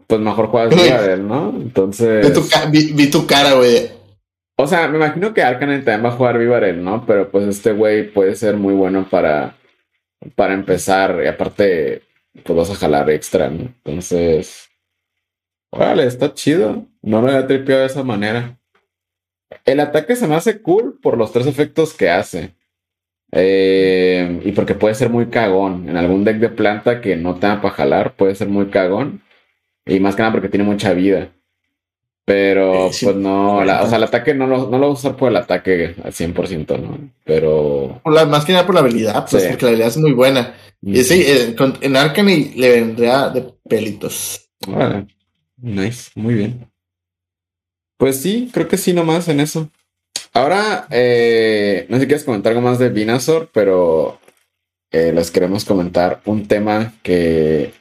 pues 0.06 0.20
mejor 0.20 0.46
juegas. 0.46 0.76
Nidavel, 0.76 1.26
¿no? 1.26 1.50
Entonces. 1.50 2.24
Vi 2.28 2.32
tu, 2.32 2.42
vi- 2.70 2.92
vi 2.92 3.10
tu 3.10 3.26
cara, 3.26 3.54
güey. 3.54 3.90
O 4.56 4.68
sea, 4.68 4.86
me 4.86 4.98
imagino 4.98 5.34
que 5.34 5.42
Arcanine 5.42 5.78
también 5.82 6.04
va 6.04 6.10
a 6.14 6.16
jugar 6.16 6.38
Vivarel, 6.38 6.84
¿no? 6.84 7.04
Pero 7.04 7.28
pues 7.32 7.48
este 7.48 7.72
güey 7.72 8.12
puede 8.12 8.36
ser 8.36 8.56
muy 8.56 8.74
bueno 8.74 9.08
para, 9.10 9.56
para 10.36 10.54
empezar. 10.54 11.20
Y 11.24 11.26
aparte, 11.26 12.02
pues 12.44 12.56
vas 12.56 12.70
a 12.70 12.76
jalar 12.76 13.10
extra, 13.10 13.50
¿no? 13.50 13.62
Entonces, 13.84 14.68
órale, 15.72 16.06
está 16.06 16.32
chido. 16.32 16.86
No 17.02 17.20
lo 17.20 17.26
había 17.28 17.48
tripeado 17.48 17.80
de 17.80 17.86
esa 17.88 18.04
manera. 18.04 18.56
El 19.64 19.80
ataque 19.80 20.16
se 20.16 20.26
me 20.26 20.34
hace 20.34 20.60
cool 20.60 20.98
por 21.02 21.16
los 21.16 21.32
tres 21.32 21.46
efectos 21.46 21.94
que 21.94 22.10
hace. 22.10 22.54
Eh, 23.32 24.40
y 24.44 24.52
porque 24.52 24.74
puede 24.74 24.94
ser 24.94 25.10
muy 25.10 25.26
cagón. 25.26 25.88
En 25.88 25.96
algún 25.96 26.24
deck 26.24 26.36
de 26.38 26.48
planta 26.48 27.00
que 27.00 27.16
no 27.16 27.36
tenga 27.36 27.60
para 27.60 27.74
jalar, 27.74 28.14
puede 28.14 28.34
ser 28.34 28.48
muy 28.48 28.66
cagón. 28.66 29.22
Y 29.86 30.00
más 30.00 30.14
que 30.14 30.22
nada 30.22 30.32
porque 30.32 30.48
tiene 30.48 30.64
mucha 30.64 30.92
vida. 30.92 31.30
Pero, 32.26 32.88
pues 32.88 33.16
no, 33.16 33.58
o 33.58 33.86
sea, 33.86 33.98
el 33.98 34.04
ataque 34.04 34.32
no 34.32 34.46
lo, 34.46 34.70
no 34.70 34.78
lo 34.78 34.86
voy 34.86 34.88
a 34.88 34.98
usar 34.98 35.14
por 35.14 35.28
el 35.28 35.36
ataque 35.36 35.94
al 36.02 36.12
100%, 36.12 36.80
¿no? 36.80 37.10
Pero. 37.22 38.00
más 38.04 38.46
que 38.46 38.52
nada 38.52 38.64
por 38.64 38.74
la 38.74 38.80
habilidad, 38.80 39.26
pues, 39.30 39.44
porque 39.44 39.66
la 39.66 39.68
habilidad 39.70 39.88
es 39.88 39.96
muy 39.98 40.12
buena. 40.12 40.54
Y 40.80 41.04
sí, 41.04 41.22
eh, 41.26 41.54
en 41.82 41.96
Arcane 41.96 42.52
le 42.56 42.70
vendría 42.70 43.28
de 43.28 43.42
pelitos. 43.68 44.48
Vale. 44.66 45.06
Nice, 45.58 46.10
muy 46.14 46.34
bien. 46.34 46.66
Pues 47.96 48.20
sí, 48.20 48.50
creo 48.52 48.68
que 48.68 48.76
sí, 48.76 48.92
nomás 48.92 49.28
en 49.28 49.40
eso. 49.40 49.70
Ahora, 50.33 50.87
eh, 50.90 51.87
no 51.88 51.96
sé 51.96 52.02
si 52.02 52.07
quieres 52.09 52.24
comentar 52.24 52.50
algo 52.52 52.62
más 52.62 52.78
de 52.78 52.88
Vinazor, 52.88 53.50
pero 53.52 54.18
eh, 54.90 55.12
les 55.12 55.30
queremos 55.30 55.64
comentar 55.64 56.20
un 56.24 56.48
tema 56.48 56.94
que, 57.02 57.72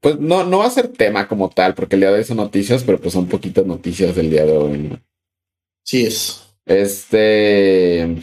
pues 0.00 0.18
no, 0.18 0.44
no 0.44 0.58
va 0.58 0.66
a 0.66 0.70
ser 0.70 0.88
tema 0.88 1.28
como 1.28 1.50
tal, 1.50 1.74
porque 1.74 1.96
el 1.96 2.00
día 2.00 2.10
de 2.10 2.18
hoy 2.18 2.24
son 2.24 2.38
noticias, 2.38 2.84
pero 2.84 2.98
pues 2.98 3.12
son 3.12 3.26
poquitas 3.26 3.66
noticias 3.66 4.14
del 4.14 4.30
día 4.30 4.46
de 4.46 4.56
hoy. 4.56 4.98
Sí 5.84 6.06
es. 6.06 6.44
Este, 6.64 8.16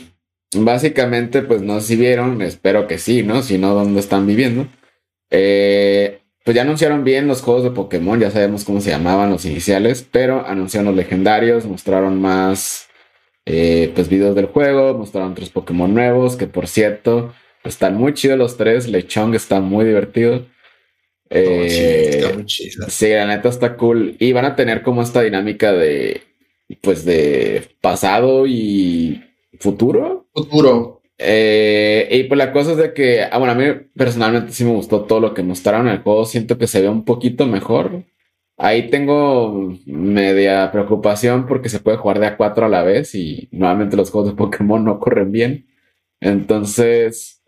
básicamente, 0.56 1.42
pues 1.42 1.62
no 1.62 1.80
sé 1.82 1.88
si 1.88 1.96
vieron, 1.98 2.42
espero 2.42 2.88
que 2.88 2.98
sí, 2.98 3.24
¿no? 3.24 3.42
Si 3.44 3.58
no, 3.58 3.74
¿dónde 3.74 4.00
están 4.00 4.26
viviendo? 4.26 4.68
Eh, 5.30 6.22
pues 6.46 6.54
ya 6.54 6.62
anunciaron 6.62 7.04
bien 7.04 7.28
los 7.28 7.42
juegos 7.42 7.64
de 7.64 7.72
Pokémon, 7.72 8.20
ya 8.20 8.30
sabemos 8.30 8.64
cómo 8.64 8.80
se 8.80 8.92
llamaban 8.92 9.32
los 9.32 9.46
iniciales, 9.46 10.08
pero 10.10 10.46
anunciaron 10.46 10.86
los 10.86 10.96
legendarios, 10.96 11.66
mostraron 11.66 12.22
más 12.22 12.88
eh, 13.48 13.92
pues 13.96 14.10
videos 14.10 14.36
del 14.36 14.46
juego, 14.46 14.94
mostraron 14.94 15.34
tres 15.34 15.50
Pokémon 15.50 15.92
nuevos, 15.92 16.36
que 16.36 16.46
por 16.46 16.68
cierto, 16.68 17.34
están 17.64 17.96
muy 17.96 18.14
chidos 18.14 18.38
los 18.38 18.58
tres, 18.58 18.88
Lechong 18.88 19.34
está 19.34 19.60
muy 19.60 19.86
divertido. 19.86 20.46
Eh, 21.32 21.68
sí, 21.68 22.18
está 22.18 22.34
muy 22.36 22.46
chido. 22.46 22.90
Sí, 22.90 23.10
la 23.10 23.26
neta 23.26 23.50
está 23.50 23.76
cool. 23.76 24.16
Y 24.20 24.32
van 24.32 24.46
a 24.46 24.56
tener 24.56 24.84
como 24.84 25.02
esta 25.02 25.24
dinámica 25.24 25.74
de, 25.74 26.22
pues 26.82 27.06
de 27.06 27.64
pasado 27.82 28.46
y 28.46 29.20
futuro. 29.60 30.28
Futuro. 30.32 30.95
Eh, 31.18 32.08
y 32.12 32.24
pues 32.26 32.38
la 32.38 32.52
cosa 32.52 32.72
es 32.72 32.78
de 32.78 32.94
que, 32.94 33.24
ah, 33.24 33.38
bueno, 33.38 33.54
a 33.54 33.56
mí 33.56 33.66
personalmente 33.96 34.52
sí 34.52 34.64
me 34.66 34.72
gustó 34.72 35.06
todo 35.06 35.20
lo 35.20 35.34
que 35.34 35.44
mostraron 35.44 35.88
en 35.88 35.96
el 35.96 36.02
juego. 36.02 36.26
Siento 36.26 36.58
que 36.58 36.68
se 36.68 36.82
ve 36.82 36.90
un 36.90 37.06
poquito 37.06 37.48
mejor. 37.48 38.04
Ahí 38.58 38.90
tengo 38.90 39.74
media 39.86 40.72
preocupación 40.72 41.46
porque 41.48 41.70
se 41.70 41.80
puede 41.80 41.98
jugar 41.98 42.20
de 42.20 42.28
a 42.28 42.38
cuatro 42.38 42.66
a 42.66 42.70
la 42.70 42.84
vez 42.84 43.14
y 43.16 43.50
nuevamente 43.52 43.98
los 43.98 44.12
juegos 44.12 44.32
de 44.32 44.38
Pokémon 44.38 44.84
no 44.84 45.00
corren 45.00 45.32
bien. 45.32 45.68
Entonces, 46.22 47.44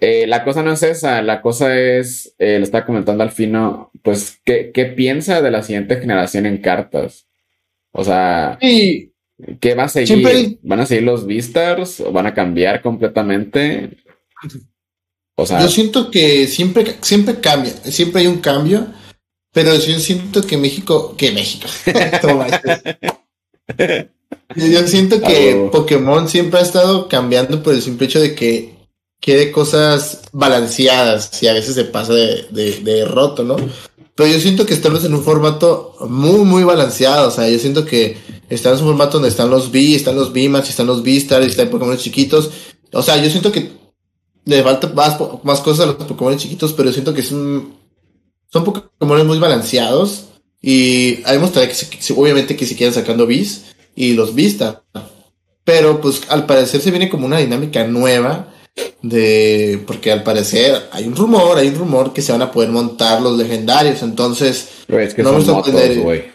eh, 0.00 0.26
la 0.26 0.44
cosa 0.44 0.62
no 0.62 0.72
es 0.72 0.82
esa, 0.82 1.22
la 1.22 1.40
cosa 1.42 1.78
es, 1.78 2.34
eh, 2.38 2.58
le 2.58 2.64
estaba 2.64 2.84
comentando 2.84 3.22
al 3.22 3.30
fino, 3.30 3.90
pues, 4.02 4.40
¿qué, 4.44 4.72
¿qué, 4.72 4.86
piensa 4.86 5.40
de 5.42 5.50
la 5.50 5.62
siguiente 5.62 5.96
generación 6.00 6.46
en 6.46 6.58
cartas? 6.58 7.28
O 7.92 8.04
sea, 8.04 8.58
sí. 8.60 9.09
¿Qué 9.60 9.74
va 9.74 9.84
a 9.84 9.88
seguir? 9.88 10.58
¿Van 10.62 10.80
a 10.80 10.86
seguir 10.86 11.04
los 11.04 11.26
Vistars 11.26 12.00
o 12.00 12.12
van 12.12 12.26
a 12.26 12.34
cambiar 12.34 12.82
completamente? 12.82 13.98
O 15.36 15.46
sea, 15.46 15.60
yo 15.60 15.68
siento 15.68 16.10
que 16.10 16.46
siempre, 16.46 16.96
siempre 17.00 17.40
cambia, 17.40 17.72
siempre 17.84 18.22
hay 18.22 18.26
un 18.26 18.40
cambio, 18.40 18.86
pero 19.52 19.74
yo 19.74 19.98
siento 19.98 20.42
que 20.42 20.56
México, 20.56 21.14
que 21.16 21.32
México. 21.32 21.66
yo 24.56 24.86
siento 24.86 25.20
que 25.20 25.68
Pokémon 25.72 26.28
siempre 26.28 26.60
ha 26.60 26.62
estado 26.62 27.08
cambiando 27.08 27.62
por 27.62 27.74
el 27.74 27.82
simple 27.82 28.06
hecho 28.06 28.20
de 28.20 28.34
que 28.34 28.74
quiere 29.20 29.52
cosas 29.52 30.22
balanceadas 30.32 31.42
y 31.42 31.48
a 31.48 31.52
veces 31.52 31.74
se 31.74 31.84
pasa 31.84 32.14
de, 32.14 32.46
de, 32.50 32.80
de 32.80 33.04
roto, 33.04 33.44
¿no? 33.44 33.56
Pero 34.20 34.32
yo 34.34 34.38
siento 34.38 34.66
que 34.66 34.74
estamos 34.74 35.02
en 35.06 35.14
un 35.14 35.24
formato 35.24 35.96
muy, 36.06 36.40
muy 36.40 36.62
balanceado. 36.62 37.28
O 37.28 37.30
sea, 37.30 37.48
yo 37.48 37.58
siento 37.58 37.86
que 37.86 38.18
estamos 38.50 38.80
en 38.80 38.84
un 38.84 38.90
formato 38.90 39.14
donde 39.14 39.30
están 39.30 39.48
los 39.48 39.72
B, 39.72 39.94
están 39.94 40.14
los 40.14 40.30
B-Max, 40.34 40.68
están 40.68 40.88
los 40.88 41.00
V-Stars, 41.00 41.46
están 41.46 41.70
Pokémon 41.70 41.96
chiquitos. 41.96 42.50
O 42.92 43.00
sea, 43.00 43.16
yo 43.16 43.30
siento 43.30 43.50
que 43.50 43.72
le 44.44 44.62
falta 44.62 44.88
más, 44.88 45.16
más 45.42 45.60
cosas 45.60 45.84
a 45.84 45.86
los 45.86 45.94
Pokémon 45.94 46.36
chiquitos, 46.36 46.74
pero 46.74 46.90
yo 46.90 46.92
siento 46.92 47.14
que 47.14 47.22
son, 47.22 47.72
son 48.52 48.62
Pokémon 48.62 49.26
muy 49.26 49.38
balanceados. 49.38 50.26
Y 50.60 51.20
hay 51.24 51.38
mostrar 51.38 51.66
que, 51.66 52.12
obviamente 52.12 52.56
que 52.56 52.66
se 52.66 52.76
quedan 52.76 52.92
sacando 52.92 53.26
Bs 53.26 53.62
y 53.96 54.12
los 54.12 54.34
Vista. 54.34 54.84
Pero 55.64 56.02
pues 56.02 56.24
al 56.28 56.44
parecer 56.44 56.82
se 56.82 56.90
viene 56.90 57.08
como 57.08 57.24
una 57.24 57.38
dinámica 57.38 57.86
nueva 57.86 58.52
de 59.02 59.82
porque 59.86 60.12
al 60.12 60.22
parecer 60.22 60.88
hay 60.92 61.06
un 61.06 61.16
rumor, 61.16 61.58
hay 61.58 61.68
un 61.68 61.76
rumor 61.76 62.12
que 62.12 62.22
se 62.22 62.32
van 62.32 62.42
a 62.42 62.52
poder 62.52 62.70
montar 62.70 63.20
los 63.22 63.36
legendarios, 63.36 64.02
entonces 64.02 64.84
no, 64.88 65.32
me 65.32 65.44
sorprendería, 65.44 66.32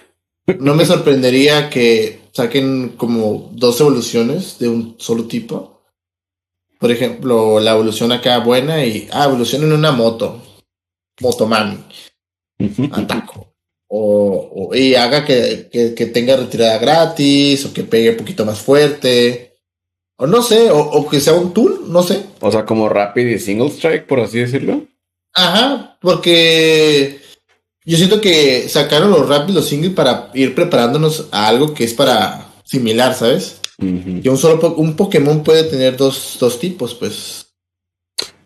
no 0.59 0.75
me 0.75 0.85
sorprendería 0.85 1.69
que 1.69 2.21
saquen 2.31 2.89
como 2.97 3.51
dos 3.53 3.79
evoluciones 3.81 4.57
de 4.59 4.69
un 4.69 4.95
solo 4.97 5.25
tipo. 5.25 5.81
Por 6.79 6.91
ejemplo, 6.91 7.59
la 7.59 7.71
evolución 7.71 8.11
acá 8.11 8.39
buena 8.39 8.85
y 8.85 9.07
ah, 9.11 9.25
evolución 9.25 9.63
en 9.63 9.73
una 9.73 9.91
moto, 9.91 10.41
Motomami, 11.21 11.77
ataco. 12.91 13.53
O, 13.87 14.71
y 14.73 14.95
haga 14.95 15.23
que, 15.23 15.69
que 15.71 16.05
tenga 16.07 16.35
retirada 16.35 16.79
gratis 16.79 17.65
o 17.65 17.73
que 17.73 17.83
pegue 17.83 18.09
un 18.09 18.17
poquito 18.17 18.45
más 18.45 18.59
fuerte 18.59 19.54
o 20.17 20.27
no 20.27 20.41
sé, 20.41 20.69
o, 20.71 21.07
que 21.09 21.19
sea 21.19 21.33
un 21.33 21.53
tool, 21.53 21.85
no 21.87 22.01
sé. 22.03 22.25
O 22.39 22.51
sea, 22.51 22.65
como 22.65 22.89
Rapid 22.89 23.27
y 23.27 23.39
Single 23.39 23.69
Strike, 23.69 24.05
por 24.05 24.19
así 24.19 24.39
decirlo. 24.39 24.83
Ajá, 25.33 25.97
porque 26.01 27.19
yo 27.83 27.97
siento 27.97 28.21
que 28.21 28.69
sacaron 28.69 29.11
los 29.11 29.27
Rapid 29.27 29.51
y 29.51 29.55
los 29.55 29.67
Single 29.67 29.91
para 29.91 30.29
ir 30.33 30.55
preparándonos 30.55 31.27
a 31.31 31.47
algo 31.47 31.73
que 31.73 31.83
es 31.83 31.93
para 31.93 32.53
similar, 32.63 33.13
¿sabes? 33.13 33.59
Que 33.77 34.29
un 34.29 34.37
solo 34.37 34.73
un 34.75 34.95
Pokémon 34.95 35.43
puede 35.43 35.65
tener 35.65 35.97
dos, 35.97 36.37
dos 36.39 36.59
tipos, 36.59 36.95
pues. 36.95 37.47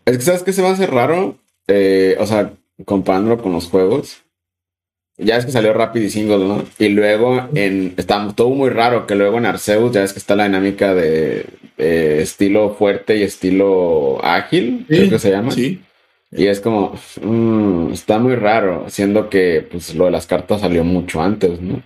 Es 0.06 0.18
que 0.18 0.24
sabes 0.24 0.42
que 0.42 0.54
se 0.54 0.64
va 0.64 0.70
a 0.70 0.74
hacer 0.74 0.90
raro. 0.90 1.38
Eh, 1.68 2.18
o 2.20 2.26
sea, 2.26 2.52
comparándolo 2.86 3.40
con 3.40 3.54
los 3.54 3.68
juegos 3.68 4.24
ya 5.20 5.36
es 5.36 5.46
que 5.46 5.52
salió 5.52 5.74
Rapid 5.74 6.02
y 6.02 6.10
Single, 6.10 6.40
¿no? 6.40 6.64
Y 6.80 6.90
luego 6.90 7.50
en. 7.54 7.94
Está 7.98 8.26
todo 8.34 8.50
muy 8.50 8.70
raro 8.70 9.06
que 9.06 9.16
luego 9.16 9.38
en 9.38 9.46
Arceus 9.46 9.92
ya 9.92 10.04
es 10.04 10.14
que 10.14 10.20
está 10.20 10.36
la 10.36 10.46
dinámica 10.46 10.96
de, 10.96 11.46
estilo 11.78 12.74
fuerte 12.74 13.18
y 13.18 13.24
estilo 13.24 14.24
ágil, 14.24 14.86
creo 14.88 15.10
que 15.10 15.20
se 15.20 15.32
llama. 15.32 15.52
Sí. 15.52 15.82
Y 16.32 16.48
es 16.48 16.62
como. 16.62 16.98
Mm, 17.22 17.92
está 17.92 18.18
muy 18.18 18.36
raro, 18.36 18.86
siendo 18.88 19.30
que 19.30 19.68
pues 19.70 19.94
lo 19.94 20.06
de 20.06 20.12
las 20.12 20.26
cartas 20.26 20.62
salió 20.62 20.86
mucho 20.86 21.22
antes, 21.22 21.60
¿no? 21.60 21.84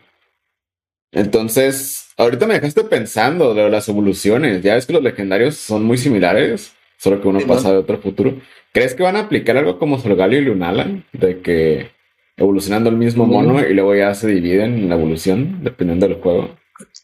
Entonces, 1.12 2.10
ahorita 2.18 2.46
me 2.46 2.56
dejaste 2.56 2.84
pensando 2.84 3.56
de 3.56 3.70
las 3.70 3.90
evoluciones. 3.90 4.62
Ya 4.62 4.76
ves 4.76 4.86
que 4.86 4.94
los 4.94 5.04
legendarios 5.04 5.56
son 5.56 5.84
muy 5.86 5.98
similares, 5.98 6.74
solo 6.98 7.20
que 7.20 7.28
uno 7.28 7.40
pasa 7.48 7.72
de 7.72 7.78
otro 7.78 7.98
futuro. 7.98 8.36
¿Crees 8.72 8.94
que 8.94 9.04
van 9.04 9.16
a 9.16 9.22
aplicar 9.22 9.58
algo 9.58 9.80
como 9.80 10.00
Solgalio 10.00 10.40
y 10.40 10.46
Lunalan? 10.46 11.06
De 11.14 11.40
que 11.42 11.92
evolucionando 12.38 12.90
el 12.90 12.98
mismo 12.98 13.26
mono 13.26 13.60
y 13.66 13.74
luego 13.74 13.96
ya 13.96 14.14
se 14.16 14.28
dividen 14.28 14.76
en 14.76 14.90
la 14.90 14.96
evolución, 14.96 15.64
dependiendo 15.64 16.08
del 16.08 16.22
juego. 16.22 16.56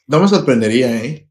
No 0.07 0.19
me 0.19 0.27
sorprendería, 0.27 1.03
¿eh? 1.03 1.27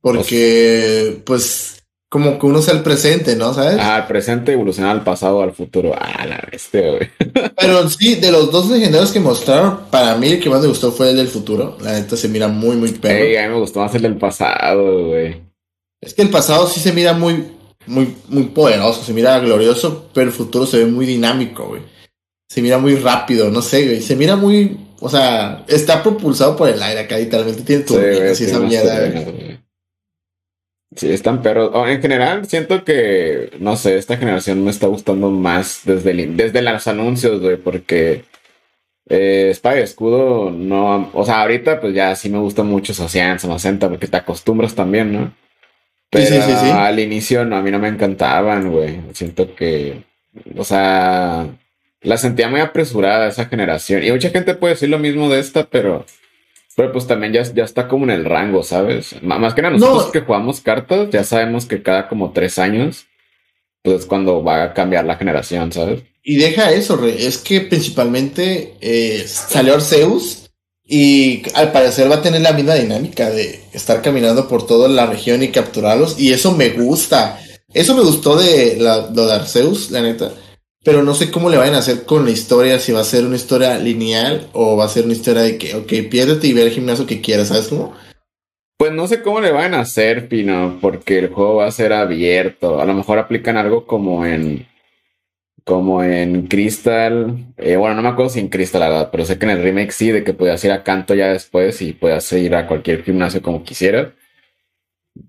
Porque, 0.00 1.20
pues, 1.24 1.84
como 2.08 2.38
que 2.38 2.46
uno 2.46 2.60
sea 2.60 2.74
el 2.74 2.82
presente, 2.82 3.36
¿no? 3.36 3.52
¿Sabes? 3.54 3.78
Ah, 3.80 3.98
el 3.98 4.06
presente 4.06 4.52
evolucionar 4.52 4.92
al 4.92 5.04
pasado, 5.04 5.42
al 5.42 5.52
futuro. 5.52 5.94
Ah, 5.98 6.26
la 6.26 6.46
bestia, 6.50 6.90
güey. 6.90 7.08
Pero 7.56 7.88
sí, 7.88 8.16
de 8.16 8.32
los 8.32 8.50
dos 8.50 8.68
legendarios 8.68 9.12
que 9.12 9.20
mostraron, 9.20 9.80
para 9.90 10.16
mí 10.16 10.28
el 10.28 10.40
que 10.40 10.50
más 10.50 10.60
me 10.60 10.68
gustó 10.68 10.92
fue 10.92 11.10
el 11.10 11.16
del 11.16 11.28
futuro. 11.28 11.76
La 11.80 11.92
neta 11.92 12.16
se 12.16 12.28
mira 12.28 12.48
muy, 12.48 12.76
muy 12.76 12.92
perro. 12.92 13.38
a 13.38 13.42
mí 13.42 13.54
me 13.54 13.60
gustó 13.60 13.80
más 13.80 13.94
el 13.94 14.02
del 14.02 14.16
pasado, 14.16 15.08
güey. 15.08 15.42
Es 16.00 16.14
que 16.14 16.22
el 16.22 16.30
pasado 16.30 16.66
sí 16.66 16.80
se 16.80 16.92
mira 16.92 17.12
muy, 17.12 17.44
muy, 17.86 18.16
muy 18.28 18.44
poderoso, 18.44 19.02
se 19.02 19.12
mira 19.12 19.38
glorioso, 19.38 20.08
pero 20.14 20.28
el 20.28 20.32
futuro 20.32 20.64
se 20.64 20.78
ve 20.78 20.86
muy 20.86 21.04
dinámico, 21.04 21.66
güey 21.66 21.82
se 22.50 22.62
mira 22.62 22.78
muy 22.78 22.96
rápido, 22.96 23.48
no 23.48 23.62
sé, 23.62 23.86
güey. 23.86 24.00
Se 24.00 24.16
mira 24.16 24.34
muy. 24.34 24.76
O 24.98 25.08
sea, 25.08 25.64
está 25.68 26.02
propulsado 26.02 26.56
por 26.56 26.68
el 26.68 26.82
aire 26.82 27.02
acá, 27.02 27.16
literalmente 27.16 27.62
tiene 27.62 27.84
tu 27.84 27.94
sí, 27.94 28.44
esa 28.44 28.58
mierda. 28.58 29.60
Sí, 30.96 31.12
están 31.12 31.42
perros. 31.42 31.70
en 31.88 32.02
general, 32.02 32.44
siento 32.46 32.84
que, 32.84 33.52
no 33.60 33.76
sé, 33.76 33.96
esta 33.96 34.16
generación 34.16 34.64
me 34.64 34.72
está 34.72 34.88
gustando 34.88 35.30
más 35.30 35.82
desde, 35.84 36.12
desde 36.26 36.60
los 36.60 36.88
anuncios, 36.88 37.40
güey, 37.40 37.56
porque 37.56 38.24
eh, 39.08 39.52
Spy 39.54 39.78
Escudo 39.78 40.50
no. 40.50 41.08
O 41.14 41.24
sea, 41.24 41.42
ahorita, 41.42 41.80
pues 41.80 41.94
ya 41.94 42.16
sí 42.16 42.30
me 42.30 42.38
gusta 42.38 42.64
mucho 42.64 42.92
Socian, 42.92 43.38
Samacenta, 43.38 43.88
porque 43.88 44.08
te 44.08 44.16
acostumbras 44.16 44.74
también, 44.74 45.12
¿no? 45.12 45.32
Pero 46.10 46.26
sí, 46.26 46.34
sí, 46.34 46.52
sí, 46.60 46.70
al 46.70 46.98
inicio, 46.98 47.44
no, 47.44 47.56
a 47.56 47.62
mí 47.62 47.70
no 47.70 47.78
me 47.78 47.86
encantaban, 47.86 48.72
güey. 48.72 49.00
Siento 49.12 49.54
que. 49.54 50.02
O 50.56 50.64
sea 50.64 51.48
la 52.02 52.16
sentía 52.16 52.48
muy 52.48 52.60
apresurada 52.60 53.28
esa 53.28 53.46
generación. 53.46 54.02
Y 54.02 54.10
mucha 54.10 54.30
gente 54.30 54.54
puede 54.54 54.74
decir 54.74 54.88
lo 54.88 54.98
mismo 54.98 55.28
de 55.28 55.40
esta, 55.40 55.64
pero 55.64 56.06
Pero 56.76 56.92
pues 56.92 57.06
también 57.06 57.32
ya, 57.32 57.42
ya 57.42 57.64
está 57.64 57.88
como 57.88 58.04
en 58.04 58.10
el 58.10 58.24
rango, 58.24 58.62
¿sabes? 58.62 59.16
Más 59.22 59.54
que 59.54 59.62
nada 59.62 59.76
nosotros 59.76 60.10
que 60.12 60.20
jugamos 60.20 60.60
cartas, 60.60 61.10
ya 61.10 61.24
sabemos 61.24 61.66
que 61.66 61.82
cada 61.82 62.08
como 62.08 62.32
tres 62.32 62.58
años, 62.58 63.06
pues 63.82 64.00
es 64.00 64.06
cuando 64.06 64.42
va 64.42 64.62
a 64.62 64.74
cambiar 64.74 65.04
la 65.04 65.16
generación, 65.16 65.72
¿sabes? 65.72 66.02
Y 66.22 66.36
deja 66.36 66.70
eso, 66.70 66.96
Rey. 66.96 67.16
Es 67.18 67.38
que 67.38 67.62
principalmente 67.62 68.74
eh, 68.80 69.24
salió 69.26 69.74
Arceus 69.74 70.50
y 70.86 71.42
al 71.54 71.72
parecer 71.72 72.10
va 72.10 72.16
a 72.16 72.22
tener 72.22 72.40
la 72.40 72.52
misma 72.52 72.74
dinámica 72.74 73.30
de 73.30 73.60
estar 73.72 74.02
caminando 74.02 74.48
por 74.48 74.66
toda 74.66 74.88
la 74.88 75.06
región 75.06 75.42
y 75.42 75.48
capturarlos. 75.48 76.18
Y 76.18 76.32
eso 76.32 76.52
me 76.52 76.70
gusta. 76.70 77.40
Eso 77.72 77.94
me 77.94 78.02
gustó 78.02 78.36
de 78.36 78.76
la, 78.78 79.10
lo 79.12 79.26
de 79.26 79.34
Arceus, 79.34 79.90
la 79.90 80.02
neta. 80.02 80.32
Pero 80.82 81.02
no 81.02 81.14
sé 81.14 81.30
cómo 81.30 81.50
le 81.50 81.58
vayan 81.58 81.74
a 81.74 81.78
hacer 81.78 82.04
con 82.04 82.24
la 82.24 82.30
historia, 82.30 82.78
si 82.78 82.92
va 82.92 83.00
a 83.00 83.04
ser 83.04 83.24
una 83.24 83.36
historia 83.36 83.78
lineal 83.78 84.48
o 84.54 84.76
va 84.76 84.86
a 84.86 84.88
ser 84.88 85.04
una 85.04 85.12
historia 85.12 85.42
de 85.42 85.58
que, 85.58 85.74
ok, 85.74 86.08
piérdete 86.10 86.46
y 86.46 86.54
ve 86.54 86.62
el 86.62 86.70
gimnasio 86.70 87.06
que 87.06 87.20
quieras, 87.20 87.48
¿sabes 87.48 87.68
cómo? 87.68 87.94
Pues 88.78 88.92
no 88.92 89.06
sé 89.06 89.20
cómo 89.20 89.40
le 89.40 89.52
van 89.52 89.74
a 89.74 89.80
hacer, 89.80 90.28
Pino, 90.28 90.78
porque 90.80 91.18
el 91.18 91.28
juego 91.28 91.56
va 91.56 91.66
a 91.66 91.70
ser 91.70 91.92
abierto. 91.92 92.80
A 92.80 92.86
lo 92.86 92.94
mejor 92.94 93.18
aplican 93.18 93.58
algo 93.58 93.86
como 93.86 94.24
en 94.24 94.66
como 95.64 96.02
en 96.02 96.46
Crystal, 96.48 97.54
eh, 97.56 97.76
bueno, 97.76 97.94
no 97.94 98.02
me 98.02 98.08
acuerdo 98.08 98.30
si 98.30 98.40
en 98.40 98.48
Crystal, 98.48 98.80
la 98.80 98.88
verdad, 98.88 99.08
pero 99.12 99.24
sé 99.24 99.38
que 99.38 99.44
en 99.44 99.52
el 99.52 99.62
remake 99.62 99.92
sí, 99.92 100.10
de 100.10 100.24
que 100.24 100.32
podías 100.34 100.64
ir 100.64 100.72
a 100.72 100.82
Canto 100.82 101.14
ya 101.14 101.28
después 101.28 101.80
y 101.82 101.92
podías 101.92 102.32
ir 102.32 102.54
a 102.54 102.66
cualquier 102.66 103.04
gimnasio 103.04 103.42
como 103.42 103.62
quisieras, 103.62 104.14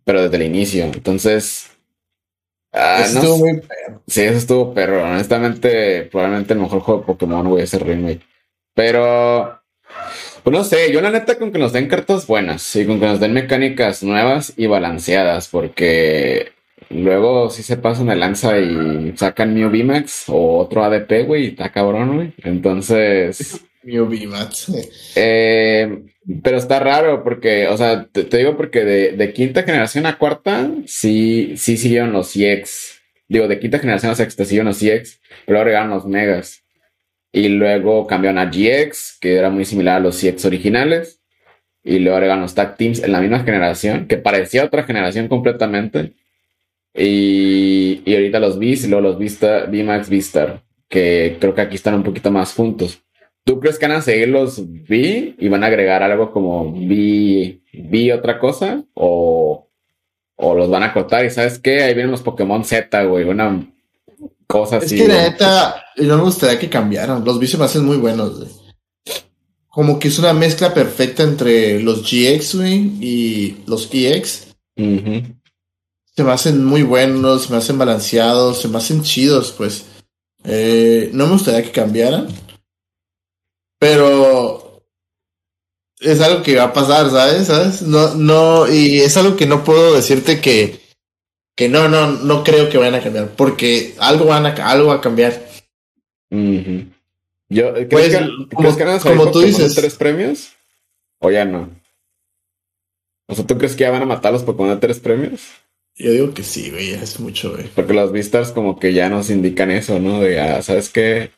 pero 0.05 0.23
desde 0.23 0.37
el 0.37 0.43
inicio. 0.43 0.85
Entonces, 0.85 1.71
ah, 2.73 3.01
eso 3.03 3.19
estuvo 3.19 3.37
muy 3.37 3.59
perro. 3.59 4.01
Sí, 4.07 4.21
eso 4.21 4.37
estuvo 4.37 4.73
perro. 4.73 5.03
Honestamente, 5.03 6.03
probablemente 6.03 6.53
el 6.53 6.59
mejor 6.59 6.81
juego 6.81 7.01
de 7.01 7.05
Pokémon, 7.07 7.47
güey, 7.47 7.63
ese 7.63 7.79
remake. 7.79 8.21
Pero, 8.73 9.61
pues 10.43 10.55
no 10.55 10.63
sé, 10.63 10.91
yo 10.91 11.01
la 11.01 11.11
neta 11.11 11.37
con 11.37 11.51
que 11.51 11.59
nos 11.59 11.73
den 11.73 11.87
cartas 11.87 12.27
buenas 12.27 12.75
y 12.75 12.85
con 12.85 12.99
que 12.99 13.05
nos 13.05 13.19
den 13.19 13.33
mecánicas 13.33 14.03
nuevas 14.03 14.53
y 14.55 14.67
balanceadas, 14.67 15.47
porque 15.47 16.51
Luego 16.93 17.49
sí 17.49 17.63
se 17.63 17.77
pasan 17.77 18.07
de 18.07 18.15
lanza 18.15 18.59
y 18.59 19.13
sacan 19.15 19.53
Mew 19.53 19.69
VMAX 19.69 20.25
o 20.27 20.57
otro 20.59 20.83
ADP, 20.83 21.25
güey, 21.25 21.45
y 21.45 21.47
está 21.47 21.71
cabrón, 21.71 22.15
güey. 22.15 22.33
Entonces. 22.43 23.63
VMAX. 23.83 24.71
Eh, 25.15 26.03
pero 26.43 26.57
está 26.57 26.79
raro 26.79 27.23
porque, 27.23 27.67
o 27.67 27.77
sea, 27.77 28.05
te, 28.05 28.23
digo 28.37 28.55
porque 28.55 28.83
de, 28.83 29.33
quinta 29.33 29.63
generación 29.63 30.05
a 30.05 30.17
cuarta, 30.17 30.69
sí, 30.85 31.53
sí 31.57 31.77
siguieron 31.77 32.13
los 32.13 32.31
CX. 32.31 33.01
Digo, 33.27 33.47
de 33.47 33.59
quinta 33.59 33.79
generación 33.79 34.11
a 34.11 34.15
sexta 34.15 34.45
siguieron 34.45 34.67
los 34.67 34.79
CX, 34.79 35.21
pero 35.45 35.59
agregaron 35.59 35.89
los 35.89 36.05
Megas. 36.05 36.63
Y 37.31 37.47
luego 37.47 38.05
cambiaron 38.07 38.39
a 38.39 38.45
GX, 38.45 39.17
que 39.19 39.35
era 39.35 39.49
muy 39.49 39.65
similar 39.65 39.97
a 39.97 39.99
los 39.99 40.19
CX 40.19 40.45
originales. 40.45 41.21
Y 41.83 41.99
luego 41.99 42.17
agregaron 42.17 42.43
los 42.43 42.53
Tag 42.53 42.77
Teams 42.77 43.01
en 43.01 43.11
la 43.11 43.21
misma 43.21 43.43
generación, 43.43 44.07
que 44.07 44.17
parecía 44.17 44.65
otra 44.65 44.83
generación 44.83 45.27
completamente. 45.27 46.13
Y, 46.93 48.01
y 48.05 48.15
ahorita 48.15 48.39
los 48.39 48.59
Beast 48.59 48.83
y 48.83 48.87
luego 48.89 49.01
los 49.01 49.17
Vista, 49.17 49.65
VMAX 49.65 50.09
Vistar, 50.09 50.61
que 50.89 51.37
creo 51.39 51.55
que 51.55 51.61
aquí 51.61 51.75
están 51.75 51.95
un 51.95 52.03
poquito 52.03 52.29
más 52.31 52.53
juntos. 52.53 53.01
¿Tú 53.51 53.59
crees 53.59 53.77
que 53.77 53.85
van 53.85 53.97
a 53.97 54.01
seguir 54.01 54.29
los 54.29 54.59
V 54.59 55.35
y 55.37 55.49
van 55.49 55.61
a 55.65 55.67
agregar 55.67 56.01
algo 56.03 56.31
como 56.31 56.71
V 56.71 58.13
otra 58.13 58.39
cosa? 58.39 58.81
¿O, 58.93 59.67
o 60.37 60.55
los 60.55 60.69
van 60.69 60.83
a 60.83 60.93
cortar? 60.93 61.25
Y 61.25 61.31
sabes 61.31 61.59
qué? 61.59 61.83
Ahí 61.83 61.93
vienen 61.93 62.11
los 62.11 62.21
Pokémon 62.21 62.63
Z, 62.63 63.03
güey, 63.03 63.25
una 63.25 63.69
cosa 64.47 64.77
así. 64.77 64.95
Es 64.95 65.01
que 65.01 65.07
la 65.09 65.23
neta, 65.23 65.83
yo 65.97 66.15
me 66.15 66.23
gustaría 66.23 66.57
que 66.57 66.69
cambiaran. 66.69 67.25
Los 67.25 67.35
V 67.39 67.45
se 67.45 67.57
me 67.57 67.65
hacen 67.65 67.83
muy 67.83 67.97
buenos, 67.97 68.39
güey. 68.39 68.51
Como 69.67 69.99
que 69.99 70.07
es 70.07 70.17
una 70.17 70.31
mezcla 70.31 70.73
perfecta 70.73 71.23
entre 71.23 71.81
los 71.81 72.09
GX, 72.09 72.55
güey, 72.55 72.91
y 73.01 73.57
los 73.67 73.89
EX 73.91 74.47
se 74.77 76.23
me 76.23 76.31
hacen 76.31 76.63
muy 76.63 76.83
buenos, 76.83 77.47
se 77.47 77.51
me 77.51 77.57
hacen 77.57 77.77
balanceados, 77.77 78.61
se 78.61 78.69
me 78.69 78.77
hacen 78.77 79.03
chidos, 79.03 79.51
pues. 79.51 79.87
Eh, 80.45 81.09
no 81.11 81.25
me 81.25 81.33
gustaría 81.33 81.63
que 81.63 81.71
cambiaran. 81.71 82.29
Pero 83.81 84.83
es 85.99 86.21
algo 86.21 86.43
que 86.43 86.55
va 86.55 86.65
a 86.65 86.73
pasar, 86.73 87.09
¿sabes? 87.09 87.47
¿Sabes? 87.47 87.81
No, 87.81 88.13
no, 88.13 88.71
y 88.71 88.99
es 88.99 89.17
algo 89.17 89.35
que 89.35 89.47
no 89.47 89.63
puedo 89.63 89.95
decirte 89.95 90.39
que, 90.39 90.79
que 91.57 91.67
no, 91.67 91.89
no, 91.89 92.11
no 92.11 92.43
creo 92.43 92.69
que 92.69 92.77
vayan 92.77 92.93
a 92.93 93.01
cambiar, 93.01 93.29
porque 93.29 93.95
algo 93.97 94.25
van 94.25 94.45
a, 94.45 94.49
algo 94.69 94.89
va 94.89 94.95
a 94.95 95.01
cambiar. 95.01 95.33
Yo, 96.29 97.73
¿crees 97.73 97.87
pues, 97.89 98.09
que, 98.09 98.55
como, 98.55 98.77
¿crees 98.77 99.01
que 99.01 99.09
como 99.09 99.31
tú 99.31 99.39
dices, 99.39 99.73
tres 99.73 99.95
premios? 99.95 100.53
¿O 101.19 101.31
ya 101.31 101.43
no? 101.43 101.71
O 103.27 103.33
sea, 103.33 103.47
¿tú 103.47 103.57
crees 103.57 103.75
que 103.75 103.85
ya 103.85 103.89
van 103.89 104.03
a 104.03 104.05
matarlos 104.05 104.43
por 104.43 104.55
poner 104.55 104.79
tres 104.79 104.99
premios? 104.99 105.41
Yo 105.95 106.11
digo 106.11 106.33
que 106.35 106.43
sí, 106.43 106.69
güey, 106.69 106.91
es 106.91 107.19
mucho, 107.19 107.53
güey. 107.53 107.67
Porque 107.69 107.95
las 107.95 108.11
vistas 108.11 108.51
como 108.51 108.79
que 108.79 108.93
ya 108.93 109.09
nos 109.09 109.31
indican 109.31 109.71
eso, 109.71 109.99
¿no? 109.99 110.19
De, 110.19 110.39
ah, 110.39 110.61
¿sabes 110.61 110.89
qué? 110.89 111.31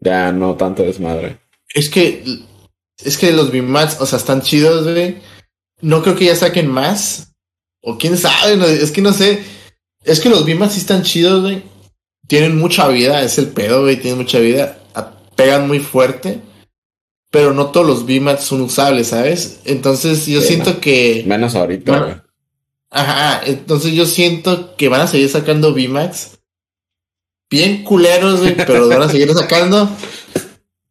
Ya 0.00 0.32
no 0.32 0.56
tanto 0.56 0.82
desmadre. 0.82 1.38
Es 1.74 1.90
que, 1.90 2.24
es 3.04 3.18
que 3.18 3.32
los 3.32 3.50
Bimats, 3.50 4.00
o 4.00 4.06
sea, 4.06 4.18
están 4.18 4.42
chidos, 4.42 4.84
güey. 4.84 5.18
No 5.80 6.02
creo 6.02 6.16
que 6.16 6.26
ya 6.26 6.36
saquen 6.36 6.68
más. 6.68 7.32
O 7.80 7.98
quién 7.98 8.18
sabe, 8.18 8.82
es 8.82 8.90
que 8.90 9.02
no 9.02 9.12
sé. 9.12 9.42
Es 10.04 10.20
que 10.20 10.28
los 10.28 10.44
Bimats 10.44 10.74
sí 10.74 10.80
están 10.80 11.02
chidos, 11.02 11.42
güey. 11.42 11.62
Tienen 12.26 12.58
mucha 12.58 12.88
vida, 12.88 13.22
es 13.22 13.38
el 13.38 13.48
pedo, 13.48 13.82
güey, 13.82 13.96
tienen 13.96 14.18
mucha 14.18 14.38
vida. 14.38 14.78
Pegan 15.36 15.66
muy 15.68 15.78
fuerte. 15.78 16.40
Pero 17.30 17.52
no 17.52 17.66
todos 17.66 17.86
los 17.86 18.06
Bimats 18.06 18.44
son 18.44 18.62
usables, 18.62 19.08
¿sabes? 19.08 19.60
Entonces 19.64 20.26
yo 20.26 20.40
siento 20.40 20.80
que... 20.80 21.24
Menos 21.26 21.54
ahorita, 21.54 21.98
güey. 21.98 22.14
Ajá, 22.90 23.42
entonces 23.44 23.92
yo 23.92 24.06
siento 24.06 24.74
que 24.76 24.88
van 24.88 25.02
a 25.02 25.06
seguir 25.06 25.28
sacando 25.28 25.74
VMAX. 25.74 26.38
Bien 27.50 27.84
culeros, 27.84 28.40
güey, 28.40 28.56
pero 28.56 28.88
van 28.88 29.02
a 29.02 29.08
seguir 29.08 29.32
sacando. 29.34 29.88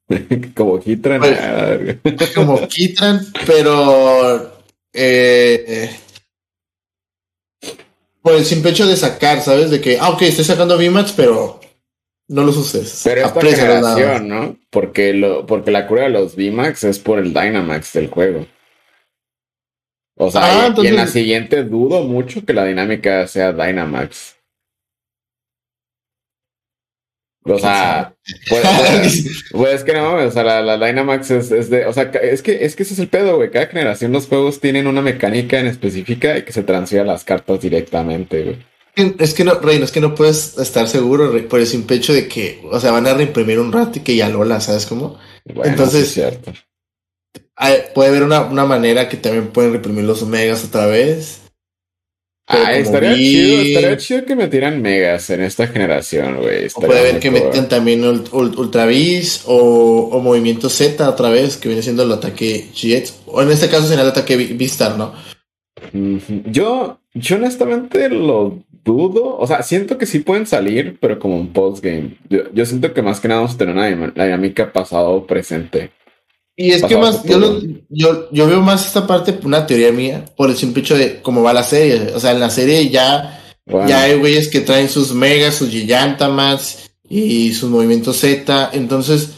como 0.56 0.80
Kitran. 0.80 1.22
Pues, 1.22 2.32
como 2.36 2.68
Kitran, 2.68 3.26
pero. 3.46 4.64
Eh, 4.94 5.90
por 8.22 8.36
el 8.36 8.46
simple 8.46 8.72
hecho 8.72 8.88
de 8.88 8.98
sacar, 8.98 9.42
¿sabes? 9.42 9.70
De 9.70 9.80
que, 9.80 9.98
ah, 10.00 10.10
ok, 10.10 10.24
estoy 10.24 10.44
sacando 10.44 10.78
VMAX, 10.78 11.14
pero 11.14 11.60
no 12.28 12.44
los 12.44 12.58
uses. 12.58 13.02
Pero 13.04 13.26
esta 13.26 13.42
generación, 13.42 14.28
¿no? 14.28 14.58
Porque, 14.70 15.14
lo, 15.14 15.46
porque 15.46 15.72
la 15.72 15.88
cura 15.88 16.04
de 16.04 16.10
los 16.10 16.36
VMAX 16.36 16.84
es 16.84 17.00
por 17.00 17.20
el 17.20 17.34
Dynamax 17.34 17.94
del 17.94 18.08
juego. 18.08 18.46
O 20.18 20.32
sea, 20.32 20.66
ah, 20.66 20.76
y, 20.76 20.88
en 20.88 20.96
la 20.96 21.08
siguiente 21.08 21.64
dudo 21.64 22.04
mucho 22.04 22.44
que 22.44 22.54
la 22.54 22.66
dinámica 22.66 23.28
sea 23.28 23.54
Dynamax. 23.54 24.37
O 27.56 27.60
sea, 27.60 28.16
pues, 28.50 28.62
pues, 28.62 29.44
pues, 29.52 29.74
es 29.76 29.84
que 29.84 29.94
no 29.94 30.16
o 30.16 30.32
sea, 30.32 30.44
la, 30.44 30.78
Dynamax 30.78 31.32
es, 31.32 31.70
de, 31.70 31.86
o 31.86 31.94
sea, 31.94 32.04
es 32.04 32.42
que, 32.42 32.66
es 32.66 32.76
que 32.76 32.84
ese 32.84 32.94
es 32.94 33.00
el 33.00 33.08
pedo, 33.08 33.38
güey. 33.38 33.52
Cada 33.52 33.68
generación 33.68 34.12
los 34.12 34.28
juegos 34.28 34.60
tienen 34.60 34.88
una 34.88 35.02
mecánica 35.02 35.60
en 35.60 35.68
específica 35.68 36.38
y 36.38 36.44
que 36.44 36.54
se 36.54 36.64
transfiere 36.64 37.06
las 37.06 37.24
cartas 37.24 37.62
directamente, 37.62 38.44
güey. 38.44 38.58
Es 39.20 39.36
que 39.36 39.44
no, 39.44 39.54
Reino, 39.60 39.86
es 39.86 39.92
que 39.92 40.02
no 40.02 40.16
puedes 40.16 40.58
estar 40.58 40.88
seguro 40.88 41.32
por 41.48 41.60
el 41.60 41.68
simple 41.68 41.98
hecho 41.98 42.14
de 42.14 42.28
que, 42.28 42.62
o 42.72 42.80
sea, 42.80 42.92
van 42.92 43.06
a 43.06 43.14
reimprimir 43.14 43.60
un 43.60 43.72
rato 43.72 44.00
y 44.00 44.02
que 44.02 44.16
ya 44.16 44.28
Lola, 44.28 44.60
¿sabes 44.60 44.88
cómo? 44.88 45.20
Entonces, 45.64 46.04
es 46.04 46.14
cierto 46.14 46.52
puede 47.94 48.10
haber 48.10 48.24
una, 48.24 48.44
manera 48.66 49.10
que 49.10 49.18
también 49.18 49.48
pueden 49.48 49.74
reprimir 49.74 50.04
los 50.04 50.26
megas 50.26 50.64
otra 50.64 50.86
vez. 50.86 51.42
Ah, 52.50 52.74
estaría 52.74 53.14
chido, 53.14 53.62
estaría 53.62 53.98
chido 53.98 54.26
que 54.26 54.36
metieran 54.38 54.82
megas 54.82 55.30
en 55.32 55.44
esta 55.44 55.68
generación, 55.68 56.38
güey. 56.38 56.70
puede 56.70 57.00
haber 57.00 57.20
que 57.20 57.30
metan 57.30 57.68
también 57.68 58.06
Ultra 58.06 58.86
Beast 58.86 59.44
o, 59.48 60.20
Movimiento 60.22 60.70
Z 60.70 61.10
otra 61.10 61.30
vez, 61.30 61.58
que 61.58 61.68
viene 61.68 61.84
siendo 61.84 62.04
el 62.04 62.12
ataque 62.14 62.70
GX. 62.74 63.16
O 63.26 63.42
en 63.42 63.52
este 63.52 63.68
caso 63.68 63.86
sería 63.86 64.04
el 64.04 64.12
ataque 64.12 64.38
Vistar, 64.38 64.98
¿no? 64.98 65.14
Yo, 66.46 67.02
yo 67.14 67.36
honestamente 67.36 68.08
lo 68.08 68.64
dudo. 68.86 69.38
O 69.38 69.46
sea, 69.46 69.62
siento 69.62 69.98
que 69.98 70.06
sí 70.06 70.20
pueden 70.20 70.46
salir, 70.46 70.98
pero 71.02 71.20
como 71.20 71.36
un 71.36 71.52
postgame. 71.52 72.18
Yo, 72.30 72.52
yo 72.54 72.66
siento 72.66 72.94
que 72.94 73.02
más 73.02 73.20
que 73.20 73.28
nada 73.28 73.42
vamos 73.42 73.56
a 73.56 73.58
tener 73.58 73.76
una 73.76 73.88
dinámica 74.26 74.72
pasado-presente. 74.72 75.92
Y 76.60 76.72
es 76.72 76.84
que 76.84 76.98
más, 76.98 77.24
yo, 77.24 77.62
yo, 77.88 78.32
yo, 78.32 78.48
veo 78.48 78.62
más 78.62 78.88
esta 78.88 79.06
parte, 79.06 79.38
una 79.44 79.68
teoría 79.68 79.92
mía, 79.92 80.26
por 80.36 80.50
el 80.50 80.58
simple 80.58 80.82
hecho 80.82 80.98
de 80.98 81.22
cómo 81.22 81.44
va 81.44 81.54
la 81.54 81.64
serie. 81.64 82.12
O 82.16 82.20
sea, 82.20 82.32
en 82.32 82.40
la 82.40 82.50
serie 82.50 82.90
ya, 82.90 83.44
ya 83.88 84.02
hay 84.02 84.18
güeyes 84.18 84.48
que 84.48 84.62
traen 84.62 84.90
sus 84.90 85.14
megas, 85.14 85.54
sus 85.54 85.70
gigantamas 85.70 86.90
y 87.08 87.54
sus 87.54 87.70
movimientos 87.70 88.18
Z. 88.18 88.72
Entonces, 88.74 89.30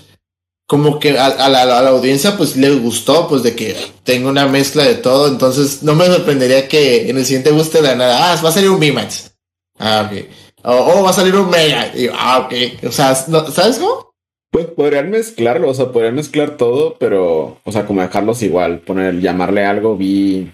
como 0.65 0.97
que 0.97 1.20
a, 1.20 1.49
la, 1.49 1.63
a, 1.63 1.65
la, 1.65 1.89
audiencia 1.89 2.38
pues 2.38 2.55
le 2.55 2.70
gustó, 2.76 3.28
pues 3.28 3.43
de 3.43 3.53
que 3.53 3.76
tenga 4.05 4.30
una 4.30 4.47
mezcla 4.47 4.86
de 4.86 4.95
todo. 4.95 5.28
Entonces, 5.28 5.84
no 5.84 5.95
me 5.95 6.05
sorprendería 6.05 6.70
que 6.70 7.09
en 7.09 7.17
el 7.17 7.26
siguiente 7.26 7.51
guste 7.51 7.82
de 7.82 7.97
nada. 7.97 8.32
Ah, 8.32 8.41
va 8.41 8.47
a 8.47 8.53
salir 8.53 8.70
un 8.70 8.80
VMAX. 8.80 9.32
Ah, 9.78 10.09
ok. 10.09 10.26
O, 10.63 11.03
va 11.03 11.09
a 11.09 11.13
salir 11.13 11.36
un 11.36 11.49
Mega. 11.49 11.91
Y, 11.95 12.07
ah, 12.13 12.45
ok. 12.45 12.86
O 12.88 12.91
sea, 12.91 13.13
¿sabes 13.15 13.78
cómo? 13.78 14.09
Pues 14.52 14.66
podrían 14.68 15.12
mezclarlo, 15.12 15.70
o 15.70 15.74
sea, 15.74 15.91
podrían 15.91 16.16
mezclar 16.16 16.58
todo, 16.58 16.97
pero, 17.00 17.60
o 17.64 17.72
sea, 17.72 17.86
como 17.86 18.02
dejarlos 18.02 18.41
igual, 18.41 18.80
poner, 18.80 19.20
llamarle 19.20 19.64
algo, 19.66 19.95
vi, 19.95 20.52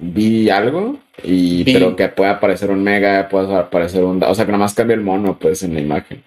vi 0.00 0.50
algo, 0.50 0.98
y, 1.24 1.64
Vi. 1.64 1.72
pero 1.72 1.96
que 1.96 2.08
pueda 2.08 2.32
aparecer 2.32 2.70
un 2.70 2.82
mega, 2.82 3.28
pueda 3.28 3.60
aparecer 3.60 4.04
un, 4.04 4.22
o 4.22 4.34
sea, 4.34 4.44
que 4.44 4.52
nada 4.52 4.64
más 4.64 4.74
cambie 4.74 4.94
el 4.94 5.02
mono, 5.02 5.38
pues, 5.38 5.62
en 5.62 5.74
la 5.74 5.80
imagen. 5.80 6.22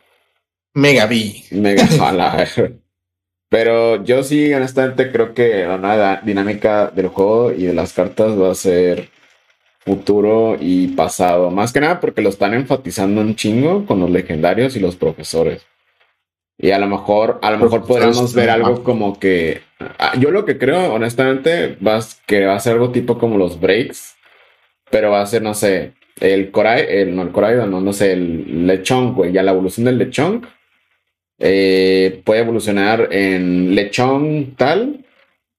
Mega 0.73 1.05
B. 1.05 1.43
Mega, 1.51 1.87
a 2.01 2.11
la 2.11 2.35
verga. 2.35 2.71
Pero 3.49 4.03
yo 4.03 4.23
sí, 4.23 4.51
honestamente, 4.51 5.11
creo 5.11 5.35
que 5.35 5.63
la 5.65 5.77
nueva 5.77 6.21
dinámica 6.23 6.87
del 6.87 7.09
juego 7.09 7.51
y 7.51 7.65
de 7.65 7.73
las 7.75 7.93
cartas 7.93 8.31
va 8.31 8.49
a 8.49 8.55
ser 8.55 9.09
futuro 9.85 10.57
y 10.59 10.87
pasado. 10.87 11.51
Más 11.51 11.71
que 11.71 11.79
nada 11.79 11.99
porque 11.99 12.23
lo 12.23 12.29
están 12.29 12.55
enfatizando 12.55 13.21
un 13.21 13.35
chingo 13.35 13.85
con 13.85 13.99
los 13.99 14.09
legendarios 14.09 14.75
y 14.75 14.79
los 14.79 14.95
profesores. 14.95 15.67
Y 16.57 16.71
a 16.71 16.79
lo 16.79 16.87
mejor, 16.87 17.39
a 17.41 17.51
lo 17.51 17.57
mejor 17.57 17.81
podríamos 17.87 18.33
ver 18.35 18.49
algo 18.49 18.83
como 18.83 19.19
que. 19.19 19.61
ah, 19.99 20.13
Yo 20.19 20.31
lo 20.31 20.45
que 20.45 20.57
creo, 20.57 20.93
honestamente, 20.93 21.77
va, 21.85 21.97
a- 21.97 22.03
que 22.27 22.45
va 22.45 22.55
a 22.55 22.59
ser 22.59 22.73
algo 22.73 22.91
tipo 22.91 23.17
como 23.17 23.37
los 23.37 23.59
breaks. 23.59 24.15
Pero 24.91 25.11
va 25.11 25.21
a 25.21 25.25
ser, 25.25 25.41
no 25.41 25.53
sé, 25.55 25.93
el 26.19 26.51
Korai, 26.51 26.85
el, 26.87 27.15
no 27.15 27.23
el 27.23 27.31
Korai, 27.31 27.55
no, 27.67 27.81
no 27.81 27.93
sé, 27.93 28.13
el 28.13 28.67
Lechonk, 28.67 29.15
güey. 29.15 29.31
Ya 29.31 29.41
la 29.43 29.51
evolución 29.51 29.85
del 29.85 29.97
Lechonk 29.97 30.45
eh, 31.39 32.21
puede 32.23 32.41
evolucionar 32.41 33.09
en 33.11 33.75
lechón 33.75 34.53
tal, 34.55 35.05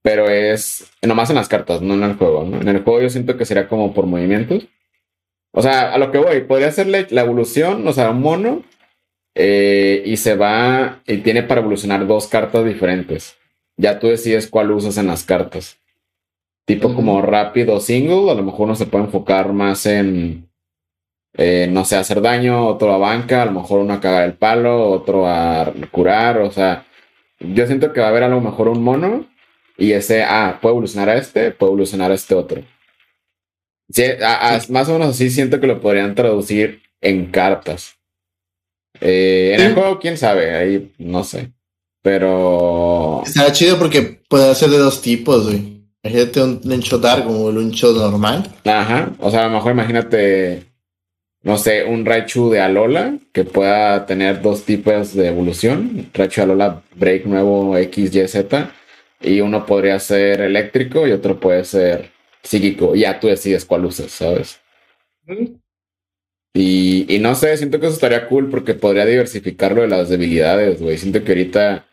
pero 0.02 0.28
es 0.30 0.90
nomás 1.02 1.30
en 1.30 1.36
las 1.36 1.48
cartas, 1.48 1.82
no 1.82 1.94
en 1.94 2.04
el 2.04 2.14
juego, 2.16 2.44
¿no? 2.44 2.60
En 2.60 2.68
el 2.68 2.82
juego 2.82 3.02
yo 3.02 3.10
siento 3.10 3.36
que 3.36 3.44
sería 3.44 3.68
como 3.68 3.92
por 3.92 4.06
movimientos. 4.06 4.66
O 5.52 5.62
sea, 5.62 5.92
a 5.92 5.98
lo 5.98 6.10
que 6.10 6.18
voy, 6.18 6.40
podría 6.42 6.70
ser 6.72 6.86
la 6.86 7.20
evolución, 7.20 7.86
o 7.86 7.92
sea, 7.92 8.10
un 8.10 8.20
mono, 8.22 8.62
eh, 9.34 10.02
y 10.04 10.16
se 10.16 10.36
va, 10.36 11.02
y 11.06 11.18
tiene 11.18 11.42
para 11.42 11.60
evolucionar 11.60 12.06
dos 12.06 12.26
cartas 12.28 12.64
diferentes. 12.64 13.36
Ya 13.76 13.98
tú 13.98 14.08
decides 14.08 14.46
cuál 14.48 14.70
usas 14.70 14.96
en 14.98 15.06
las 15.08 15.24
cartas. 15.24 15.78
Tipo 16.66 16.94
como 16.94 17.20
rápido 17.22 17.80
single, 17.80 18.30
a 18.30 18.34
lo 18.34 18.42
mejor 18.42 18.62
uno 18.66 18.74
se 18.76 18.86
puede 18.86 19.04
enfocar 19.04 19.52
más 19.52 19.84
en, 19.86 20.48
eh, 21.36 21.68
no 21.70 21.84
sé, 21.84 21.96
hacer 21.96 22.22
daño, 22.22 22.66
otro 22.68 22.92
a 22.92 22.98
banca, 22.98 23.42
a 23.42 23.46
lo 23.46 23.52
mejor 23.52 23.80
uno 23.80 23.94
a 23.94 24.00
cagar 24.00 24.24
el 24.24 24.34
palo, 24.34 24.90
otro 24.90 25.26
a 25.26 25.72
curar, 25.90 26.38
o 26.40 26.50
sea, 26.50 26.86
yo 27.40 27.66
siento 27.66 27.92
que 27.92 28.00
va 28.00 28.06
a 28.06 28.10
haber 28.10 28.22
a 28.24 28.28
lo 28.28 28.40
mejor 28.40 28.68
un 28.68 28.82
mono 28.82 29.26
y 29.76 29.92
ese, 29.92 30.22
ah, 30.22 30.58
puede 30.62 30.72
evolucionar 30.74 31.08
a 31.10 31.16
este, 31.16 31.50
puede 31.50 31.72
evolucionar 31.72 32.10
a 32.12 32.14
este 32.14 32.34
otro. 32.34 32.62
Sí, 33.90 34.04
a- 34.22 34.54
a- 34.56 34.60
Más 34.70 34.88
o 34.88 34.92
menos 34.94 35.08
así 35.10 35.28
siento 35.30 35.60
que 35.60 35.66
lo 35.66 35.80
podrían 35.80 36.14
traducir 36.14 36.82
en 37.00 37.26
cartas. 37.30 37.96
Eh, 39.00 39.54
en 39.54 39.60
el 39.60 39.74
juego, 39.74 39.98
quién 39.98 40.16
sabe, 40.16 40.54
ahí 40.54 40.92
no 40.98 41.24
sé. 41.24 41.52
Pero 42.02 43.22
Está 43.24 43.50
chido 43.52 43.78
porque 43.78 44.02
puede 44.28 44.54
ser 44.54 44.70
de 44.70 44.78
dos 44.78 45.00
tipos, 45.00 45.46
güey. 45.46 45.74
Imagínate 46.02 46.42
un 46.42 46.60
luncho 46.64 46.98
dark 46.98 47.24
como 47.24 47.48
el 47.48 47.54
luncho 47.54 47.92
normal. 47.92 48.52
Ajá, 48.64 49.12
o 49.18 49.30
sea, 49.30 49.44
a 49.44 49.48
lo 49.48 49.54
mejor 49.54 49.72
imagínate, 49.72 50.64
no 51.42 51.56
sé, 51.56 51.84
un 51.84 52.04
Raichu 52.04 52.50
de 52.50 52.60
Alola 52.60 53.16
que 53.32 53.44
pueda 53.44 54.04
tener 54.04 54.42
dos 54.42 54.64
tipos 54.64 55.14
de 55.14 55.28
evolución, 55.28 56.10
Raichu 56.12 56.42
de 56.42 56.42
Alola 56.42 56.82
Break 56.94 57.24
nuevo 57.24 57.74
X, 57.78 58.14
Y, 58.14 58.28
Z, 58.28 58.70
y 59.22 59.40
uno 59.40 59.64
podría 59.64 59.98
ser 59.98 60.42
eléctrico 60.42 61.08
y 61.08 61.12
otro 61.12 61.40
puede 61.40 61.64
ser 61.64 62.10
psíquico, 62.42 62.94
y 62.94 63.00
ya 63.00 63.18
tú 63.18 63.28
decides 63.28 63.64
cuál 63.64 63.86
usas, 63.86 64.10
¿sabes? 64.10 64.60
Y, 66.56 67.18
no 67.20 67.34
sé, 67.34 67.56
siento 67.56 67.80
que 67.80 67.86
eso 67.86 67.96
estaría 67.96 68.28
cool 68.28 68.48
porque 68.48 68.74
podría 68.74 69.04
diversificarlo 69.04 69.82
de 69.82 69.88
las 69.88 70.08
debilidades, 70.08 70.80
güey. 70.80 70.96
Siento 70.96 71.24
que 71.24 71.32
ahorita 71.32 71.86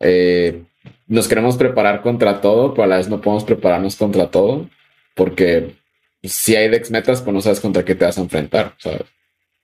eh, 0.00 0.62
nos 1.06 1.28
queremos 1.28 1.56
preparar 1.56 2.00
contra 2.00 2.40
todo, 2.40 2.72
pero 2.72 2.84
a 2.84 2.86
la 2.86 2.96
vez 2.96 3.08
no 3.08 3.20
podemos 3.20 3.44
prepararnos 3.44 3.96
contra 3.96 4.30
todo 4.30 4.70
porque 5.14 5.76
si 6.22 6.56
hay 6.56 6.68
dex 6.68 6.90
metas, 6.90 7.20
pues 7.20 7.34
no 7.34 7.40
sabes 7.40 7.60
contra 7.60 7.84
qué 7.84 7.94
te 7.94 8.06
vas 8.06 8.16
a 8.16 8.22
enfrentar, 8.22 8.74
¿sabes? 8.78 9.02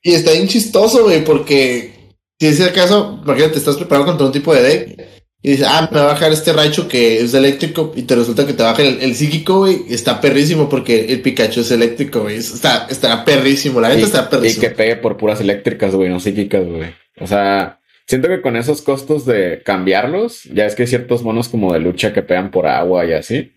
Y 0.02 0.12
está 0.12 0.32
bien 0.32 0.48
chistoso, 0.48 1.04
güey, 1.04 1.24
porque 1.24 1.94
si 2.38 2.46
es 2.46 2.60
el 2.60 2.72
caso, 2.72 3.20
imagínate, 3.24 3.58
estás 3.58 3.76
preparado 3.76 4.06
contra 4.06 4.26
un 4.26 4.32
tipo 4.32 4.54
de 4.54 4.62
deck 4.62 5.19
y 5.42 5.52
dices, 5.52 5.66
ah, 5.68 5.88
me 5.90 5.98
va 5.98 6.04
a 6.04 6.12
bajar 6.12 6.32
este 6.32 6.52
Raichu 6.52 6.86
que 6.86 7.20
es 7.20 7.32
eléctrico 7.32 7.92
y 7.96 8.02
te 8.02 8.14
resulta 8.14 8.46
que 8.46 8.52
te 8.52 8.62
baja 8.62 8.82
el, 8.82 9.00
el 9.00 9.14
psíquico, 9.14 9.60
güey. 9.60 9.84
Está 9.88 10.20
perrísimo 10.20 10.68
porque 10.68 11.06
el 11.06 11.22
Pikachu 11.22 11.60
es 11.60 11.70
eléctrico, 11.70 12.20
güey. 12.22 12.36
Está, 12.36 12.86
estará 12.90 13.24
perrísimo, 13.24 13.80
la 13.80 13.88
neta 13.88 14.00
Y, 14.00 14.04
está 14.04 14.26
y 14.28 14.30
perrísimo. 14.30 14.60
que 14.60 14.70
pegue 14.70 14.96
por 14.96 15.16
puras 15.16 15.40
eléctricas, 15.40 15.94
güey, 15.94 16.10
no 16.10 16.20
psíquicas, 16.20 16.66
güey. 16.66 16.94
O 17.20 17.26
sea, 17.26 17.80
siento 18.06 18.28
que 18.28 18.42
con 18.42 18.56
esos 18.56 18.82
costos 18.82 19.24
de 19.24 19.62
cambiarlos, 19.64 20.44
ya 20.44 20.66
es 20.66 20.74
que 20.74 20.82
hay 20.82 20.88
ciertos 20.88 21.22
monos 21.22 21.48
como 21.48 21.72
de 21.72 21.80
lucha 21.80 22.12
que 22.12 22.22
pegan 22.22 22.50
por 22.50 22.66
agua 22.66 23.06
y 23.06 23.12
así, 23.14 23.52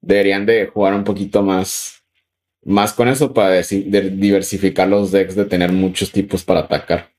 deberían 0.00 0.46
de 0.46 0.66
jugar 0.68 0.94
un 0.94 1.04
poquito 1.04 1.42
más, 1.42 2.02
más 2.64 2.94
con 2.94 3.08
eso 3.08 3.34
para 3.34 3.58
desi- 3.60 3.84
de 3.84 4.08
diversificar 4.10 4.88
los 4.88 5.12
decks, 5.12 5.34
de 5.36 5.44
tener 5.44 5.70
muchos 5.72 6.12
tipos 6.12 6.44
para 6.44 6.60
atacar. 6.60 7.10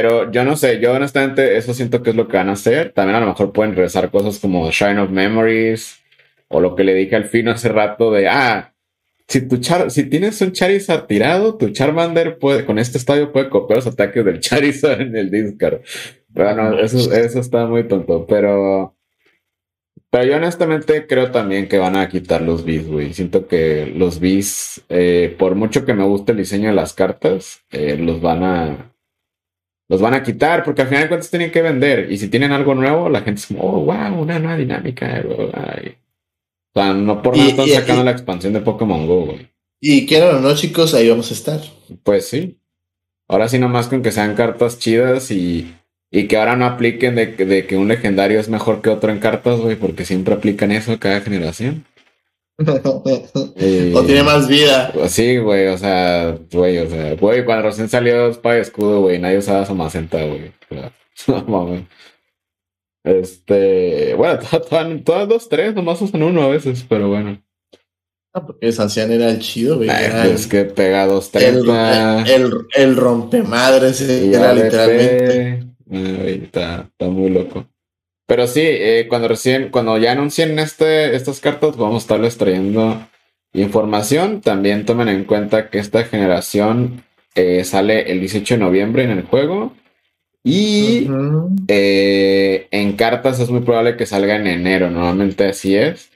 Pero 0.00 0.30
yo 0.30 0.44
no 0.44 0.54
sé, 0.54 0.78
yo 0.78 0.92
honestamente 0.92 1.56
eso 1.56 1.74
siento 1.74 2.04
que 2.04 2.10
es 2.10 2.16
lo 2.16 2.28
que 2.28 2.36
van 2.36 2.50
a 2.50 2.52
hacer. 2.52 2.92
También 2.92 3.16
a 3.16 3.20
lo 3.20 3.26
mejor 3.26 3.52
pueden 3.52 3.74
regresar 3.74 4.12
cosas 4.12 4.38
como 4.38 4.70
Shine 4.70 5.00
of 5.00 5.10
Memories 5.10 5.98
o 6.46 6.60
lo 6.60 6.76
que 6.76 6.84
le 6.84 6.94
dije 6.94 7.16
al 7.16 7.24
fin 7.24 7.48
hace 7.48 7.68
rato 7.68 8.12
de, 8.12 8.28
ah, 8.28 8.72
si 9.26 9.48
tu 9.48 9.56
char 9.56 9.90
si 9.90 10.04
tienes 10.04 10.40
un 10.40 10.52
Charizard 10.52 11.06
tirado, 11.08 11.56
tu 11.56 11.70
Charmander 11.70 12.38
puede, 12.38 12.64
con 12.64 12.78
este 12.78 12.96
estadio 12.96 13.32
puede 13.32 13.50
copiar 13.50 13.78
los 13.78 13.88
ataques 13.88 14.24
del 14.24 14.38
Charizard 14.40 15.00
en 15.00 15.16
el 15.16 15.32
discard. 15.32 15.80
Bueno, 16.28 16.78
eso, 16.78 17.12
eso 17.12 17.40
está 17.40 17.66
muy 17.66 17.88
tonto, 17.88 18.24
pero. 18.24 18.94
Pero 20.10 20.24
yo 20.24 20.36
honestamente 20.36 21.08
creo 21.08 21.32
también 21.32 21.66
que 21.68 21.78
van 21.78 21.96
a 21.96 22.08
quitar 22.08 22.42
los 22.42 22.64
bis, 22.64 22.86
güey. 22.86 23.12
Siento 23.14 23.48
que 23.48 23.92
los 23.96 24.20
bis, 24.20 24.80
eh, 24.88 25.34
por 25.36 25.56
mucho 25.56 25.84
que 25.84 25.92
me 25.92 26.04
guste 26.04 26.32
el 26.32 26.38
diseño 26.38 26.68
de 26.68 26.76
las 26.76 26.92
cartas, 26.92 27.64
eh, 27.72 27.96
los 27.98 28.20
van 28.20 28.44
a. 28.44 28.87
Los 29.88 30.00
van 30.02 30.14
a 30.14 30.22
quitar 30.22 30.64
porque 30.64 30.82
al 30.82 30.88
final 30.88 31.04
de 31.04 31.08
cuentas 31.08 31.30
tienen 31.30 31.50
que 31.50 31.62
vender. 31.62 32.12
Y 32.12 32.18
si 32.18 32.28
tienen 32.28 32.52
algo 32.52 32.74
nuevo, 32.74 33.08
la 33.08 33.22
gente 33.22 33.40
es 33.40 33.46
como, 33.46 33.62
oh, 33.62 33.80
wow, 33.84 34.20
una 34.20 34.38
nueva 34.38 34.56
dinámica. 34.58 35.22
bla, 35.22 35.36
bla, 35.46 35.82
y- 35.84 35.88
O 36.74 36.80
sea, 36.80 36.92
no 36.92 37.22
por 37.22 37.36
nada 37.36 37.48
están 37.48 37.68
sacando 37.68 38.02
y- 38.02 38.04
la 38.04 38.10
expansión 38.10 38.52
de 38.52 38.60
Pokémon 38.60 39.06
Go, 39.06 39.26
güey. 39.26 39.48
Y 39.80 40.06
quieran 40.06 40.36
o 40.36 40.40
no, 40.40 40.54
chicos, 40.54 40.92
ahí 40.94 41.08
vamos 41.08 41.30
a 41.30 41.34
estar. 41.34 41.60
Pues 42.02 42.28
sí. 42.28 42.58
Ahora 43.28 43.48
sí, 43.48 43.58
nomás 43.58 43.88
con 43.88 44.02
que 44.02 44.10
sean 44.12 44.34
cartas 44.34 44.78
chidas 44.78 45.30
y, 45.30 45.74
y 46.10 46.26
que 46.28 46.36
ahora 46.36 46.56
no 46.56 46.66
apliquen 46.66 47.14
de, 47.14 47.34
que- 47.34 47.46
de 47.46 47.66
que 47.66 47.76
un 47.76 47.88
legendario 47.88 48.40
es 48.40 48.48
mejor 48.48 48.82
que 48.82 48.90
otro 48.90 49.10
en 49.10 49.18
cartas, 49.20 49.60
güey, 49.60 49.76
porque 49.76 50.04
siempre 50.04 50.34
aplican 50.34 50.70
eso 50.72 50.98
cada 50.98 51.20
generación. 51.20 51.84
Eh, 53.56 53.92
o 53.94 54.02
tiene 54.04 54.22
más 54.24 54.48
vida. 54.48 54.92
Sí, 55.08 55.38
güey, 55.38 55.68
o 55.68 55.78
sea, 55.78 56.36
güey, 56.52 56.78
o 56.78 56.88
sea, 56.90 57.14
güey, 57.14 57.44
cuando 57.44 57.68
recién 57.68 57.88
salió 57.88 58.28
Espada 58.28 58.58
y 58.58 58.60
Escudo, 58.62 59.00
güey, 59.02 59.18
nadie 59.20 59.38
usaba 59.38 59.64
Somacenta, 59.64 60.24
güey. 60.24 60.52
O 60.70 60.74
sea, 60.74 60.92
no 61.28 61.44
mames. 61.44 61.82
Este, 63.04 64.14
bueno, 64.14 64.38
to- 64.50 64.60
to- 64.60 65.00
todas 65.04 65.28
dos, 65.28 65.48
tres, 65.48 65.74
nomás 65.74 66.00
usan 66.02 66.22
uno 66.22 66.42
a 66.42 66.48
veces, 66.48 66.84
pero 66.88 67.08
bueno. 67.08 67.40
Ah, 68.34 68.44
Porque 68.44 68.70
Sancian 68.72 69.10
era 69.10 69.30
el 69.30 69.38
chido, 69.38 69.76
güey. 69.78 69.88
Ay, 69.88 70.04
Era 70.06 70.26
el, 70.26 70.48
que 70.48 70.64
pega 70.66 71.06
dos, 71.06 71.30
el, 71.34 71.62
treinta. 71.62 72.22
el, 72.24 72.52
el 72.74 72.96
rompemadres, 72.96 74.00
era 74.02 74.52
literalmente. 74.52 75.64
güey, 75.86 76.44
está, 76.44 76.88
está 76.90 77.06
muy 77.06 77.30
loco. 77.30 77.66
Pero 78.28 78.46
sí, 78.46 78.60
eh, 78.62 79.06
cuando 79.08 79.26
recién, 79.26 79.70
cuando 79.70 79.96
ya 79.96 80.12
anuncien 80.12 80.58
este, 80.58 81.16
estas 81.16 81.40
cartas, 81.40 81.78
vamos 81.78 81.94
a 81.94 82.04
estarles 82.04 82.36
trayendo 82.36 83.08
información. 83.54 84.42
También 84.42 84.84
tomen 84.84 85.08
en 85.08 85.24
cuenta 85.24 85.70
que 85.70 85.78
esta 85.78 86.04
generación 86.04 87.04
eh, 87.34 87.64
sale 87.64 88.12
el 88.12 88.20
18 88.20 88.54
de 88.54 88.60
noviembre 88.60 89.04
en 89.04 89.12
el 89.12 89.22
juego. 89.22 89.74
Y 90.44 91.08
Ujú. 91.08 91.56
eh, 91.68 92.68
en 92.70 92.92
cartas 92.96 93.40
es 93.40 93.48
muy 93.48 93.60
probable 93.60 93.96
que 93.96 94.04
salga 94.04 94.36
en 94.36 94.46
enero. 94.46 94.90
Normalmente 94.90 95.46
así 95.46 95.74
es. 95.74 96.10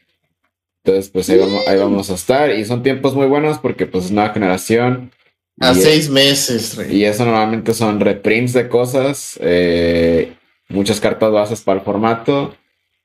Entonces, 0.85 1.11
pues 1.11 1.31
ahí 1.31 1.39
vamos, 1.39 1.67
ahí 1.67 1.79
vamos 1.79 2.11
a 2.11 2.15
estar. 2.15 2.51
Y 2.51 2.67
son 2.67 2.83
tiempos 2.83 3.15
muy 3.15 3.27
buenos 3.27 3.59
porque 3.59 3.87
pues 3.87 4.05
es 4.05 4.11
nueva 4.11 4.35
generación. 4.35 5.13
A 5.61 5.73
seis 5.73 6.11
meses, 6.11 6.77
rey. 6.77 6.95
y 6.95 7.05
eso 7.05 7.25
normalmente 7.25 7.73
son 7.73 8.01
reprints 8.01 8.53
de 8.53 8.69
cosas, 8.69 9.39
eh, 9.43 10.33
muchas 10.73 11.01
cartas 11.01 11.31
bases 11.31 11.63
para 11.63 11.79
el 11.79 11.85
formato. 11.85 12.55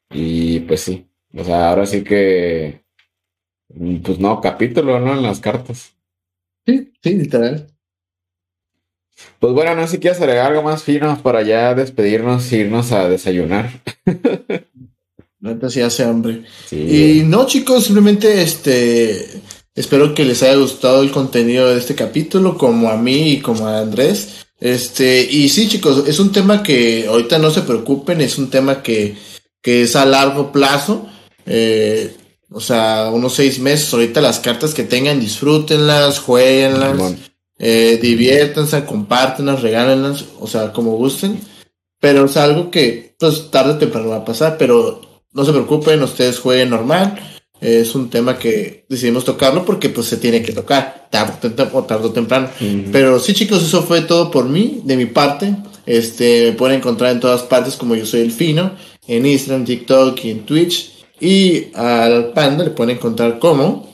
Y 0.09 0.61
pues 0.61 0.81
sí, 0.81 1.07
o 1.35 1.43
sea, 1.43 1.69
ahora 1.69 1.85
sí 1.85 2.03
que, 2.03 2.83
pues 4.03 4.19
no, 4.19 4.41
capítulo, 4.41 4.99
¿no? 4.99 5.13
En 5.13 5.23
las 5.23 5.39
cartas. 5.39 5.93
Sí, 6.65 6.91
sí, 7.01 7.15
literal. 7.15 7.67
Pues 9.39 9.53
bueno, 9.53 9.75
no 9.75 9.85
sé 9.87 9.93
si 9.93 9.99
quieres 9.99 10.21
agregar 10.21 10.51
algo 10.51 10.63
más 10.63 10.83
fino 10.83 11.21
para 11.21 11.41
ya 11.41 11.73
despedirnos 11.73 12.51
e 12.51 12.57
irnos 12.57 12.91
a 12.91 13.09
desayunar. 13.09 13.69
Neta 15.39 15.69
sí 15.69 15.81
hace 15.81 16.03
hambre. 16.03 16.43
Sí. 16.65 17.19
Y 17.19 17.23
no, 17.23 17.45
chicos, 17.45 17.85
simplemente 17.85 18.41
este 18.41 19.41
espero 19.75 20.13
que 20.15 20.25
les 20.25 20.41
haya 20.43 20.55
gustado 20.55 21.03
el 21.03 21.11
contenido 21.11 21.69
de 21.69 21.77
este 21.77 21.95
capítulo, 21.95 22.57
como 22.57 22.89
a 22.89 22.97
mí 22.97 23.33
y 23.33 23.41
como 23.41 23.67
a 23.67 23.79
Andrés. 23.79 24.46
Este, 24.59 25.21
y 25.29 25.49
sí, 25.49 25.67
chicos, 25.67 26.07
es 26.07 26.19
un 26.19 26.31
tema 26.31 26.63
que 26.63 27.05
ahorita 27.07 27.37
no 27.37 27.51
se 27.51 27.61
preocupen, 27.61 28.21
es 28.21 28.37
un 28.37 28.49
tema 28.49 28.81
que, 28.81 29.15
que 29.61 29.83
es 29.83 29.95
a 29.95 30.05
largo 30.05 30.51
plazo. 30.51 31.07
Eh, 31.45 32.15
o 32.49 32.59
sea, 32.59 33.09
unos 33.11 33.33
seis 33.33 33.59
meses. 33.59 33.93
Ahorita 33.93 34.21
las 34.21 34.39
cartas 34.39 34.73
que 34.73 34.83
tengan, 34.83 35.19
disfrútenlas, 35.19 36.19
jueguenlas, 36.19 37.15
eh, 37.59 37.99
diviértanse, 38.01 38.85
compártenlas, 38.85 39.61
regálenlas, 39.61 40.25
o 40.39 40.47
sea, 40.47 40.71
como 40.71 40.97
gusten. 40.97 41.39
Pero 41.99 42.25
es 42.25 42.37
algo 42.37 42.69
que, 42.69 43.15
pues, 43.19 43.49
tarde 43.49 43.73
o 43.73 43.77
temprano 43.77 44.09
va 44.09 44.17
a 44.17 44.25
pasar, 44.25 44.57
pero 44.57 45.01
no 45.33 45.45
se 45.45 45.51
preocupen, 45.51 46.03
ustedes 46.03 46.39
jueguen 46.39 46.69
normal. 46.69 47.36
Es 47.59 47.95
un 47.95 48.09
tema 48.09 48.37
que 48.37 48.85
decidimos 48.87 49.25
tocarlo 49.25 49.65
porque 49.65 49.89
pues 49.89 50.07
se 50.07 50.17
tiene 50.17 50.43
que 50.43 50.53
tocar, 50.53 51.07
tarde 51.09 51.33
o 51.73 51.83
tarde 51.83 52.07
o 52.07 52.11
temprano. 52.11 52.49
Pero 52.91 53.19
sí, 53.19 53.33
chicos, 53.33 53.63
eso 53.63 53.81
fue 53.83 54.01
todo 54.01 54.29
por 54.29 54.45
mí, 54.45 54.81
de 54.83 54.95
mi 54.95 55.05
parte. 55.05 55.55
Este, 55.85 56.51
me 56.51 56.57
pueden 56.57 56.77
encontrar 56.77 57.11
en 57.11 57.19
todas 57.19 57.43
partes 57.43 57.75
como 57.75 57.95
yo 57.95 58.05
soy 58.05 58.21
el 58.21 58.31
fino, 58.31 58.75
en 59.07 59.25
Instagram, 59.25 59.65
TikTok 59.65 60.23
y 60.25 60.31
en 60.31 60.45
Twitch. 60.45 61.05
Y 61.19 61.71
al 61.73 62.33
panda 62.33 62.63
le 62.63 62.71
pueden 62.71 62.97
encontrar 62.97 63.39
como. 63.39 63.91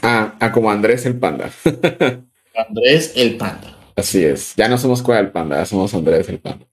Ah, 0.00 0.36
ah 0.40 0.52
como 0.52 0.70
Andrés 0.70 1.04
el 1.04 1.18
panda. 1.18 1.50
Andrés 2.54 3.12
el 3.16 3.36
panda. 3.36 3.76
Así 3.96 4.24
es. 4.24 4.54
Ya 4.56 4.68
no 4.68 4.78
somos 4.78 5.02
cuál 5.02 5.26
el 5.26 5.30
panda, 5.30 5.58
ya 5.58 5.66
somos 5.66 5.92
Andrés 5.92 6.28
el 6.30 6.38
panda. 6.38 6.69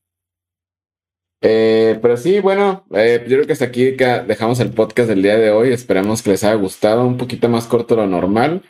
Eh, 1.49 1.97
pero 2.01 2.17
sí, 2.17 2.41
bueno, 2.41 2.85
eh, 2.93 3.21
yo 3.23 3.37
creo 3.37 3.47
que 3.47 3.53
hasta 3.53 3.65
aquí 3.65 3.91
dejamos 3.91 4.59
el 4.59 4.71
podcast 4.71 5.07
del 5.07 5.23
día 5.23 5.37
de 5.37 5.49
hoy. 5.51 5.71
Esperamos 5.71 6.21
que 6.21 6.31
les 6.31 6.43
haya 6.43 6.55
gustado, 6.55 7.07
un 7.07 7.15
poquito 7.15 7.47
más 7.47 7.67
corto 7.67 7.95
de 7.95 8.01
lo 8.01 8.07
normal. 8.07 8.63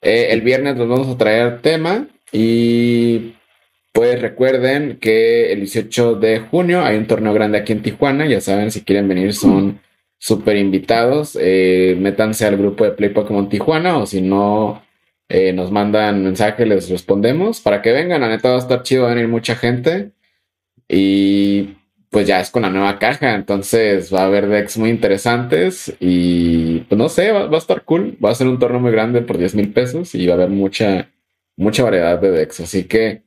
Eh, 0.00 0.28
el 0.30 0.40
viernes 0.42 0.76
nos 0.76 0.88
vamos 0.88 1.08
a 1.08 1.18
traer 1.18 1.60
tema 1.60 2.06
y 2.30 3.34
pues 3.92 4.22
recuerden 4.22 4.98
que 5.00 5.52
el 5.52 5.60
18 5.60 6.14
de 6.16 6.38
junio 6.38 6.84
hay 6.84 6.98
un 6.98 7.08
torneo 7.08 7.34
grande 7.34 7.58
aquí 7.58 7.72
en 7.72 7.82
Tijuana. 7.82 8.26
Ya 8.28 8.40
saben, 8.40 8.70
si 8.70 8.82
quieren 8.84 9.08
venir 9.08 9.34
son 9.34 9.80
súper 10.18 10.56
invitados. 10.56 11.34
métanse 11.34 12.46
al 12.46 12.56
grupo 12.56 12.84
de 12.84 12.92
Play 12.92 13.10
Pokémon 13.10 13.48
Tijuana 13.48 13.98
o 13.98 14.06
si 14.06 14.22
no, 14.22 14.84
nos 15.54 15.72
mandan 15.72 16.22
mensaje, 16.22 16.64
les 16.66 16.88
respondemos 16.90 17.60
para 17.60 17.82
que 17.82 17.90
vengan. 17.92 18.20
La 18.20 18.28
neta 18.28 18.50
va 18.50 18.56
a 18.56 18.58
estar 18.58 18.82
chido, 18.84 19.04
va 19.04 19.12
a 19.12 19.14
venir 19.14 19.28
mucha 19.28 19.56
gente. 19.56 20.12
Y 20.88 21.79
pues 22.10 22.26
ya 22.26 22.40
es 22.40 22.50
con 22.50 22.62
la 22.62 22.70
nueva 22.70 22.98
caja, 22.98 23.34
entonces 23.34 24.12
va 24.12 24.22
a 24.22 24.26
haber 24.26 24.48
decks 24.48 24.76
muy 24.76 24.90
interesantes 24.90 25.94
y 26.00 26.80
pues 26.80 26.98
no 26.98 27.08
sé, 27.08 27.30
va, 27.30 27.44
a 27.48 27.58
estar 27.58 27.84
cool, 27.84 28.18
va 28.22 28.30
a 28.30 28.34
ser 28.34 28.48
un 28.48 28.58
torneo 28.58 28.80
muy 28.80 28.90
grande 28.92 29.22
por 29.22 29.38
10 29.38 29.54
mil 29.54 29.72
pesos 29.72 30.14
y 30.14 30.26
va 30.26 30.34
a 30.34 30.36
haber 30.36 30.50
mucha, 30.50 31.10
mucha 31.56 31.84
variedad 31.84 32.20
de 32.20 32.30
decks, 32.32 32.60
así 32.60 32.84
que 32.84 33.22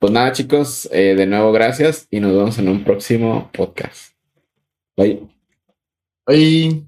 pues 0.00 0.12
nada 0.12 0.32
chicos, 0.32 0.88
eh, 0.92 1.14
de 1.16 1.26
nuevo 1.26 1.52
gracias 1.52 2.08
y 2.10 2.20
nos 2.20 2.32
vemos 2.32 2.58
en 2.58 2.68
un 2.68 2.84
próximo 2.84 3.50
podcast. 3.52 4.14
Bye. 4.96 5.22
Bye. 6.26 6.87